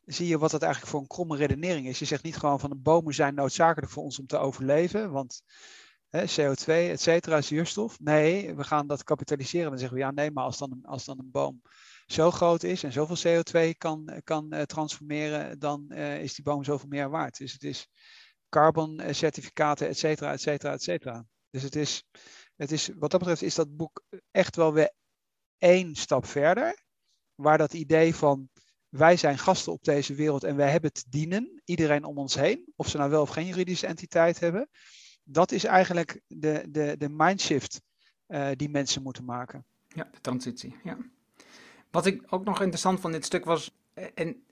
zie 0.00 0.26
je 0.26 0.38
wat 0.38 0.50
dat 0.50 0.62
eigenlijk 0.62 0.92
voor 0.92 1.00
een 1.00 1.06
kromme 1.06 1.36
redenering 1.36 1.86
is. 1.86 1.98
Je 1.98 2.04
zegt 2.04 2.22
niet 2.22 2.36
gewoon 2.36 2.60
van 2.60 2.70
de 2.70 2.76
bomen 2.76 3.14
zijn 3.14 3.34
noodzakelijk 3.34 3.92
voor 3.92 4.02
ons 4.02 4.18
om 4.18 4.26
te 4.26 4.38
overleven, 4.38 5.10
want 5.10 5.42
hè, 6.10 6.24
CO2, 6.24 6.64
et 6.66 7.00
cetera, 7.00 7.40
zuurstof. 7.40 8.00
Nee, 8.00 8.54
we 8.54 8.64
gaan 8.64 8.86
dat 8.86 9.04
kapitaliseren. 9.04 9.70
Dan 9.70 9.78
zeggen 9.78 9.96
we 9.96 10.02
ja, 10.02 10.10
nee, 10.10 10.30
maar 10.30 10.44
als 10.44 10.58
dan, 10.58 10.78
als 10.82 11.04
dan 11.04 11.18
een 11.18 11.30
boom 11.30 11.62
zo 12.06 12.30
groot 12.30 12.62
is 12.62 12.82
en 12.82 12.92
zoveel 12.92 13.42
CO2 13.42 13.76
kan, 13.78 14.20
kan 14.24 14.54
uh, 14.54 14.62
transformeren, 14.62 15.58
dan 15.58 15.86
uh, 15.88 16.22
is 16.22 16.34
die 16.34 16.44
boom 16.44 16.64
zoveel 16.64 16.88
meer 16.88 17.10
waard. 17.10 17.38
Dus 17.38 17.52
het 17.52 17.62
is 17.62 17.88
carbon 18.48 19.00
certificaten, 19.10 19.88
et 19.88 19.98
cetera, 19.98 20.32
et 20.32 20.40
cetera, 20.40 20.72
et 20.72 20.82
cetera. 20.82 21.24
Dus 21.50 21.62
het 21.62 21.76
is, 21.76 22.04
het 22.56 22.72
is, 22.72 22.90
wat 22.98 23.10
dat 23.10 23.20
betreft 23.20 23.42
is 23.42 23.54
dat 23.54 23.76
boek 23.76 24.04
echt 24.30 24.56
wel 24.56 24.72
weer 24.72 24.92
één 25.58 25.94
stap 25.94 26.26
verder. 26.26 26.82
Waar 27.34 27.58
dat 27.58 27.74
idee 27.74 28.14
van 28.14 28.48
wij 28.88 29.16
zijn 29.16 29.38
gasten 29.38 29.72
op 29.72 29.84
deze 29.84 30.14
wereld 30.14 30.44
en 30.44 30.56
wij 30.56 30.70
hebben 30.70 30.92
te 30.92 31.04
dienen, 31.08 31.62
iedereen 31.64 32.04
om 32.04 32.18
ons 32.18 32.34
heen, 32.34 32.72
of 32.76 32.88
ze 32.88 32.96
nou 32.96 33.10
wel 33.10 33.22
of 33.22 33.30
geen 33.30 33.46
juridische 33.46 33.86
entiteit 33.86 34.40
hebben. 34.40 34.68
Dat 35.32 35.52
is 35.52 35.64
eigenlijk 35.64 36.20
de, 36.26 36.64
de, 36.68 36.94
de 36.98 37.08
mindshift 37.08 37.82
uh, 38.28 38.48
die 38.56 38.68
mensen 38.68 39.02
moeten 39.02 39.24
maken. 39.24 39.64
Ja, 39.88 40.08
de 40.12 40.20
transitie. 40.20 40.76
Ja. 40.84 40.96
Wat 41.90 42.06
ik 42.06 42.22
ook 42.28 42.44
nog 42.44 42.60
interessant 42.60 43.00
van 43.00 43.12
dit 43.12 43.24
stuk 43.24 43.44
was, 43.44 43.74
eh, 43.94 44.04
en, 44.14 44.42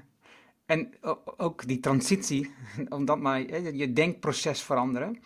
en 0.66 0.92
ook 1.36 1.66
die 1.66 1.80
transitie, 1.80 2.54
omdat 2.88 3.18
maar 3.18 3.40
je 3.74 3.92
denkproces 3.92 4.62
veranderen, 4.62 5.18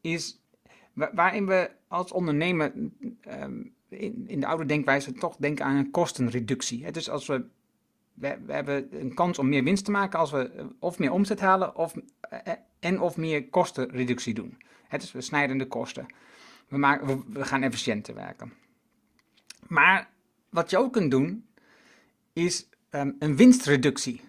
is 0.00 0.40
waarin 0.92 1.46
we 1.46 1.70
als 1.88 2.12
ondernemer 2.12 2.72
ehm, 3.20 3.62
in, 3.88 4.40
de 4.40 4.46
oude 4.46 4.66
denkwijze 4.66 5.12
toch 5.12 5.36
denken 5.36 5.64
aan 5.64 5.76
een 5.76 5.90
kostenreductie. 5.90 6.92
Dus 6.92 7.10
als 7.10 7.26
we, 7.26 7.44
we, 8.14 8.38
hebben 8.46 9.00
een 9.00 9.14
kans 9.14 9.38
om 9.38 9.48
meer 9.48 9.64
winst 9.64 9.84
te 9.84 9.90
maken 9.90 10.18
als 10.18 10.30
we 10.30 10.50
eh, 10.50 10.64
of 10.78 10.98
meer 10.98 11.12
omzet 11.12 11.40
halen 11.40 11.76
of, 11.76 11.94
eh, 12.20 12.52
en 12.80 13.00
of 13.00 13.16
meer 13.16 13.48
kostenreductie 13.48 14.34
doen. 14.34 14.58
Dus 14.90 15.12
we 15.12 15.20
snijden 15.20 15.58
de 15.58 15.66
kosten. 15.66 16.06
We, 16.68 16.78
maken, 16.78 17.32
we, 17.32 17.44
gaan 17.44 17.62
efficiënter 17.62 18.14
werken. 18.14 18.52
Maar 19.66 20.10
wat 20.50 20.70
je 20.70 20.78
ook 20.78 20.92
kunt 20.92 21.10
doen, 21.10 21.46
is 22.32 22.68
um, 22.90 23.16
een 23.18 23.36
winstreductie. 23.36 24.20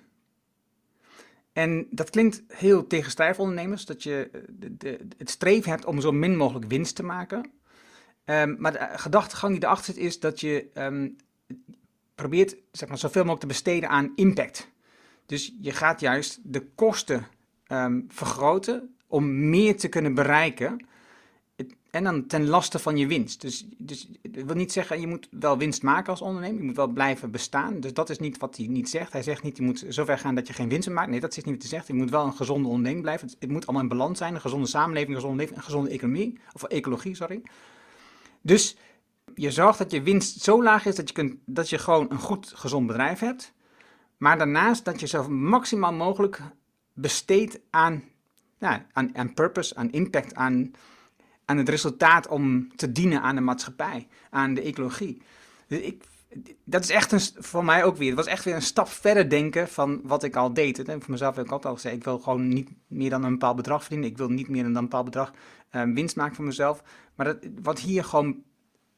En 1.53 1.87
dat 1.89 2.09
klinkt 2.09 2.43
heel 2.47 2.87
tegenstrijdig 2.87 3.39
ondernemers, 3.39 3.85
dat 3.85 4.03
je 4.03 4.29
eh, 4.31 4.41
de, 4.59 5.07
het 5.17 5.29
streven 5.29 5.71
hebt 5.71 5.85
om 5.85 6.01
zo 6.01 6.11
min 6.11 6.37
mogelijk 6.37 6.65
winst 6.65 6.95
te 6.95 7.03
maken. 7.03 7.51
Um, 8.25 8.55
maar 8.59 8.71
de 8.71 8.89
gedachtegang 8.97 9.53
die 9.53 9.63
erachter 9.63 9.93
zit 9.93 10.03
is 10.03 10.19
dat 10.19 10.39
je 10.39 10.69
um, 10.73 11.15
probeert 12.15 12.55
zeg 12.71 12.89
maar, 12.89 12.97
zoveel 12.97 13.21
mogelijk 13.21 13.41
te 13.41 13.47
besteden 13.47 13.89
aan 13.89 14.11
impact. 14.15 14.67
Dus 15.25 15.55
je 15.61 15.71
gaat 15.71 15.99
juist 15.99 16.39
de 16.43 16.65
kosten 16.75 17.27
um, 17.67 18.05
vergroten 18.09 18.95
om 19.07 19.49
meer 19.49 19.77
te 19.77 19.87
kunnen 19.87 20.13
bereiken 20.13 20.85
en 21.97 22.03
dan 22.03 22.27
ten 22.27 22.47
laste 22.47 22.79
van 22.79 22.97
je 22.97 23.07
winst. 23.07 23.41
Dus, 23.41 23.65
dus 23.77 24.07
dat 24.21 24.43
wil 24.43 24.55
niet 24.55 24.71
zeggen, 24.71 24.99
je 24.99 25.07
moet 25.07 25.27
wel 25.31 25.57
winst 25.57 25.83
maken 25.83 26.09
als 26.09 26.21
ondernemer. 26.21 26.59
Je 26.59 26.65
moet 26.65 26.75
wel 26.75 26.87
blijven 26.87 27.31
bestaan. 27.31 27.79
Dus 27.79 27.93
dat 27.93 28.09
is 28.09 28.19
niet 28.19 28.37
wat 28.37 28.57
hij 28.57 28.67
niet 28.67 28.89
zegt. 28.89 29.11
Hij 29.11 29.23
zegt 29.23 29.43
niet, 29.43 29.57
je 29.57 29.63
moet 29.63 29.85
zover 29.87 30.17
gaan 30.17 30.35
dat 30.35 30.47
je 30.47 30.53
geen 30.53 30.69
winst 30.69 30.89
maakt. 30.89 31.09
Nee, 31.09 31.19
dat 31.19 31.29
is 31.29 31.43
niet 31.43 31.45
wat 31.45 31.61
hij 31.61 31.69
zegt. 31.69 31.87
Je 31.87 31.93
moet 31.93 32.09
wel 32.09 32.25
een 32.25 32.33
gezonde 32.33 32.67
onderneming 32.67 33.01
blijven. 33.01 33.29
Het, 33.39 33.49
moet 33.49 33.67
allemaal 33.67 33.83
in 33.83 33.97
balans 33.97 34.17
zijn. 34.17 34.33
Een 34.33 34.41
gezonde 34.41 34.67
samenleving, 34.67 35.09
een 35.09 35.21
gezonde, 35.21 35.37
leven, 35.37 35.55
een 35.55 35.63
gezonde 35.63 35.89
economie. 35.89 36.39
Of 36.53 36.63
ecologie, 36.63 37.15
sorry. 37.15 37.41
Dus 38.41 38.77
je 39.35 39.51
zorgt 39.51 39.77
dat 39.77 39.91
je 39.91 40.01
winst 40.01 40.41
zo 40.41 40.63
laag 40.63 40.85
is 40.85 40.95
dat 40.95 41.07
je, 41.07 41.13
kunt, 41.13 41.35
dat 41.45 41.69
je 41.69 41.77
gewoon 41.77 42.05
een 42.09 42.19
goed, 42.19 42.51
gezond 42.55 42.87
bedrijf 42.87 43.19
hebt. 43.19 43.53
Maar 44.17 44.37
daarnaast 44.37 44.85
dat 44.85 44.99
je 44.99 45.07
zo 45.07 45.29
maximaal 45.29 45.93
mogelijk 45.93 46.41
besteedt 46.97 47.59
aan, 47.69 48.03
ja, 48.57 48.85
aan, 48.91 49.17
aan 49.17 49.33
purpose, 49.33 49.75
aan 49.75 49.91
impact, 49.91 50.35
aan 50.35 50.71
aan 51.47 51.57
het 51.57 51.69
resultaat 51.69 52.27
om 52.27 52.75
te 52.75 52.91
dienen 52.91 53.21
aan 53.21 53.35
de 53.35 53.41
maatschappij, 53.41 54.07
aan 54.29 54.53
de 54.53 54.61
ecologie. 54.61 55.21
Dus 55.67 55.79
ik, 55.79 56.03
dat 56.63 56.83
is 56.83 56.89
echt 56.89 57.11
een, 57.11 57.43
voor 57.43 57.65
mij 57.65 57.83
ook 57.83 57.97
weer, 57.97 58.07
het 58.07 58.17
was 58.17 58.25
echt 58.25 58.43
weer 58.43 58.55
een 58.55 58.61
stap 58.61 58.87
verder 58.87 59.29
denken 59.29 59.67
van 59.67 60.01
wat 60.03 60.23
ik 60.23 60.35
al 60.35 60.53
deed. 60.53 60.79
En 60.79 61.01
voor 61.01 61.11
mezelf 61.11 61.35
heb 61.35 61.45
ik 61.45 61.51
altijd 61.51 61.69
al 61.69 61.79
gezegd, 61.79 61.95
ik 61.95 62.03
wil 62.03 62.19
gewoon 62.19 62.47
niet 62.47 62.69
meer 62.87 63.09
dan 63.09 63.23
een 63.23 63.31
bepaald 63.31 63.55
bedrag 63.55 63.81
verdienen. 63.81 64.09
Ik 64.09 64.17
wil 64.17 64.29
niet 64.29 64.47
meer 64.47 64.63
dan 64.63 64.75
een 64.75 64.81
bepaald 64.81 65.05
bedrag 65.05 65.33
um, 65.71 65.93
winst 65.93 66.15
maken 66.15 66.35
voor 66.35 66.45
mezelf. 66.45 66.83
Maar 67.15 67.25
dat, 67.25 67.37
wat 67.61 67.79
hier 67.79 68.03
gewoon 68.03 68.43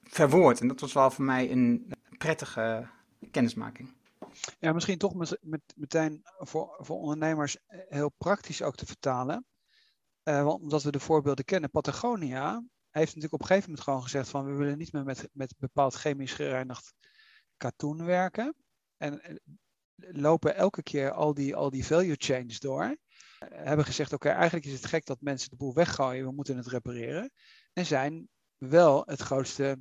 verwoord. 0.03 0.61
En 0.61 0.67
dat 0.67 0.79
was 0.79 0.93
wel 0.93 1.11
voor 1.11 1.25
mij 1.25 1.51
een 1.51 1.93
prettige 2.17 2.87
kennismaking. 3.31 3.89
Ja, 4.59 4.73
misschien 4.73 4.97
toch 4.97 5.15
met, 5.15 5.37
met, 5.41 5.61
meteen 5.75 6.21
voor, 6.23 6.77
voor 6.79 6.97
ondernemers 6.97 7.57
heel 7.67 8.09
praktisch 8.17 8.61
ook 8.61 8.75
te 8.75 8.85
vertalen. 8.85 9.45
Uh, 10.23 10.47
omdat 10.47 10.83
we 10.83 10.91
de 10.91 10.99
voorbeelden 10.99 11.45
kennen. 11.45 11.69
Patagonia 11.69 12.63
heeft 12.89 13.07
natuurlijk 13.07 13.33
op 13.33 13.39
een 13.41 13.47
gegeven 13.47 13.69
moment 13.69 13.87
gewoon 13.87 14.03
gezegd 14.03 14.29
van 14.29 14.45
we 14.45 14.53
willen 14.53 14.77
niet 14.77 14.91
meer 14.91 15.03
met, 15.03 15.29
met 15.33 15.53
bepaald 15.57 15.93
chemisch 15.93 16.33
gereinigd 16.33 16.93
katoen 17.57 18.05
werken. 18.05 18.55
En 18.97 19.41
lopen 19.95 20.55
elke 20.55 20.83
keer 20.83 21.11
al 21.11 21.33
die, 21.33 21.55
al 21.55 21.69
die 21.69 21.85
value 21.85 22.15
chains 22.17 22.59
door. 22.59 22.97
hebben 23.39 23.85
gezegd: 23.85 24.13
oké, 24.13 24.29
eigenlijk 24.29 24.65
is 24.65 24.73
het 24.73 24.85
gek 24.85 25.05
dat 25.05 25.21
mensen 25.21 25.49
de 25.49 25.55
boel 25.55 25.73
weggooien, 25.73 26.25
we 26.25 26.31
moeten 26.31 26.57
het 26.57 26.67
repareren. 26.67 27.31
En 27.73 27.85
zijn 27.85 28.29
wel 28.57 29.03
het 29.05 29.21
grootste 29.21 29.79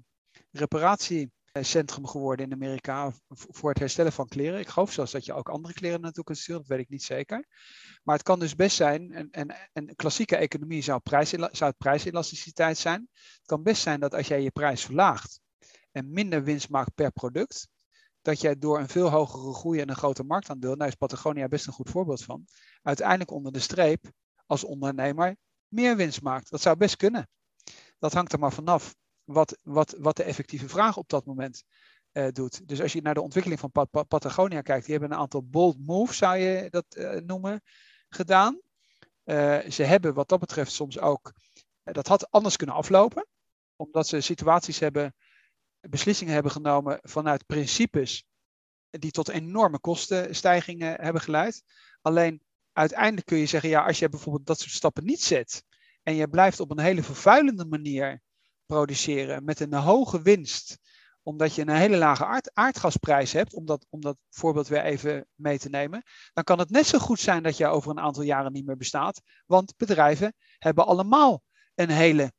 reparatiecentrum 1.52 2.06
geworden 2.06 2.46
in 2.46 2.52
Amerika 2.52 3.12
voor 3.28 3.68
het 3.68 3.78
herstellen 3.78 4.12
van 4.12 4.28
kleren. 4.28 4.60
Ik 4.60 4.68
geloof 4.68 4.92
zelfs 4.92 5.12
dat 5.12 5.24
je 5.24 5.32
ook 5.32 5.48
andere 5.48 5.74
kleren 5.74 6.00
naartoe 6.00 6.24
kunt 6.24 6.38
sturen, 6.38 6.60
dat 6.60 6.70
weet 6.70 6.80
ik 6.80 6.88
niet 6.88 7.02
zeker. 7.02 7.46
Maar 8.02 8.14
het 8.14 8.24
kan 8.24 8.38
dus 8.38 8.54
best 8.54 8.76
zijn, 8.76 9.30
en, 9.30 9.54
en, 9.72 9.96
klassieke 9.96 10.36
economie 10.36 10.82
zou, 10.82 11.00
prijs, 11.00 11.30
zou 11.30 11.64
het 11.64 11.76
prijselasticiteit 11.76 12.78
zijn. 12.78 13.08
Het 13.12 13.46
kan 13.46 13.62
best 13.62 13.82
zijn 13.82 14.00
dat 14.00 14.14
als 14.14 14.28
jij 14.28 14.42
je 14.42 14.50
prijs 14.50 14.84
verlaagt 14.84 15.40
en 15.92 16.12
minder 16.12 16.42
winst 16.44 16.68
maakt 16.68 16.94
per 16.94 17.12
product, 17.12 17.68
dat 18.22 18.40
jij 18.40 18.58
door 18.58 18.78
een 18.78 18.88
veel 18.88 19.10
hogere 19.10 19.54
groei 19.54 19.80
en 19.80 19.88
een 19.88 19.96
groter 19.96 20.26
marktaandeel, 20.26 20.76
daar 20.76 20.88
is 20.88 20.94
Patagonia 20.94 21.48
best 21.48 21.66
een 21.66 21.72
goed 21.72 21.90
voorbeeld 21.90 22.24
van, 22.24 22.46
uiteindelijk 22.82 23.30
onder 23.30 23.52
de 23.52 23.58
streep 23.58 24.10
als 24.46 24.64
ondernemer 24.64 25.36
meer 25.68 25.96
winst 25.96 26.22
maakt. 26.22 26.50
Dat 26.50 26.60
zou 26.60 26.76
best 26.76 26.96
kunnen. 26.96 27.28
Dat 27.98 28.12
hangt 28.12 28.32
er 28.32 28.38
maar 28.38 28.52
vanaf 28.52 28.94
wat, 29.28 29.58
wat, 29.62 29.94
wat 29.98 30.16
de 30.16 30.22
effectieve 30.22 30.68
vraag 30.68 30.96
op 30.96 31.08
dat 31.08 31.24
moment 31.24 31.64
uh, 32.12 32.28
doet. 32.28 32.68
Dus 32.68 32.80
als 32.80 32.92
je 32.92 33.02
naar 33.02 33.14
de 33.14 33.20
ontwikkeling 33.20 33.60
van 33.60 33.70
Pat 33.70 33.90
Pat 33.90 34.08
Patagonia 34.08 34.60
kijkt, 34.60 34.84
die 34.84 34.94
hebben 34.94 35.12
een 35.12 35.22
aantal 35.22 35.44
bold 35.44 35.78
moves, 35.78 36.16
zou 36.16 36.36
je 36.36 36.70
dat 36.70 36.84
uh, 36.90 37.14
noemen, 37.14 37.62
gedaan. 38.08 38.60
Uh, 39.24 39.58
ze 39.70 39.82
hebben 39.82 40.14
wat 40.14 40.28
dat 40.28 40.40
betreft 40.40 40.72
soms 40.72 40.98
ook, 40.98 41.32
dat 41.82 42.06
had 42.06 42.30
anders 42.30 42.56
kunnen 42.56 42.76
aflopen, 42.76 43.26
omdat 43.76 44.06
ze 44.06 44.20
situaties 44.20 44.78
hebben, 44.78 45.14
beslissingen 45.80 46.34
hebben 46.34 46.52
genomen 46.52 46.98
vanuit 47.02 47.46
principes 47.46 48.24
die 48.90 49.10
tot 49.10 49.28
enorme 49.28 49.78
kostenstijgingen 49.78 51.00
hebben 51.00 51.22
geleid. 51.22 51.62
Alleen 52.00 52.42
uiteindelijk 52.72 53.26
kun 53.26 53.38
je 53.38 53.46
zeggen, 53.46 53.70
ja, 53.70 53.86
als 53.86 53.98
je 53.98 54.08
bijvoorbeeld 54.08 54.46
dat 54.46 54.60
soort 54.60 54.72
stappen 54.72 55.04
niet 55.04 55.22
zet 55.22 55.64
en 56.02 56.14
je 56.14 56.28
blijft 56.28 56.60
op 56.60 56.70
een 56.70 56.80
hele 56.80 57.02
vervuilende 57.02 57.64
manier 57.64 58.22
produceren 58.68 59.44
met 59.44 59.60
een 59.60 59.72
hoge 59.72 60.22
winst, 60.22 60.78
omdat 61.22 61.54
je 61.54 61.62
een 61.62 61.68
hele 61.68 61.96
lage 61.96 62.24
aard, 62.24 62.50
aardgasprijs 62.54 63.32
hebt, 63.32 63.54
om 63.54 63.66
dat, 63.66 63.86
om 63.88 64.00
dat 64.00 64.16
voorbeeld 64.30 64.68
weer 64.68 64.82
even 64.82 65.26
mee 65.34 65.58
te 65.58 65.68
nemen, 65.68 66.02
dan 66.32 66.44
kan 66.44 66.58
het 66.58 66.70
net 66.70 66.86
zo 66.86 66.98
goed 66.98 67.20
zijn 67.20 67.42
dat 67.42 67.56
je 67.56 67.66
over 67.66 67.90
een 67.90 68.00
aantal 68.00 68.22
jaren 68.22 68.52
niet 68.52 68.66
meer 68.66 68.76
bestaat. 68.76 69.20
Want 69.46 69.76
bedrijven 69.76 70.34
hebben 70.58 70.86
allemaal 70.86 71.42
een 71.74 71.90
hele 71.90 72.32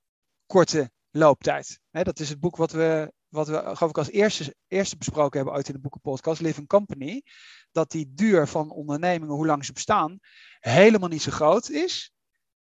korte 0.46 0.92
looptijd. 1.10 1.80
dat 1.92 2.20
is 2.20 2.30
het 2.30 2.40
boek 2.40 2.56
wat 2.56 2.72
we, 2.72 3.14
wat 3.28 3.48
we 3.48 3.54
geloof 3.56 3.90
ik 3.90 3.98
als 3.98 4.12
eerste, 4.12 4.56
eerste 4.68 4.98
besproken 4.98 5.38
hebben 5.38 5.56
uit 5.56 5.68
in 5.68 5.74
de 5.74 5.80
boekenpodcast, 5.80 6.42
Living 6.42 6.68
Company. 6.68 7.24
Dat 7.72 7.92
die 7.92 8.14
duur 8.14 8.48
van 8.48 8.72
ondernemingen, 8.72 9.36
hoe 9.36 9.46
lang 9.46 9.66
ze 9.66 9.74
bestaan, 9.74 10.20
helemaal 10.60 11.10
niet 11.10 11.22
zo 11.22 11.32
groot 11.32 11.70
is. 11.70 12.14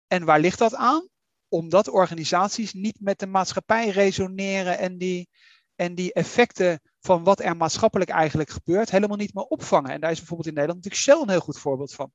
En 0.07 0.25
waar 0.25 0.39
ligt 0.39 0.59
dat 0.59 0.75
aan? 0.75 1.07
Omdat 1.53 1.89
organisaties 1.89 2.73
niet 2.73 2.99
met 2.99 3.19
de 3.19 3.27
maatschappij 3.27 3.89
resoneren 3.89 4.77
en 4.77 4.97
die, 4.97 5.29
en 5.75 5.95
die 5.95 6.13
effecten 6.13 6.81
van 6.99 7.23
wat 7.23 7.39
er 7.39 7.57
maatschappelijk 7.57 8.09
eigenlijk 8.09 8.49
gebeurt 8.49 8.89
helemaal 8.89 9.17
niet 9.17 9.33
meer 9.33 9.43
opvangen. 9.43 9.91
En 9.91 10.01
daar 10.01 10.11
is 10.11 10.17
bijvoorbeeld 10.17 10.47
in 10.47 10.53
Nederland 10.53 10.83
natuurlijk 10.83 11.03
Shell 11.03 11.21
een 11.21 11.29
heel 11.29 11.45
goed 11.45 11.59
voorbeeld 11.59 11.93
van. 11.93 12.11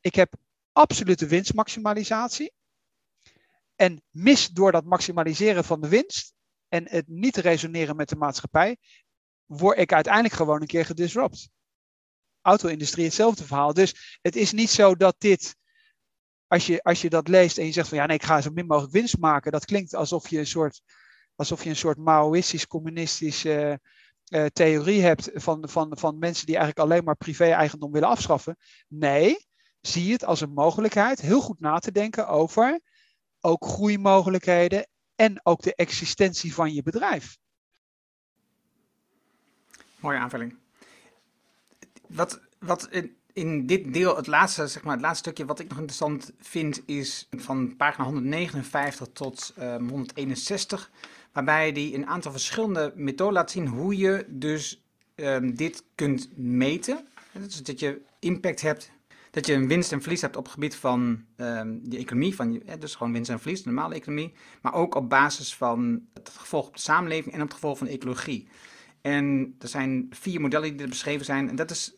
Ik 0.00 0.14
heb 0.14 0.34
absolute 0.72 1.26
winstmaximalisatie. 1.26 2.52
En 3.76 4.02
mis 4.10 4.48
door 4.48 4.72
dat 4.72 4.84
maximaliseren 4.84 5.64
van 5.64 5.80
de 5.80 5.88
winst 5.88 6.34
en 6.68 6.88
het 6.88 7.08
niet 7.08 7.36
resoneren 7.36 7.96
met 7.96 8.08
de 8.08 8.16
maatschappij, 8.16 8.76
word 9.46 9.78
ik 9.78 9.92
uiteindelijk 9.92 10.34
gewoon 10.34 10.60
een 10.60 10.66
keer 10.66 10.84
gedisrupt. 10.84 11.48
Auto-industrie 12.40 13.04
hetzelfde 13.04 13.44
verhaal. 13.44 13.74
Dus 13.74 14.18
het 14.22 14.36
is 14.36 14.52
niet 14.52 14.70
zo 14.70 14.96
dat 14.96 15.14
dit 15.18 15.56
als 16.50 16.66
je, 16.66 16.82
als 16.82 17.02
je 17.02 17.10
dat 17.10 17.28
leest 17.28 17.58
en 17.58 17.66
je 17.66 17.72
zegt 17.72 17.88
van 17.88 17.98
ja, 17.98 18.06
nee, 18.06 18.16
ik 18.16 18.22
ga 18.22 18.40
zo 18.40 18.50
min 18.50 18.66
mogelijk 18.66 18.92
winst 18.92 19.18
maken, 19.18 19.52
dat 19.52 19.64
klinkt 19.64 19.94
alsof 19.94 20.28
je 20.28 20.38
een 20.38 20.46
soort, 20.46 20.82
alsof 21.34 21.62
je 21.64 21.68
een 21.68 21.76
soort 21.76 21.98
Maoïstisch-communistische 21.98 23.80
uh, 24.28 24.46
theorie 24.46 25.02
hebt 25.02 25.30
van, 25.34 25.68
van, 25.68 25.98
van 25.98 26.18
mensen 26.18 26.46
die 26.46 26.56
eigenlijk 26.56 26.86
alleen 26.86 27.04
maar 27.04 27.16
privé-eigendom 27.16 27.92
willen 27.92 28.08
afschaffen. 28.08 28.56
Nee, 28.88 29.46
zie 29.80 30.12
het 30.12 30.24
als 30.24 30.40
een 30.40 30.52
mogelijkheid 30.52 31.20
heel 31.20 31.40
goed 31.40 31.60
na 31.60 31.78
te 31.78 31.92
denken 31.92 32.28
over 32.28 32.80
ook 33.40 33.64
groeimogelijkheden 33.64 34.86
en 35.14 35.40
ook 35.42 35.62
de 35.62 35.74
existentie 35.74 36.54
van 36.54 36.74
je 36.74 36.82
bedrijf. 36.82 37.38
Mooie 40.00 40.18
aanvulling. 40.18 40.56
Wat, 42.06 42.40
wat 42.58 42.88
dit 43.66 43.92
deel, 43.92 44.16
het 44.16 44.26
laatste, 44.26 44.66
zeg 44.66 44.82
maar, 44.82 44.92
het 44.92 45.02
laatste 45.02 45.22
stukje 45.22 45.44
wat 45.44 45.58
ik 45.58 45.68
nog 45.68 45.78
interessant 45.78 46.32
vind, 46.40 46.82
is 46.86 47.28
van 47.30 47.76
pagina 47.76 48.04
159 48.04 49.08
tot 49.12 49.54
uh, 49.58 49.74
ehm, 49.74 49.88
161. 49.88 50.90
Waarbij 51.32 51.72
die 51.72 51.94
een 51.94 52.06
aantal 52.06 52.32
verschillende 52.32 52.92
methoden 52.96 53.34
laat 53.34 53.50
zien 53.50 53.66
hoe 53.66 53.96
je 53.96 54.26
dus 54.28 54.82
um, 55.14 55.54
dit 55.54 55.84
kunt 55.94 56.28
meten. 56.36 57.06
Dus 57.32 57.62
dat 57.62 57.80
je 57.80 58.00
impact 58.18 58.60
hebt, 58.60 58.90
dat 59.30 59.46
je 59.46 59.52
een 59.52 59.68
winst 59.68 59.92
en 59.92 60.00
verlies 60.00 60.20
hebt 60.20 60.36
op 60.36 60.44
het 60.44 60.52
gebied 60.52 60.74
van 60.74 61.24
um, 61.36 61.80
die 61.88 61.98
economie, 61.98 62.34
van 62.34 62.62
dus 62.78 62.94
gewoon 62.94 63.12
winst 63.12 63.30
en 63.30 63.40
verlies, 63.40 63.62
de 63.62 63.68
normale 63.68 63.94
economie. 63.94 64.32
Maar 64.62 64.74
ook 64.74 64.94
op 64.94 65.08
basis 65.08 65.54
van 65.54 66.02
het 66.14 66.28
gevolg 66.28 66.66
op 66.66 66.74
de 66.74 66.80
samenleving 66.80 67.34
en 67.34 67.40
op 67.40 67.46
het 67.46 67.54
gevolg 67.54 67.78
van 67.78 67.86
de 67.86 67.92
ecologie. 67.92 68.48
En 69.00 69.54
er 69.58 69.68
zijn 69.68 70.06
vier 70.10 70.40
modellen 70.40 70.70
die 70.70 70.82
er 70.82 70.88
beschreven 70.88 71.24
zijn. 71.24 71.48
En 71.48 71.56
dat 71.56 71.70
is 71.70 71.94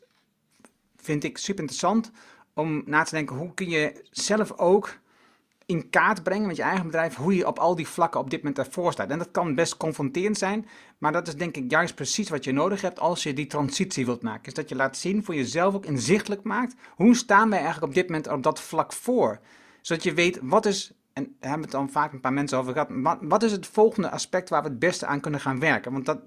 vind 1.03 1.25
ik 1.25 1.39
super 1.39 1.61
interessant 1.61 2.11
om 2.55 2.83
na 2.87 3.03
te 3.03 3.15
denken 3.15 3.37
hoe 3.37 3.55
kun 3.55 3.69
je 3.69 4.05
zelf 4.11 4.59
ook 4.59 5.01
in 5.67 5.91
kaart 5.91 6.23
brengen 6.23 6.47
met 6.47 6.57
je 6.57 6.63
eigen 6.63 6.87
bedrijf 6.87 7.15
hoe 7.15 7.37
je 7.37 7.47
op 7.47 7.59
al 7.59 7.75
die 7.75 7.89
vlakken 7.89 8.21
op 8.21 8.31
dit 8.31 8.43
moment 8.43 8.59
ervoor 8.59 8.93
staat. 8.93 9.11
En 9.11 9.19
dat 9.19 9.31
kan 9.31 9.55
best 9.55 9.77
confronterend 9.77 10.39
zijn, 10.39 10.67
maar 10.99 11.13
dat 11.13 11.29
is 11.29 11.37
denk 11.37 11.57
ik 11.57 11.71
juist 11.71 11.95
precies 11.95 12.29
wat 12.29 12.45
je 12.45 12.53
nodig 12.53 12.81
hebt 12.81 13.01
als 13.01 13.23
je 13.23 13.35
die 13.35 13.47
transitie 13.47 14.05
wilt 14.05 14.23
maken. 14.23 14.47
Is 14.47 14.55
dat 14.55 14.69
je 14.69 14.75
laat 14.75 14.97
zien, 14.97 15.25
voor 15.25 15.35
jezelf 15.35 15.75
ook 15.75 15.87
inzichtelijk 15.87 16.43
maakt, 16.43 16.75
hoe 16.95 17.17
staan 17.17 17.51
wij 17.51 17.59
eigenlijk 17.59 17.89
op 17.89 17.95
dit 17.95 18.07
moment 18.07 18.29
op 18.29 18.43
dat 18.43 18.61
vlak 18.61 18.93
voor? 18.93 19.41
Zodat 19.81 20.03
je 20.03 20.15
weet, 20.15 20.39
wat 20.43 20.67
is, 20.67 20.93
en 21.13 21.23
daar 21.23 21.51
hebben 21.51 21.69
we 21.69 21.77
het 21.77 21.87
dan 21.87 21.91
vaak 21.91 22.13
een 22.13 22.21
paar 22.21 22.33
mensen 22.33 22.59
over 22.59 22.73
gehad, 22.73 22.89
wat, 22.91 23.19
wat 23.21 23.43
is 23.43 23.53
het 23.53 23.67
volgende 23.67 24.11
aspect 24.11 24.49
waar 24.49 24.63
we 24.63 24.69
het 24.69 24.79
beste 24.79 25.07
aan 25.07 25.21
kunnen 25.21 25.41
gaan 25.41 25.61
werken? 25.61 25.93
Want 25.93 26.07
dat, 26.07 26.21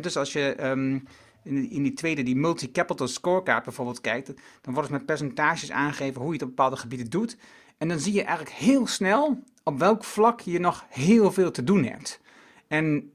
dus 0.00 0.16
als 0.16 0.32
je... 0.32 0.56
Um, 0.66 1.06
in, 1.44 1.70
in 1.70 1.82
die 1.82 1.92
tweede, 1.92 2.22
die 2.22 2.36
multi-capital 2.36 3.08
scorecard 3.08 3.64
bijvoorbeeld 3.64 4.00
kijkt, 4.00 4.26
dan 4.60 4.74
wordt 4.74 4.88
het 4.88 4.98
met 4.98 5.06
percentages 5.06 5.70
aangegeven 5.70 6.20
hoe 6.20 6.26
je 6.26 6.38
het 6.38 6.42
op 6.42 6.48
bepaalde 6.48 6.76
gebieden 6.76 7.10
doet. 7.10 7.36
En 7.78 7.88
dan 7.88 8.00
zie 8.00 8.12
je 8.12 8.22
eigenlijk 8.22 8.56
heel 8.56 8.86
snel 8.86 9.42
op 9.62 9.78
welk 9.78 10.04
vlak 10.04 10.40
je 10.40 10.58
nog 10.58 10.84
heel 10.88 11.32
veel 11.32 11.50
te 11.50 11.64
doen 11.64 11.84
hebt. 11.84 12.20
En 12.68 13.12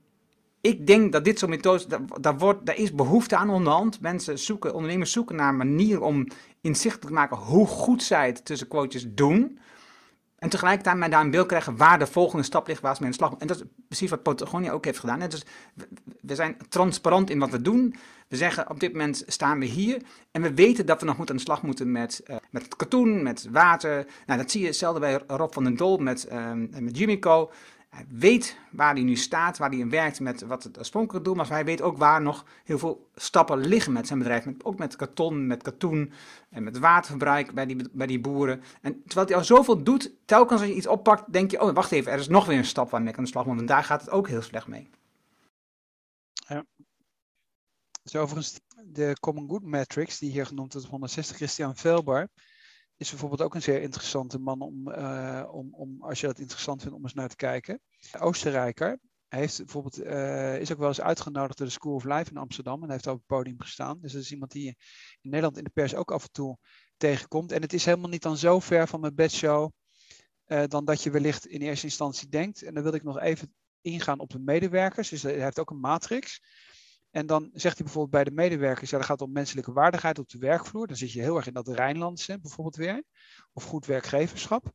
ik 0.62 0.88
denk 0.88 1.12
dat 1.12 1.26
dit 1.26 1.40
soort 1.40 1.52
methodes, 1.52 1.88
daar, 2.22 2.38
wordt, 2.38 2.66
daar 2.66 2.78
is 2.78 2.94
behoefte 2.94 3.36
aan 3.36 3.50
onderhand. 3.50 4.02
Mensen 4.02 4.40
zoeken, 4.40 4.74
ondernemers 4.74 5.12
zoeken 5.12 5.36
naar 5.36 5.50
een 5.50 5.58
manier 5.58 6.02
om 6.02 6.28
inzichtelijk 6.62 7.08
te 7.08 7.14
maken 7.14 7.38
hoe 7.38 7.68
goed 7.68 8.04
zij 8.04 8.28
het 8.28 8.46
tussen 8.46 8.68
quotes 8.68 9.06
doen. 9.14 9.60
En 10.40 10.50
tegelijkertijd 10.50 10.98
mij 10.98 11.10
daar 11.10 11.22
een 11.22 11.32
beeld 11.32 11.48
krijgen 11.48 11.78
waar 11.78 12.00
de 12.00 12.08
volgende 12.08 12.44
stap 12.44 12.68
ligt, 12.68 12.82
waar 12.82 12.96
ze 12.96 13.02
mee 13.02 13.12
aan 13.12 13.18
de 13.18 13.26
slag 13.26 13.40
En 13.40 13.48
dat 13.48 13.58
is 13.58 13.64
precies 13.88 14.10
wat 14.10 14.24
Patagonia 14.24 14.72
ook 14.72 14.86
heeft 14.86 15.00
gedaan. 15.00 15.20
Dus 15.20 15.46
we 16.22 16.36
zijn 16.36 16.58
transparant 16.70 17.30
in 17.30 17.40
wat 17.40 17.50
we 17.50 17.62
doen. 17.62 17.96
We 18.28 18.38
zeggen 18.38 18.70
op 18.70 18.80
dit 18.80 18.92
moment 18.92 19.24
staan 19.28 19.60
we 19.60 19.66
hier 19.66 20.02
en 20.32 20.42
we 20.42 20.54
weten 20.54 20.86
dat 20.86 21.00
we 21.00 21.06
nog 21.06 21.18
moeten 21.18 21.36
aan 21.36 21.42
de 21.42 21.48
slag 21.48 21.62
moeten 21.62 21.92
met, 21.92 22.22
uh, 22.28 22.36
met 22.50 22.64
het 22.64 22.76
katoen, 22.76 23.24
met 23.24 23.48
water. 23.52 24.06
Nou, 24.26 24.40
dat 24.40 24.52
zie 24.52 24.62
je 24.62 24.68
hetzelfde 24.68 25.00
bij 25.00 25.22
Rob 25.28 25.54
van 25.54 25.64
den 25.64 25.76
Dol 25.76 25.98
met, 25.98 26.28
uh, 26.32 26.52
met. 26.80 26.98
Hij 27.90 28.06
weet 28.10 28.58
waar 28.72 28.94
hij 28.94 29.04
nu 29.04 29.16
staat, 29.16 29.58
waar 29.58 29.70
hij 29.70 29.80
in 29.80 29.90
werkt 29.90 30.20
met 30.20 30.42
wat 30.42 30.64
het 30.64 30.78
oorspronkelijke 30.78 31.28
doel, 31.28 31.38
maar 31.38 31.50
hij 31.50 31.66
weet 31.66 31.82
ook 31.82 31.98
waar 31.98 32.22
nog 32.22 32.46
heel 32.64 32.78
veel 32.78 33.10
stappen 33.16 33.58
liggen 33.58 33.94
met 33.94 34.08
zijn 34.08 34.20
bedrijf. 34.20 34.46
Met, 34.46 34.64
ook 34.66 34.78
met 34.78 34.96
karton, 34.96 35.48
met 35.48 35.64
katoen 35.64 36.12
en 36.50 36.64
met 36.64 36.78
waterverbruik 36.78 37.54
bij 37.54 37.66
die, 37.66 37.90
bij 37.92 38.08
die 38.08 38.20
boeren. 38.20 38.62
En 38.82 39.04
terwijl 39.06 39.28
hij 39.28 39.36
al 39.36 39.44
zoveel 39.44 39.84
doet, 39.84 40.12
telkens 40.26 40.60
als 40.60 40.70
je 40.70 40.76
iets 40.76 40.88
oppakt, 40.88 41.34
denk 41.34 41.52
je, 41.52 41.62
oh 41.62 41.74
wacht 41.74 41.92
even, 41.92 42.12
er 42.12 42.20
is 42.20 42.28
nog 42.28 42.46
weer 42.46 42.58
een 42.58 42.66
stap 42.66 42.90
waar 42.90 43.06
ik 43.06 43.18
aan 43.18 43.24
de 43.24 43.30
slag 43.30 43.46
moet. 43.46 43.60
En 43.60 43.66
daar 43.66 43.84
gaat 43.84 44.02
het 44.02 44.10
ook 44.10 44.28
heel 44.28 44.42
slecht 44.42 44.68
mee. 44.68 44.90
Ja. 46.34 46.66
Dus 48.04 48.16
overigens 48.16 48.60
de 48.86 49.18
Common 49.20 49.50
Good 49.50 49.64
Matrix, 49.64 50.20
die 50.20 50.32
hier 50.32 50.46
genoemd 50.46 50.74
wordt, 50.74 50.88
160, 50.88 51.36
Christian 51.36 51.76
Velbar, 51.76 52.28
is 53.00 53.10
bijvoorbeeld 53.10 53.42
ook 53.42 53.56
een 53.56 53.62
zeer 53.62 53.82
interessante 53.82 54.40
man 54.40 54.62
om, 54.62 54.90
uh, 54.90 55.50
om, 55.52 55.74
om, 55.74 56.02
als 56.04 56.20
je 56.20 56.28
dat 56.28 56.40
interessant 56.40 56.82
vindt, 56.82 56.98
om 56.98 57.04
eens 57.04 57.14
naar 57.14 57.30
te 57.30 57.36
kijken. 57.36 57.82
Oostenrijker. 58.20 59.00
Hij 59.28 59.40
heeft 59.40 59.58
bijvoorbeeld, 59.58 60.04
uh, 60.04 60.60
is 60.60 60.72
ook 60.72 60.78
wel 60.78 60.88
eens 60.88 61.02
uitgenodigd 61.02 61.58
door 61.58 61.68
de 61.68 61.74
School 61.74 61.94
of 61.94 62.04
Life 62.04 62.32
in 62.32 62.38
Amsterdam 62.38 62.84
en 62.84 62.92
heeft 62.92 63.08
op 63.08 63.18
het 63.18 63.26
podium 63.26 63.62
gestaan. 63.62 64.00
Dus 64.02 64.12
dat 64.12 64.22
is 64.22 64.32
iemand 64.32 64.52
die 64.52 64.64
je 64.64 64.76
in 65.22 65.30
Nederland 65.30 65.58
in 65.58 65.64
de 65.64 65.70
pers 65.70 65.96
ook 65.96 66.12
af 66.12 66.24
en 66.24 66.32
toe 66.32 66.58
tegenkomt. 66.98 67.52
En 67.52 67.62
het 67.62 67.74
is 67.74 67.86
helemaal 67.86 68.10
niet 68.10 68.22
dan 68.22 68.38
zo 68.38 68.60
ver 68.60 68.88
van 68.88 69.00
mijn 69.00 69.16
bedshow 69.16 69.72
uh, 70.48 70.64
dan 70.68 70.86
dat 70.86 71.04
je 71.04 71.12
wellicht 71.12 71.46
in 71.46 71.62
eerste 71.62 71.86
instantie 71.86 72.30
denkt. 72.30 72.64
En 72.64 72.74
dan 72.74 72.84
wil 72.84 72.94
ik 72.94 73.04
nog 73.04 73.20
even 73.20 73.54
ingaan 73.82 74.20
op 74.20 74.30
de 74.30 74.40
medewerkers. 74.40 75.10
Dus 75.10 75.24
hij 75.24 75.42
heeft 75.42 75.60
ook 75.60 75.70
een 75.70 75.80
matrix. 75.80 76.42
En 77.12 77.26
dan 77.26 77.50
zegt 77.54 77.76
hij 77.76 77.86
bijvoorbeeld 77.86 78.12
bij 78.12 78.24
de 78.24 78.42
medewerkers, 78.42 78.90
ja, 78.90 78.98
dat 78.98 79.06
gaat 79.06 79.22
om 79.22 79.32
menselijke 79.32 79.72
waardigheid 79.72 80.20
op 80.20 80.30
de 80.30 80.38
werkvloer. 80.38 80.88
Dan 80.88 80.98
zit 80.98 81.12
je 81.12 81.22
heel 81.22 81.36
erg 81.36 81.48
in 81.48 81.54
dat 81.54 81.68
Rijnlandse 81.68 82.40
bijvoorbeeld 82.40 82.76
weer. 82.76 83.04
Of 83.54 83.64
goed 83.64 83.86
werkgeverschap. 83.86 84.72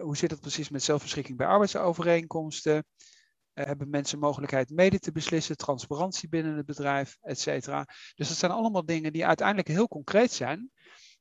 Hoe 0.00 0.16
zit 0.16 0.30
het 0.30 0.40
precies 0.40 0.68
met 0.68 0.82
zelfbeschikking 0.82 1.38
bij 1.38 1.46
arbeidsovereenkomsten? 1.46 2.74
Uh, 2.74 3.64
hebben 3.64 3.90
mensen 3.90 4.18
mogelijkheid 4.18 4.70
mede 4.70 4.98
te 4.98 5.12
beslissen, 5.12 5.56
transparantie 5.56 6.28
binnen 6.28 6.56
het 6.56 6.66
bedrijf, 6.66 7.16
et 7.20 7.40
cetera. 7.40 7.86
Dus 8.14 8.28
dat 8.28 8.36
zijn 8.36 8.52
allemaal 8.52 8.84
dingen 8.84 9.12
die 9.12 9.26
uiteindelijk 9.26 9.68
heel 9.68 9.88
concreet 9.88 10.32
zijn. 10.32 10.70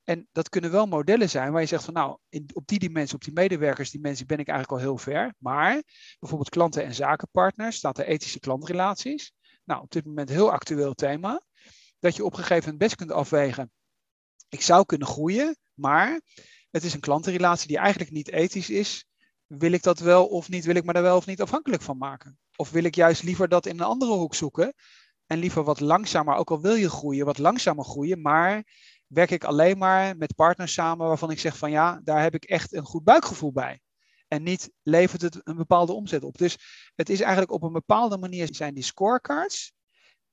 En 0.03 0.27
dat 0.31 0.49
kunnen 0.49 0.71
wel 0.71 0.85
modellen 0.85 1.29
zijn 1.29 1.51
waar 1.51 1.61
je 1.61 1.67
zegt 1.67 1.83
van 1.83 1.93
nou, 1.93 2.17
op 2.53 2.67
die 2.67 2.79
dimensie, 2.79 3.15
op 3.15 3.23
die 3.23 3.33
medewerkers, 3.33 3.91
die 3.91 4.01
mensen 4.01 4.27
ben 4.27 4.39
ik 4.39 4.47
eigenlijk 4.47 4.81
al 4.81 4.87
heel 4.87 4.97
ver. 4.97 5.33
Maar 5.37 5.83
bijvoorbeeld 6.19 6.49
klanten 6.49 6.83
en 6.83 6.93
zakenpartners, 6.93 7.75
staat 7.75 7.97
er 7.97 8.05
ethische 8.05 8.39
klantrelaties. 8.39 9.33
Nou, 9.63 9.81
op 9.81 9.91
dit 9.91 10.05
moment 10.05 10.29
heel 10.29 10.51
actueel 10.51 10.93
thema. 10.93 11.41
Dat 11.99 12.15
je 12.15 12.23
op 12.23 12.31
een 12.31 12.37
gegeven 12.37 12.63
moment 12.63 12.77
best 12.77 12.95
kunt 12.95 13.11
afwegen. 13.11 13.71
Ik 14.49 14.61
zou 14.61 14.85
kunnen 14.85 15.07
groeien, 15.07 15.57
maar 15.73 16.21
het 16.71 16.83
is 16.83 16.93
een 16.93 16.99
klantenrelatie 16.99 17.67
die 17.67 17.77
eigenlijk 17.77 18.11
niet 18.11 18.31
ethisch 18.31 18.69
is. 18.69 19.05
Wil 19.47 19.71
ik 19.71 19.83
dat 19.83 19.99
wel 19.99 20.27
of 20.27 20.49
niet? 20.49 20.65
Wil 20.65 20.75
ik 20.75 20.83
me 20.83 20.93
daar 20.93 21.01
wel 21.01 21.17
of 21.17 21.25
niet 21.25 21.41
afhankelijk 21.41 21.81
van 21.81 21.97
maken? 21.97 22.37
Of 22.55 22.71
wil 22.71 22.83
ik 22.83 22.95
juist 22.95 23.23
liever 23.23 23.47
dat 23.47 23.65
in 23.65 23.79
een 23.79 23.85
andere 23.85 24.11
hoek 24.11 24.35
zoeken? 24.35 24.73
En 25.25 25.37
liever 25.37 25.63
wat 25.63 25.79
langzamer, 25.79 26.35
ook 26.35 26.51
al 26.51 26.61
wil 26.61 26.75
je 26.75 26.89
groeien, 26.89 27.25
wat 27.25 27.37
langzamer 27.37 27.85
groeien, 27.85 28.21
maar 28.21 28.63
werk 29.07 29.31
ik 29.31 29.43
alleen 29.43 29.77
maar 29.77 30.17
met 30.17 30.35
partners 30.35 30.73
samen 30.73 31.07
waarvan 31.07 31.31
ik 31.31 31.39
zeg 31.39 31.57
van 31.57 31.71
ja, 31.71 32.01
daar 32.03 32.21
heb 32.21 32.33
ik 32.33 32.43
echt 32.43 32.73
een 32.73 32.85
goed 32.85 33.03
buikgevoel 33.03 33.51
bij. 33.51 33.81
En 34.33 34.43
niet 34.43 34.71
levert 34.83 35.21
het 35.21 35.39
een 35.43 35.55
bepaalde 35.55 35.93
omzet 35.93 36.23
op. 36.23 36.37
Dus 36.37 36.57
het 36.95 37.09
is 37.09 37.19
eigenlijk 37.19 37.51
op 37.51 37.63
een 37.63 37.71
bepaalde 37.71 38.17
manier 38.17 38.55
zijn 38.55 38.73
die 38.73 38.83
scorecards 38.83 39.73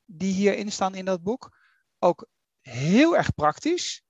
die 0.05 0.33
hierin 0.33 0.73
staan 0.73 0.95
in 0.95 1.05
dat 1.05 1.23
boek 1.23 1.57
ook 1.99 2.29
heel 2.61 3.17
erg 3.17 3.35
praktisch. 3.35 4.03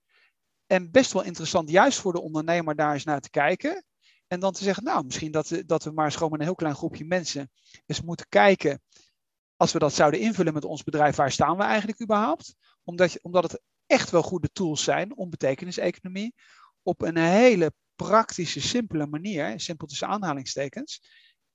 En 0.65 0.91
best 0.91 1.11
wel 1.11 1.23
interessant, 1.23 1.69
juist 1.69 1.99
voor 1.99 2.13
de 2.13 2.21
ondernemer 2.21 2.75
daar 2.75 2.93
eens 2.93 3.03
naar 3.03 3.19
te 3.19 3.29
kijken. 3.29 3.85
En 4.27 4.39
dan 4.39 4.53
te 4.53 4.63
zeggen, 4.63 4.83
nou, 4.83 5.05
misschien 5.05 5.31
dat, 5.31 5.61
dat 5.65 5.83
we 5.83 5.91
maar 5.91 6.05
eens 6.05 6.15
gewoon 6.15 6.31
met 6.31 6.39
een 6.39 6.45
heel 6.45 6.55
klein 6.55 6.75
groepje 6.75 7.05
mensen 7.05 7.51
eens 7.85 8.01
moeten 8.01 8.25
kijken. 8.29 8.81
Als 9.55 9.71
we 9.71 9.79
dat 9.79 9.93
zouden 9.93 10.19
invullen 10.19 10.53
met 10.53 10.65
ons 10.65 10.83
bedrijf, 10.83 11.15
waar 11.15 11.31
staan 11.31 11.57
we 11.57 11.63
eigenlijk 11.63 12.01
überhaupt? 12.01 12.55
Omdat, 12.83 13.21
omdat 13.21 13.43
het 13.43 13.61
echt 13.85 14.09
wel 14.09 14.23
goede 14.23 14.49
tools 14.51 14.83
zijn 14.83 15.17
om 15.17 15.29
betekeniseconomie 15.29 16.35
op 16.81 17.01
een 17.01 17.17
hele 17.17 17.73
praktische, 18.03 18.61
simpele 18.61 19.07
manier, 19.07 19.59
simpel 19.59 19.87
tussen 19.87 20.07
aanhalingstekens, 20.07 21.01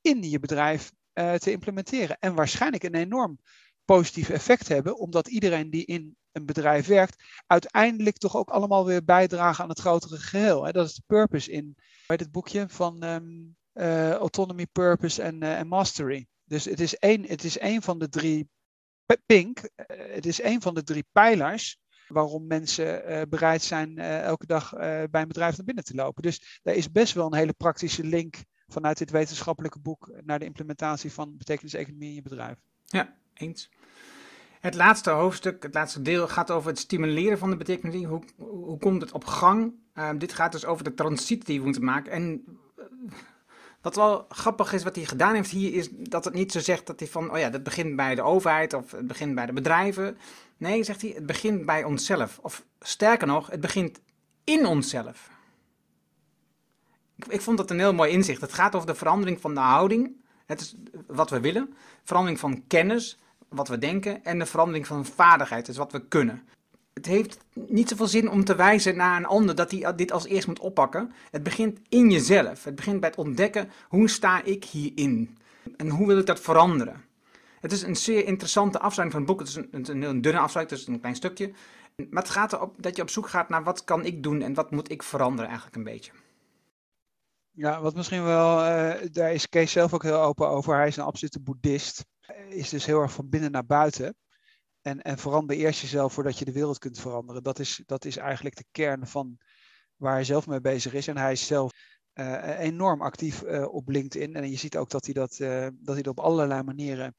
in 0.01 0.23
je 0.23 0.39
bedrijf 0.39 0.93
uh, 1.15 1.35
te 1.35 1.51
implementeren. 1.51 2.17
En 2.21 2.35
waarschijnlijk 2.35 2.83
een 2.83 2.95
enorm 2.95 3.39
positief 3.85 4.29
effect 4.29 4.69
hebben, 4.69 4.99
omdat 4.99 5.29
iedereen 5.29 5.71
die 5.71 5.85
in 5.85 6.17
een 6.33 6.47
bedrijf 6.47 6.87
werkt, 6.87 7.23
uiteindelijk 7.47 8.17
toch 8.17 8.37
ook 8.37 8.51
allemaal 8.51 8.87
weer 8.87 9.05
bijdragen 9.05 9.63
aan 9.63 9.71
het 9.71 9.81
grotere 9.81 10.19
geheel. 10.19 10.65
Hè? 10.65 10.73
Dat 10.73 10.87
is 10.87 10.95
de 10.95 11.03
purpose 11.07 11.51
in 11.51 11.77
bij 12.07 12.17
dit 12.17 12.31
boekje 12.31 12.69
van 12.69 13.05
um, 13.05 13.57
uh, 13.73 14.11
Autonomy, 14.11 14.67
Purpose 14.67 15.23
en 15.23 15.45
uh, 15.45 15.63
Mastery. 15.63 16.27
Dus 16.45 16.65
het 16.65 16.81
is 16.81 16.97
één, 16.97 17.27
het 17.27 17.45
is 17.45 17.59
één 17.59 17.83
van 17.83 17.99
de 17.99 18.09
drie, 18.09 18.49
pink, 19.27 19.71
het 19.87 20.27
is 20.27 20.41
één 20.41 20.63
van 20.63 20.75
de 20.75 20.83
drie 20.83 21.05
pijlers 21.13 21.79
waarom 22.09 22.47
mensen 22.47 23.11
uh, 23.11 23.23
bereid 23.29 23.63
zijn 23.63 23.99
uh, 23.99 24.23
elke 24.23 24.47
dag 24.47 24.75
uh, 24.75 24.81
bij 25.11 25.23
een 25.23 25.29
bedrijf 25.29 25.57
naar 25.57 25.67
binnen 25.67 25.85
te 25.85 25.95
lopen. 25.95 26.23
Dus 26.23 26.61
daar 26.63 26.75
is 26.75 26.93
best 26.93 27.15
wel 27.15 27.27
een 27.27 27.39
hele 27.39 27.53
praktische 27.53 28.05
link 28.05 28.37
vanuit 28.67 28.99
dit 28.99 29.11
wetenschappelijke 29.11 29.79
boek 29.79 30.11
naar 30.25 30.39
de 30.39 30.45
implementatie 30.45 31.13
van 31.13 31.37
betekeniseconomie 31.37 32.09
in 32.09 32.15
je 32.15 32.23
bedrijf. 32.23 32.59
Ja, 32.85 33.15
eens. 33.35 33.71
Het 34.61 34.75
laatste 34.75 35.11
hoofdstuk, 35.11 35.63
het 35.63 35.75
laatste 35.75 36.03
deel, 36.03 36.29
gaat 36.29 36.51
over 36.51 36.71
het 36.71 36.79
stimuleren 36.79 37.39
van 37.39 37.51
de 37.51 37.57
betekenis. 37.57 38.05
Hoe, 38.05 38.23
hoe 38.37 38.79
komt 38.79 39.03
het 39.03 39.13
op 39.13 39.25
gang? 39.25 39.75
dit 40.19 40.33
gaat 40.33 40.53
dus 40.53 40.65
over 40.65 40.85
de 40.85 40.95
transitie 40.95 41.45
die 41.45 41.59
we 41.59 41.65
moeten 41.65 41.85
maken. 41.85 42.13
En 42.13 42.45
wat 43.87 43.97
wel 43.97 44.27
grappig 44.29 44.73
is, 44.73 44.83
wat 44.83 44.97
hij 44.97 45.05
gedaan 45.05 45.35
heeft 45.35 45.51
hier, 45.51 45.75
is 45.75 45.89
dat 45.91 46.25
het 46.25 46.35
niet 46.35 46.53
zo 46.53 46.61
zegt 46.61 46.87
dat 46.87 46.99
hij 47.01 47.09
van, 47.09 47.33
oh 47.33 47.39
ja, 47.39 47.51
dat 47.51 47.63
begint 47.63 47.97
bij 47.97 48.15
de 48.15 48.23
overheid 48.23 48.73
of 48.73 48.91
het 48.91 49.07
begint 49.07 49.35
bij 49.35 49.47
de 49.47 49.53
bedrijven. 49.53 50.19
Nee, 50.57 50.85
zegt 50.85 51.03
hij, 51.03 51.11
het 51.11 51.27
begint 51.27 51.67
bij 51.67 51.85
onszelf. 51.85 52.39
Of 52.43 52.65
sterker 52.81 53.27
nog, 53.27 53.51
het 53.51 53.61
begint 53.61 54.01
in 54.45 54.67
onszelf. 54.67 55.31
Ik, 57.17 57.27
ik 57.27 57.41
vond 57.41 57.57
dat 57.57 57.71
een 57.71 57.79
heel 57.79 57.95
mooi 57.95 58.11
inzicht. 58.11 58.41
Het 58.41 58.53
gaat 58.53 58.75
over 58.75 58.87
de 58.87 58.95
verandering 58.95 59.41
van 59.41 59.55
de 59.55 59.61
houding, 59.61 60.25
het 60.47 60.61
is 60.61 60.75
wat 61.07 61.31
we 61.31 61.41
willen, 61.41 61.75
verandering 62.05 62.41
van 62.41 62.67
kennis, 62.67 63.19
wat 63.49 63.69
we 63.69 63.79
denken, 63.79 64.25
en 64.25 64.39
de 64.39 64.47
verandering 64.47 64.87
van 64.87 65.07
vaardigheid, 65.07 65.67
dus 65.67 65.77
wat 65.77 65.93
we 65.93 66.09
kunnen 66.09 66.49
het 66.97 67.07
heeft 67.07 67.39
niet 67.53 67.89
zoveel 67.89 68.07
zin 68.07 68.31
om 68.31 68.45
te 68.45 68.55
wijzen 68.55 68.97
naar 68.97 69.17
een 69.17 69.27
ander 69.27 69.55
dat 69.55 69.71
hij 69.71 69.95
dit 69.95 70.13
als 70.13 70.27
eerst 70.27 70.47
moet 70.47 70.59
oppakken. 70.59 71.13
Het 71.31 71.43
begint 71.43 71.79
in 71.89 72.11
jezelf. 72.11 72.65
Het 72.65 72.75
begint 72.75 73.01
bij 73.01 73.09
het 73.09 73.19
ontdekken 73.19 73.71
hoe 73.89 74.09
sta 74.09 74.43
ik 74.45 74.65
hierin 74.65 75.39
en 75.77 75.89
hoe 75.89 76.07
wil 76.07 76.19
ik 76.19 76.27
dat 76.27 76.41
veranderen. 76.41 77.05
Het 77.67 77.75
is 77.75 77.83
een 77.83 77.97
zeer 77.97 78.27
interessante 78.27 78.79
afsluiting 78.79 79.13
van 79.13 79.21
het 79.21 79.31
boek. 79.31 79.39
Het 79.39 79.49
is 79.49 79.91
een, 79.91 80.03
een, 80.03 80.21
dunne 80.21 80.39
afsluiting, 80.39 80.81
dus 80.81 80.89
een 80.89 81.01
klein 81.01 81.15
stukje. 81.15 81.53
Maar 82.11 82.23
het 82.23 82.33
gaat 82.33 82.53
erop 82.53 82.83
dat 82.83 82.97
je 82.97 83.03
op 83.03 83.11
zoek 83.11 83.29
gaat 83.29 83.49
naar 83.49 83.65
wat 83.65 83.85
kan 83.85 84.05
ik 84.05 84.23
doen 84.23 84.43
en 84.43 84.55
wat 84.55 84.71
moet 84.71 84.91
ik 84.91 85.03
veranderen 85.03 85.47
eigenlijk 85.47 85.77
een 85.77 85.85
beetje. 85.85 86.13
Ja, 87.51 87.81
wat 87.81 87.95
misschien 87.95 88.25
wel, 88.25 88.59
uh, 88.59 88.95
daar 89.13 89.33
is 89.33 89.49
Kees 89.49 89.73
zelf 89.73 89.95
ook 89.95 90.03
heel 90.03 90.21
open 90.21 90.49
over. 90.49 90.77
Hij 90.77 90.87
is 90.87 90.97
een 90.97 91.05
absolute 91.05 91.41
boeddhist. 91.41 92.05
Is 92.49 92.69
dus 92.69 92.87
heel 92.87 93.01
erg 93.01 93.13
van 93.13 93.29
binnen 93.29 93.51
naar 93.51 93.67
buiten. 93.67 94.17
En, 94.83 95.03
en 95.03 95.19
verander 95.19 95.57
eerst 95.57 95.81
jezelf 95.81 96.13
voordat 96.13 96.39
je 96.39 96.45
de 96.45 96.53
wereld 96.53 96.79
kunt 96.79 97.01
veranderen. 97.01 97.43
Dat 97.43 97.59
is, 97.59 97.83
dat 97.87 98.05
is 98.05 98.17
eigenlijk 98.17 98.57
de 98.57 98.67
kern 98.71 99.07
van 99.07 99.39
waar 99.97 100.13
hij 100.13 100.25
zelf 100.25 100.47
mee 100.47 100.61
bezig 100.61 100.93
is. 100.93 101.09
En 101.09 101.17
hij 101.17 101.33
is 101.33 101.47
zelf 101.47 101.73
uh, 102.15 102.59
enorm 102.59 103.03
actief 103.03 103.43
uh, 103.43 103.75
op 103.75 103.89
LinkedIn. 103.89 104.35
En 104.35 104.51
je 104.51 104.57
ziet 104.57 104.77
ook 104.77 104.91
dat 104.91 105.05
hij 105.05 105.15
dat, 105.15 105.37
dat, 105.81 105.95
hij 105.95 106.03
dat 106.03 106.07
op 106.07 106.21
allerlei 106.21 106.63
manieren 106.63 107.15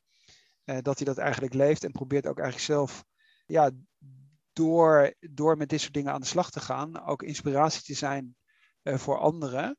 dat 0.81 0.97
hij 0.97 1.05
dat 1.05 1.17
eigenlijk 1.17 1.53
leeft. 1.53 1.83
En 1.83 1.91
probeert 1.91 2.27
ook 2.27 2.39
eigenlijk 2.39 2.67
zelf 2.67 3.05
ja, 3.45 3.71
door, 4.53 5.13
door 5.19 5.57
met 5.57 5.69
dit 5.69 5.81
soort 5.81 5.93
dingen 5.93 6.13
aan 6.13 6.21
de 6.21 6.27
slag 6.27 6.51
te 6.51 6.59
gaan, 6.59 7.05
ook 7.05 7.23
inspiratie 7.23 7.81
te 7.81 7.93
zijn 7.93 8.35
voor 8.83 9.17
anderen. 9.17 9.77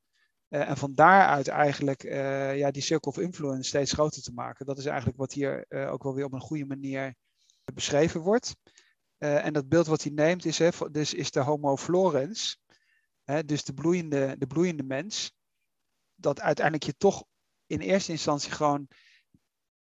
en 0.49 0.76
van 0.76 0.95
daaruit 0.95 1.49
eigenlijk 1.49 2.03
ja, 2.57 2.70
die 2.70 2.82
circle 2.82 3.11
of 3.11 3.18
influence 3.18 3.68
steeds 3.68 3.93
groter 3.93 4.22
te 4.22 4.32
maken. 4.32 4.66
Dat 4.66 4.78
is 4.78 4.86
eigenlijk 4.86 5.18
wat 5.18 5.32
hier 5.32 5.66
ook 5.91 6.03
wel 6.03 6.14
weer 6.14 6.24
op 6.24 6.32
een 6.32 6.41
goede 6.41 6.66
manier 6.66 7.14
beschreven 7.74 8.20
wordt. 8.20 8.57
En 9.18 9.53
dat 9.53 9.68
beeld 9.68 9.86
wat 9.86 10.03
hij 10.03 10.12
neemt 10.12 10.45
is, 10.45 10.59
hè, 10.59 10.68
dus 10.91 11.14
is 11.14 11.30
de 11.30 11.41
homo 11.41 11.76
florens, 11.76 12.61
hè, 13.24 13.45
dus 13.45 13.64
de 13.64 13.74
bloeiende, 13.74 14.34
de 14.39 14.47
bloeiende 14.47 14.82
mens, 14.82 15.32
dat 16.14 16.41
uiteindelijk 16.41 16.84
je 16.84 16.97
toch 16.97 17.24
in 17.66 17.80
eerste 17.80 18.12
instantie 18.12 18.53
gewoon 18.53 18.89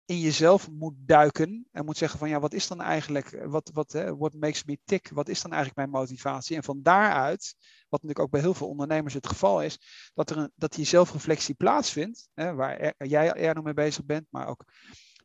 in 0.06 0.20
jezelf 0.20 0.72
moet 0.72 0.94
duiken 0.98 1.68
en 1.72 1.86
moet 1.86 1.98
zeggen 1.98 2.20
van 2.20 2.30
ja, 2.30 2.40
wat 2.40 2.54
is 2.54 2.68
dan 2.68 2.82
eigenlijk, 2.82 3.46
wat, 3.46 3.72
wat, 3.74 3.92
what 3.92 4.34
makes 4.34 4.64
me 4.64 4.78
tick, 4.86 5.10
wat 5.10 5.30
is 5.30 5.42
dan 5.42 5.52
eigenlijk 5.52 5.80
mijn 5.80 6.02
motivatie? 6.02 6.56
En 6.56 6.64
van 6.64 6.80
daaruit, 6.82 7.56
wat 7.90 8.02
natuurlijk 8.02 8.20
ook 8.20 8.32
bij 8.32 8.42
heel 8.42 8.54
veel 8.54 8.68
ondernemers 8.68 9.14
het 9.14 9.28
geval 9.28 9.62
is, 9.62 9.80
dat, 10.14 10.30
er 10.30 10.38
een, 10.38 10.52
dat 10.56 10.74
die 10.74 10.86
zelfreflectie 10.86 11.56
plaatsvindt, 11.56 12.28
hè, 12.34 12.54
waar 12.54 12.78
er, 12.78 13.08
jij 13.08 13.34
er 13.34 13.64
mee 13.64 13.74
bezig 13.74 14.06
bent, 14.06 14.28
maar 14.30 14.48
ook 14.48 14.66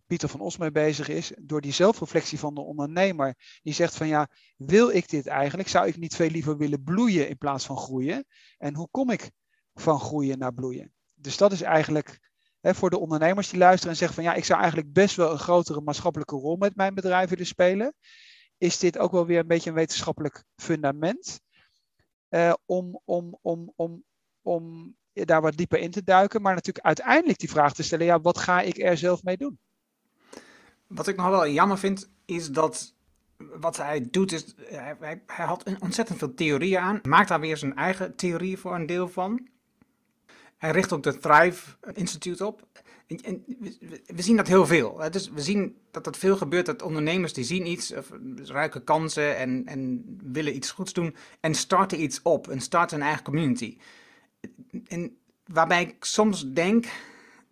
Pieter 0.07 0.29
van 0.29 0.41
Os 0.41 0.57
mee 0.57 0.71
bezig 0.71 1.09
is, 1.09 1.33
door 1.41 1.61
die 1.61 1.73
zelfreflectie 1.73 2.39
van 2.39 2.55
de 2.55 2.61
ondernemer, 2.61 3.35
die 3.63 3.75
zegt 3.75 3.97
van 3.97 4.09
ja, 4.09 4.29
wil 4.57 4.91
ik 4.91 5.09
dit 5.09 5.27
eigenlijk? 5.27 5.69
Zou 5.69 5.87
ik 5.87 5.97
niet 5.97 6.15
veel 6.15 6.31
liever 6.31 6.57
willen 6.57 6.83
bloeien 6.83 7.29
in 7.29 7.39
plaats 7.39 7.67
van 7.67 7.77
groeien? 7.77 8.25
En 8.59 8.75
hoe 8.75 8.89
kom 8.91 9.11
ik 9.11 9.31
van 9.75 10.01
groeien 10.01 10.39
naar 10.39 10.55
bloeien? 10.55 10.93
Dus 11.15 11.37
dat 11.37 11.53
is 11.53 11.63
eigenlijk 11.63 12.30
voor 12.63 12.91
de 12.91 12.99
ondernemers 12.99 13.49
die 13.49 13.59
luisteren 13.59 13.91
en 13.91 13.97
zeggen 13.97 14.17
van 14.17 14.25
ja, 14.25 14.35
ik 14.35 14.45
zou 14.45 14.61
eigenlijk 14.61 14.93
best 14.93 15.17
wel 15.17 15.33
een 15.33 15.39
grotere 15.39 15.81
maatschappelijke 15.81 16.37
rol 16.37 16.57
met 16.57 16.77
mijn 16.77 16.95
bedrijf 16.95 17.31
willen 17.31 17.47
spelen. 17.47 17.95
Is 18.59 18.79
dit 18.79 18.99
ook 18.99 19.13
wel 19.13 19.27
weer 19.27 19.39
een 19.39 19.47
beetje 19.47 19.71
een 19.71 19.77
wetenschappelijk 19.77 20.45
fundament 20.57 21.41
uh, 22.31 22.53
om, 22.67 23.01
om, 23.05 23.39
om, 23.43 23.73
om, 23.77 24.05
om 24.43 24.95
daar 25.13 25.43
wat 25.43 25.57
dieper 25.57 25.79
in 25.79 25.91
te 25.91 26.03
duiken, 26.03 26.43
maar 26.43 26.55
natuurlijk 26.55 26.87
uiteindelijk 26.87 27.39
die 27.39 27.51
vraag 27.51 27.75
te 27.75 27.83
stellen, 27.83 28.07
ja, 28.07 28.21
wat 28.21 28.39
ga 28.39 28.61
ik 28.61 28.79
er 28.79 28.97
zelf 28.97 29.23
mee 29.23 29.37
doen? 29.37 29.59
Wat 30.87 31.09
ik 31.09 31.17
nog 31.17 31.29
wel 31.29 31.49
jammer 31.49 31.79
vind, 31.79 32.11
is 32.25 32.51
dat 32.51 32.95
wat 33.37 33.77
hij 33.77 34.09
doet, 34.11 34.33
is 34.33 34.55
hij, 34.57 34.97
hij, 34.99 35.23
hij 35.27 35.45
had 35.45 35.79
ontzettend 35.81 36.19
veel 36.19 36.35
theorieën 36.35 36.81
aan. 36.81 37.01
Maakt 37.03 37.29
daar 37.29 37.41
weer 37.41 37.57
zijn 37.57 37.77
eigen 37.77 38.17
theorie 38.17 38.59
voor 38.59 38.75
een 38.75 38.87
deel 38.87 39.09
van. 39.09 39.49
Hij 40.61 40.71
richt 40.71 40.93
ook 40.93 41.03
de 41.03 41.19
Thrive 41.19 41.77
Institute 41.93 42.47
op. 42.47 42.63
En, 43.07 43.45
we, 44.07 44.23
zien 44.23 44.37
dat 44.37 44.47
heel 44.47 44.67
veel. 44.67 45.01
Dus 45.11 45.31
we 45.31 45.41
zien 45.41 45.77
dat 45.91 46.07
er 46.07 46.15
veel 46.15 46.37
gebeurt. 46.37 46.67
Dat 46.67 46.83
ondernemers 46.83 47.33
die 47.33 47.45
zien 47.45 47.67
iets, 47.67 47.95
of 47.95 48.11
ruiken 48.45 48.85
kansen 48.85 49.37
en, 49.37 49.67
en 49.67 50.05
willen 50.23 50.55
iets 50.55 50.71
goeds 50.71 50.93
doen. 50.93 51.17
En 51.41 51.55
starten 51.55 52.03
iets 52.03 52.23
op. 52.23 52.49
En 52.49 52.61
starten 52.61 52.97
een 52.97 53.07
eigen 53.07 53.25
community. 53.25 53.79
En 54.87 55.17
waarbij 55.47 55.83
ik 55.83 56.05
soms 56.05 56.53
denk 56.53 56.87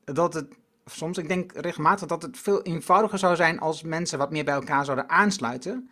dat 0.04 0.34
het 0.34 0.54
soms. 0.86 1.18
Ik 1.18 1.28
denk 1.28 1.52
regelmatig 1.52 2.08
dat 2.08 2.22
het 2.22 2.38
veel 2.38 2.62
eenvoudiger 2.62 3.18
zou 3.18 3.36
zijn 3.36 3.60
als 3.60 3.82
mensen 3.82 4.18
wat 4.18 4.30
meer 4.30 4.44
bij 4.44 4.54
elkaar 4.54 4.84
zouden 4.84 5.08
aansluiten. 5.08 5.90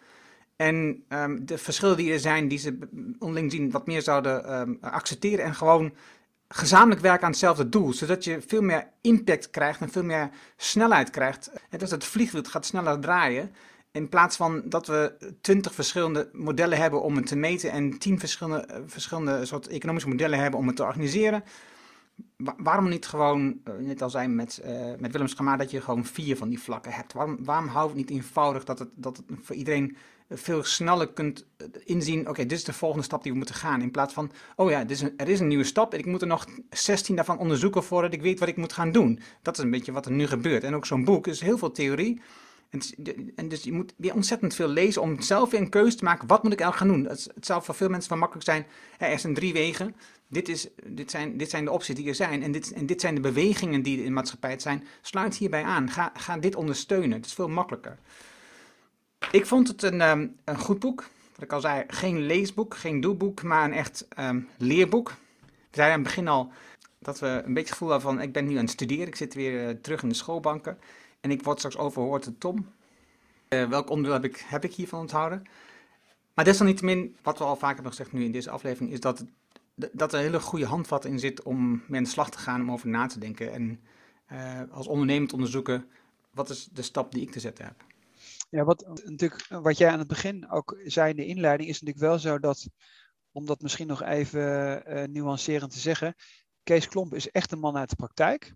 En 0.57 1.05
ehm, 1.09 1.45
de 1.45 1.59
verschillen 1.59 1.97
die 1.97 2.13
er 2.13 2.21
zijn, 2.21 2.49
die 2.49 2.59
ze 2.59 2.79
onderling 3.19 3.53
zien, 3.53 3.71
wat 3.71 3.87
meer 3.87 4.03
zouden 4.03 4.45
ehm, 4.45 4.75
accepteren 4.81 5.45
en 5.45 5.55
gewoon 5.55 5.93
gezamenlijk 6.49 7.01
werken 7.01 7.25
aan 7.25 7.31
hetzelfde 7.31 7.69
doel. 7.69 7.93
Zodat 7.93 8.25
je 8.25 8.43
veel 8.47 8.63
meer 8.63 8.89
impact 9.01 9.51
krijgt 9.51 9.81
en 9.81 9.91
veel 9.91 10.05
meer 10.05 10.31
snelheid 10.57 11.11
krijgt. 11.11 11.51
En 11.71 11.79
dat 11.79 11.91
het 11.91 12.05
vliegwiel 12.05 12.43
gaat 12.43 12.67
sneller 12.67 13.01
draaien. 13.01 13.55
In 13.91 14.09
plaats 14.09 14.37
van 14.37 14.63
dat 14.65 14.87
we 14.87 15.35
twintig 15.41 15.75
verschillende 15.75 16.29
modellen 16.33 16.79
hebben 16.79 17.03
om 17.03 17.17
het 17.17 17.27
te 17.27 17.37
meten 17.37 17.71
en 17.71 17.99
tien 17.99 18.19
verschillende, 18.19 18.67
eh, 18.67 18.81
verschillende 18.87 19.47
soort 19.47 19.67
economische 19.69 20.09
modellen 20.09 20.39
hebben 20.39 20.61
om 20.61 20.67
het 20.67 20.77
te 20.77 20.83
organiseren. 20.83 21.45
waarom 22.57 22.89
niet 22.89 23.07
gewoon, 23.07 23.61
uh, 23.65 23.75
net 23.79 24.03
al 24.03 24.11
zei 24.11 24.29
met, 24.29 24.63
uh, 24.65 24.93
met 24.99 25.13
Willem 25.13 25.57
dat 25.59 25.71
je 25.71 25.81
gewoon 25.81 26.05
vier 26.05 26.37
van 26.37 26.49
die 26.49 26.61
vlakken 26.61 26.93
hebt? 26.93 27.13
Waarom, 27.13 27.45
waarom 27.45 27.69
houdt 27.69 27.89
het 27.89 27.99
niet 27.99 28.11
eenvoudig 28.11 28.65
dat 28.65 28.79
het, 28.79 28.89
dat 28.95 29.17
het 29.17 29.27
voor 29.43 29.57
iedereen 29.57 29.97
veel 30.31 30.65
sneller 30.65 31.13
kunt 31.13 31.47
inzien, 31.85 32.29
oké, 32.29 32.43
dit 32.43 32.59
is 32.59 32.65
de 32.65 32.73
volgende 32.73 33.05
stap 33.05 33.23
die 33.23 33.33
we 33.33 33.39
moeten 33.39 33.55
gaan. 33.55 33.83
In 33.83 33.91
plaats 33.91 34.15
van, 34.15 34.33
oh 34.57 34.71
ja, 34.71 34.89
is 34.89 35.03
er 35.03 35.29
is 35.29 35.41
een 35.41 35.49
nieuwe 35.49 35.65
stap 35.65 35.93
en 35.93 35.99
ik 35.99 36.07
moet 36.07 36.21
er 36.21 36.27
nog 36.27 36.47
16 36.71 37.17
daarvan 37.17 37.39
onderzoeken 37.39 37.85
voordat 37.85 38.13
ik 38.13 38.23
weet 38.23 38.39
wat 38.39 38.49
ik 38.49 38.57
moet 38.57 38.73
gaan 38.73 38.93
doen. 38.93 39.21
Dat 39.43 39.59
is 39.59 39.65
een 39.65 39.71
beetje 39.71 39.93
wat 39.93 40.07
er 40.07 40.13
nu 40.13 40.27
gebeurt. 40.27 40.65
En 40.65 40.75
ook 40.75 40.87
zo'n 40.87 41.05
boek 41.05 41.27
is 41.27 41.41
heel 41.41 41.59
veel 41.59 41.73
theorie. 41.73 42.21
En, 42.71 42.81
en, 43.35 43.49
dus 43.49 43.63
je 43.63 43.73
moet 43.73 43.93
weer 43.97 44.15
ontzettend 44.15 44.55
veel 44.55 44.69
lezen 44.69 45.03
om 45.03 45.21
zelf 45.21 45.51
weer 45.51 45.61
een 45.61 45.69
keuze 45.69 45.97
te 45.97 46.05
maken. 46.05 46.29
Wat 46.29 46.43
moet 46.43 46.53
ik 46.53 46.61
eigenlijk 46.61 46.93
gaan 46.93 47.03
doen? 47.03 47.13
Het, 47.13 47.31
het 47.35 47.47
zou 47.47 47.63
voor 47.63 47.75
veel 47.75 47.89
mensen 47.89 48.11
wel 48.11 48.19
makkelijk 48.19 48.47
zijn. 48.47 48.67
Er 48.99 49.19
zijn 49.19 49.35
drie 49.35 49.53
wegen. 49.53 49.97
Dit, 50.29 50.49
is, 50.49 50.69
dit, 50.87 51.11
zijn, 51.11 51.37
dit 51.37 51.51
zijn 51.51 51.65
de 51.65 51.71
opties 51.71 51.95
die 51.95 52.09
er 52.09 52.15
zijn. 52.15 52.43
En 52.43 52.53
dit, 52.53 52.73
en 52.73 52.87
dit 52.87 53.01
zijn 53.01 53.15
de 53.15 53.21
bewegingen 53.21 53.83
die 53.83 53.99
in 53.99 54.05
de 54.05 54.11
maatschappij 54.11 54.59
zijn. 54.59 54.85
Sluit 55.01 55.37
hierbij 55.37 55.63
aan. 55.63 55.91
Ga, 55.91 56.13
ga 56.15 56.37
dit 56.37 56.57
ondersteunen. 56.57 57.17
Het 57.17 57.27
is 57.27 57.33
veel 57.33 57.49
makkelijker. 57.49 57.99
Ik 59.33 59.47
vond 59.47 59.69
het 59.69 59.83
een, 59.83 60.01
um, 60.01 60.37
een 60.45 60.59
goed 60.59 60.79
boek. 60.79 61.09
Wat 61.35 61.45
ik 61.45 61.53
al 61.53 61.61
zei, 61.61 61.85
geen 61.87 62.27
leesboek, 62.27 62.77
geen 62.77 63.01
doelboek, 63.01 63.43
maar 63.43 63.65
een 63.65 63.73
echt 63.73 64.07
um, 64.19 64.49
leerboek. 64.59 65.09
We 65.09 65.83
zeiden 65.83 65.97
aan 65.97 66.05
het 66.05 66.15
begin 66.15 66.29
al 66.29 66.53
dat 66.99 67.19
we 67.19 67.27
een 67.27 67.43
beetje 67.43 67.61
het 67.61 67.71
gevoel 67.71 67.91
hadden 67.91 68.11
van... 68.11 68.21
ik 68.21 68.33
ben 68.33 68.47
nu 68.47 68.55
aan 68.55 68.65
het 68.65 68.71
studeren, 68.71 69.07
ik 69.07 69.17
zit 69.17 69.35
weer 69.35 69.69
uh, 69.69 69.75
terug 69.81 70.03
in 70.03 70.09
de 70.09 70.15
schoolbanken... 70.15 70.79
En 71.21 71.33
ik 71.33 71.43
word 71.43 71.59
straks 71.59 71.77
overhoord 71.77 72.25
door 72.25 72.39
Tom. 72.39 72.73
Uh, 73.49 73.69
welk 73.69 73.91
onderdeel 73.91 74.21
heb 74.21 74.25
ik, 74.25 74.45
heb 74.47 74.65
ik 74.65 74.75
hiervan 74.75 75.01
onthouden? 75.01 75.43
Maar 76.35 76.45
desalniettemin, 76.45 77.17
wat 77.23 77.39
we 77.39 77.45
al 77.45 77.57
vaker 77.57 77.75
hebben 77.75 77.93
gezegd 77.93 78.13
nu 78.13 78.25
in 78.25 78.33
deze 78.33 78.51
aflevering, 78.51 78.93
is 78.93 79.01
dat, 79.01 79.25
dat 79.75 80.13
er 80.13 80.19
een 80.19 80.25
hele 80.25 80.41
goede 80.41 80.67
handvat 80.67 81.05
in 81.05 81.19
zit 81.19 81.43
om 81.43 81.83
de 81.89 82.05
slag 82.05 82.31
te 82.31 82.39
gaan, 82.39 82.61
om 82.61 82.71
over 82.73 82.89
na 82.89 83.07
te 83.07 83.19
denken. 83.19 83.53
En 83.53 83.81
uh, 84.33 84.61
als 84.71 84.87
ondernemer 84.87 85.29
te 85.29 85.35
onderzoeken, 85.35 85.89
wat 86.31 86.51
is 86.51 86.69
de 86.73 86.83
stap 86.83 87.13
die 87.13 87.23
ik 87.23 87.31
te 87.31 87.41
zetten 87.41 87.65
heb. 87.65 87.85
Ja, 88.49 88.65
wat, 88.65 89.01
natuurlijk, 89.05 89.47
wat 89.49 89.79
jij 89.79 89.91
aan 89.91 89.99
het 89.99 90.09
begin 90.09 90.51
ook 90.51 90.81
zei 90.85 91.11
in 91.11 91.17
de 91.17 91.27
inleiding, 91.27 91.69
is 91.69 91.81
natuurlijk 91.81 92.07
wel 92.07 92.19
zo 92.19 92.39
dat, 92.39 92.69
om 93.33 93.47
dat 93.47 93.61
misschien 93.61 93.87
nog 93.87 94.03
even 94.03 94.83
uh, 94.89 95.03
nuancerend 95.05 95.73
te 95.73 95.79
zeggen, 95.79 96.15
Kees 96.63 96.89
Klomp 96.89 97.15
is 97.15 97.31
echt 97.31 97.53
een 97.53 97.59
man 97.59 97.77
uit 97.77 97.91
de 97.91 97.97
praktijk. 97.97 98.55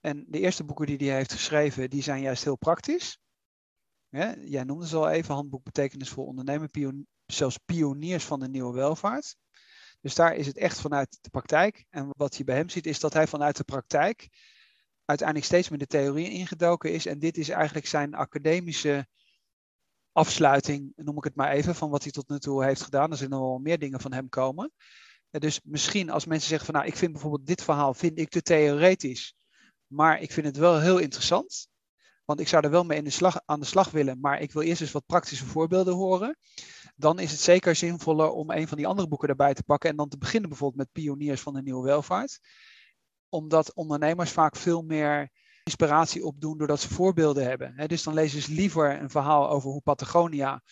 En 0.00 0.24
de 0.28 0.38
eerste 0.38 0.64
boeken 0.64 0.86
die 0.86 1.08
hij 1.08 1.16
heeft 1.16 1.32
geschreven, 1.32 1.90
die 1.90 2.02
zijn 2.02 2.22
juist 2.22 2.44
heel 2.44 2.56
praktisch. 2.56 3.18
Jij 4.40 4.64
noemde 4.64 4.86
ze 4.86 4.96
al 4.96 5.08
even, 5.08 5.34
handboek 5.34 5.64
betekenisvol 5.64 6.24
ondernemen, 6.24 6.70
pion 6.70 7.06
zelfs 7.26 7.58
pioniers 7.64 8.24
van 8.24 8.40
de 8.40 8.48
nieuwe 8.48 8.72
welvaart. 8.72 9.36
Dus 10.00 10.14
daar 10.14 10.34
is 10.34 10.46
het 10.46 10.56
echt 10.56 10.80
vanuit 10.80 11.18
de 11.20 11.30
praktijk. 11.30 11.86
En 11.90 12.08
wat 12.16 12.36
je 12.36 12.44
bij 12.44 12.56
hem 12.56 12.68
ziet, 12.68 12.86
is 12.86 13.00
dat 13.00 13.12
hij 13.12 13.26
vanuit 13.26 13.56
de 13.56 13.64
praktijk 13.64 14.28
uiteindelijk 15.10 15.46
steeds 15.46 15.68
meer 15.68 15.78
de 15.78 15.86
theorie 15.86 16.30
ingedoken 16.30 16.92
is. 16.92 17.06
En 17.06 17.18
dit 17.18 17.36
is 17.36 17.48
eigenlijk 17.48 17.86
zijn 17.86 18.14
academische 18.14 19.06
afsluiting, 20.12 20.92
noem 20.96 21.16
ik 21.16 21.24
het 21.24 21.34
maar 21.34 21.50
even, 21.50 21.74
van 21.74 21.90
wat 21.90 22.02
hij 22.02 22.12
tot 22.12 22.28
nu 22.28 22.38
toe 22.38 22.64
heeft 22.64 22.82
gedaan. 22.82 23.10
Er 23.10 23.16
zijn 23.16 23.30
nog 23.30 23.40
wel 23.40 23.58
meer 23.58 23.78
dingen 23.78 24.00
van 24.00 24.12
hem 24.12 24.28
komen. 24.28 24.72
Dus 25.30 25.60
misschien 25.64 26.10
als 26.10 26.24
mensen 26.24 26.48
zeggen 26.48 26.66
van 26.66 26.74
nou, 26.74 26.86
ik 26.86 26.96
vind 26.96 27.12
bijvoorbeeld 27.12 27.46
dit 27.46 27.62
verhaal 27.62 27.94
vind 27.94 28.18
ik 28.18 28.28
te 28.28 28.42
theoretisch. 28.42 29.34
Maar 29.86 30.20
ik 30.20 30.32
vind 30.32 30.46
het 30.46 30.56
wel 30.56 30.80
heel 30.80 30.98
interessant. 30.98 31.68
Want 32.24 32.40
ik 32.40 32.48
zou 32.48 32.64
er 32.64 32.70
wel 32.70 32.84
mee 32.84 32.98
in 32.98 33.04
de 33.04 33.10
slag, 33.10 33.40
aan 33.44 33.60
de 33.60 33.66
slag 33.66 33.90
willen. 33.90 34.20
Maar 34.20 34.40
ik 34.40 34.52
wil 34.52 34.62
eerst 34.62 34.80
eens 34.80 34.92
wat 34.92 35.06
praktische 35.06 35.46
voorbeelden 35.46 35.94
horen. 35.94 36.38
Dan 36.96 37.18
is 37.18 37.30
het 37.30 37.40
zeker 37.40 37.76
zinvoller 37.76 38.30
om 38.30 38.50
een 38.50 38.68
van 38.68 38.76
die 38.76 38.86
andere 38.86 39.08
boeken 39.08 39.28
erbij 39.28 39.54
te 39.54 39.62
pakken. 39.62 39.90
En 39.90 39.96
dan 39.96 40.08
te 40.08 40.18
beginnen 40.18 40.48
bijvoorbeeld 40.48 40.80
met 40.82 41.04
Pioniers 41.04 41.40
van 41.40 41.54
de 41.54 41.62
Nieuwe 41.62 41.84
Welvaart. 41.84 42.40
Omdat 43.30 43.74
ondernemers 43.74 44.30
vaak 44.30 44.56
veel 44.56 44.82
meer 44.82 45.30
inspiratie 45.62 46.24
opdoen 46.24 46.58
doordat 46.58 46.80
ze 46.80 46.88
voorbeelden 46.88 47.44
hebben. 47.44 47.88
Dus 47.88 48.02
dan 48.02 48.14
lezen 48.14 48.42
ze 48.42 48.52
liever 48.52 49.00
een 49.00 49.10
verhaal 49.10 49.50
over 49.50 49.70
hoe 49.70 49.80
Patagonia 49.80 50.62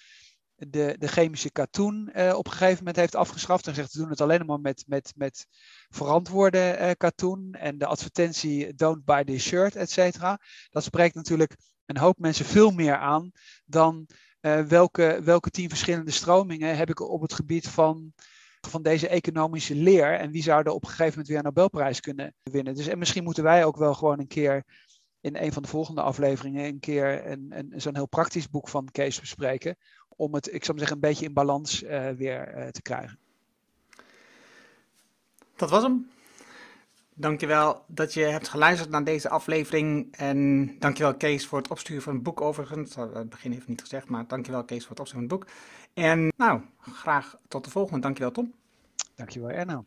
de, 0.55 0.97
de 0.99 1.07
chemische 1.07 1.51
katoen 1.51 2.11
uh, 2.15 2.35
op 2.37 2.47
een 2.47 2.53
gegeven 2.53 2.79
moment 2.79 2.97
heeft 2.97 3.15
afgeschaft. 3.15 3.67
En 3.67 3.75
zegt, 3.75 3.93
we 3.93 3.99
doen 3.99 4.11
het 4.11 4.21
alleen 4.21 4.47
maar 4.47 4.61
met, 4.61 4.85
met, 4.87 5.13
met 5.17 5.47
verantwoorde 5.89 6.77
uh, 6.81 6.91
katoen. 6.97 7.53
En 7.53 7.79
de 7.79 7.87
advertentie 7.87 8.75
don't 8.75 9.05
buy 9.05 9.25
this 9.25 9.43
shirt, 9.43 9.77
et 9.77 9.91
cetera. 9.91 10.41
Dat 10.71 10.85
spreekt 10.85 11.15
natuurlijk 11.15 11.57
een 11.87 11.99
hoop 11.99 12.19
mensen 12.19 12.45
veel 12.45 12.71
meer 12.71 12.97
aan 12.97 13.31
dan 13.65 14.07
uh, 14.41 14.61
welke, 14.61 15.21
welke 15.25 15.51
tien 15.51 15.69
verschillende 15.69 16.11
stromingen 16.11 16.77
heb 16.77 16.91
ik 16.91 17.01
op 17.01 17.21
het 17.21 17.33
gebied 17.33 17.69
van, 17.69 18.13
van 18.61 18.83
deze 18.83 19.09
economische 19.09 19.75
leer. 19.75 20.19
En 20.19 20.31
wie 20.31 20.43
zou 20.43 20.63
er 20.63 20.73
op 20.73 20.83
een 20.83 20.89
gegeven 20.89 21.11
moment 21.11 21.29
weer 21.29 21.39
een 21.39 21.45
Nobelprijs 21.45 22.01
kunnen 22.01 22.35
winnen. 22.43 22.75
Dus 22.75 22.87
en 22.87 22.99
misschien 22.99 23.25
moeten 23.25 23.43
wij 23.43 23.65
ook 23.65 23.77
wel 23.77 23.95
gewoon 23.95 24.19
een 24.19 24.27
keer 24.27 24.65
in 25.21 25.37
een 25.37 25.53
van 25.53 25.63
de 25.63 25.69
volgende 25.69 26.03
afleveringen 26.03 26.65
een 26.65 26.81
keer 26.81 27.27
een, 27.27 27.47
een, 27.51 27.73
zo'n 27.77 27.95
heel 27.95 28.09
praktisch 28.09 28.51
boek 28.51 28.69
van 28.69 28.89
Kees 28.93 29.21
bespreken 29.21 29.77
om 30.09 30.35
het, 30.35 30.55
ik 30.55 30.65
zou 30.65 30.79
zeggen, 30.79 30.97
een 30.97 31.03
beetje 31.03 31.25
in 31.25 31.33
balans 31.33 31.83
uh, 31.83 32.11
weer 32.11 32.57
uh, 32.57 32.67
te 32.67 32.83
krijgen. 32.83 33.19
Dat 35.57 35.71
was 35.71 35.83
hem. 35.83 36.11
Dankjewel 37.15 37.85
dat 37.87 38.15
je 38.15 38.21
hebt 38.21 38.49
geluisterd 38.49 38.91
naar 38.91 39.05
deze 39.05 39.29
aflevering. 39.29 40.15
En 40.17 40.71
dankjewel 40.79 41.17
Kees 41.17 41.47
voor 41.47 41.59
het 41.59 41.69
opsturen 41.69 42.03
van 42.03 42.15
het 42.15 42.23
boek 42.23 42.41
overigens. 42.41 42.95
Dat 42.95 43.15
het 43.15 43.29
begin 43.29 43.53
even 43.53 43.65
niet 43.67 43.81
gezegd, 43.81 44.09
maar 44.09 44.27
dankjewel 44.27 44.65
Kees 44.65 44.81
voor 44.81 44.91
het 44.91 45.01
opsturen 45.01 45.29
van 45.29 45.39
het 45.39 45.47
boek. 45.47 45.57
En 45.99 46.33
nou, 46.37 46.61
graag 46.81 47.39
tot 47.49 47.65
de 47.65 47.71
volgende. 47.71 48.01
Dankjewel 48.01 48.33
Tom. 48.33 48.55
Dankjewel 49.15 49.51
Erno. 49.51 49.85